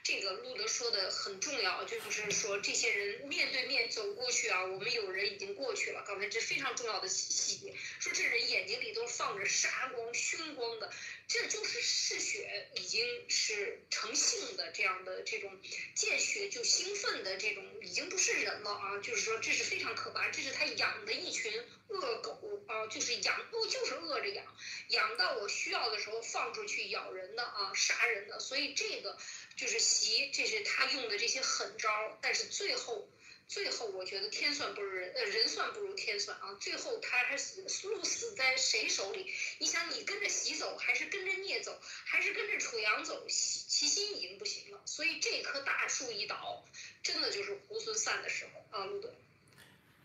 [0.02, 6.04] 这个路德说的很重要，就是说这些人面对面走过去啊，我们有人已经过去了。
[6.06, 10.90] 刚才这非常重要的细节，说这人眼睛里都放着杀光、凶光的，
[11.28, 15.60] 这就是嗜血已经是成性的这样的这种
[15.94, 18.98] 见血就兴奋的这种，已经不是人了啊！
[18.98, 21.52] 就是说这是非常可怕，这是他养的一群
[21.90, 24.44] 恶狗啊，就是养，不就是饿着养，
[24.88, 29.16] 养到我需要的时候放出去咬人的啊，杀人的，所以这个。
[29.56, 33.06] 就是习，这是他用的这些狠招，但是最后，
[33.46, 36.56] 最后我觉得天算不如人，呃，人算不如天算啊！
[36.58, 39.30] 最后他还死，鹿死在谁手里？
[39.58, 43.26] 你想，你跟着习走，还是跟着聂走，还是跟着楚阳走？
[43.28, 46.64] 齐心已经不行了，所以这棵大树一倒，
[47.02, 48.86] 真的就是猢狲散的时候啊！
[48.86, 49.12] 路德，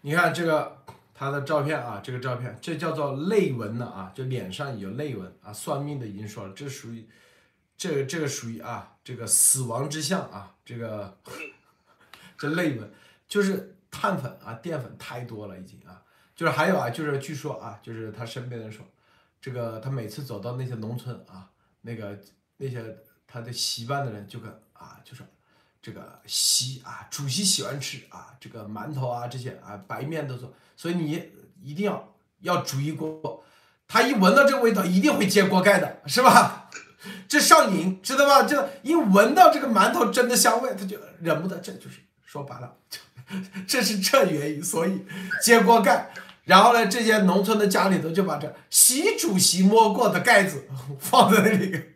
[0.01, 0.83] 你看这个
[1.15, 5.51] 他的照片啊，这个照片，这叫做泪纹的啊，就脸上有泪纹啊。
[5.51, 7.09] 算命的已经说了，这属于。
[7.77, 11.17] 这个这个属于啊，这个死亡之相啊，这个
[12.37, 12.89] 这泪纹
[13.27, 16.01] 就是碳粉啊，淀粉太多了已经啊，
[16.33, 18.85] 就是还有啊，就是据说啊，就是他身边的人说，
[19.41, 21.51] 这个他每次走到那些农村啊，
[21.81, 22.17] 那个
[22.55, 22.97] 那些
[23.27, 25.27] 他的习惯的人就跟啊，就说
[25.85, 31.21] 这个习啊，主席喜欢吃啊，这个馒头啊这些啊，白面都做，所以你
[31.61, 33.43] 一定要要煮一锅，
[33.87, 36.71] 他一闻到这个味道，一定会揭锅盖的，是吧？
[37.29, 38.41] 这上瘾，知道吧？
[38.41, 41.59] 这一闻到这个馒头蒸的香味，他就忍不得。
[41.59, 42.77] 这就是说白了，
[43.67, 45.05] 这是这原因，所以
[45.43, 46.11] 揭锅盖。
[46.45, 50.67] 然后呢，这些农村的家里头就把这习主席摸过的盖子
[50.99, 51.94] 放在那里，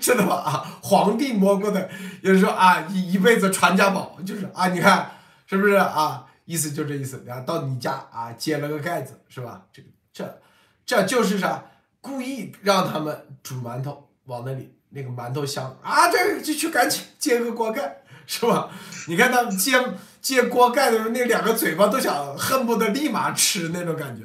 [0.00, 0.34] 知道吧？
[0.36, 1.88] 啊，皇帝摸过的，
[2.22, 5.10] 有人说啊，一一辈子传家宝，就是啊，你看
[5.46, 6.26] 是不是啊？
[6.44, 7.22] 意思就这意思。
[7.26, 9.62] 然后到你家啊，揭了个盖子，是吧？
[9.72, 10.40] 这个这
[10.86, 11.64] 这就是啥？
[12.00, 14.04] 故意让他们煮馒头。
[14.28, 18.68] 往那里那个馒头香啊，这就去赶紧揭个锅盖，是吧？
[19.06, 19.72] 你看他揭
[20.20, 24.24] 揭锅盖的时候，那两个嘴巴都想恨不得立马吃那种感觉，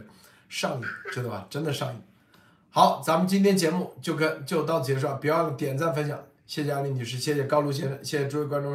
[0.49, 1.47] 上瘾，知道吧？
[1.49, 2.01] 真的上瘾。
[2.75, 8.71] 好，咱们今天节目就跟就到此结束，别忘了点赞分享，谢谢阿林女士，谢谢高露先生，谢谢诸位观众。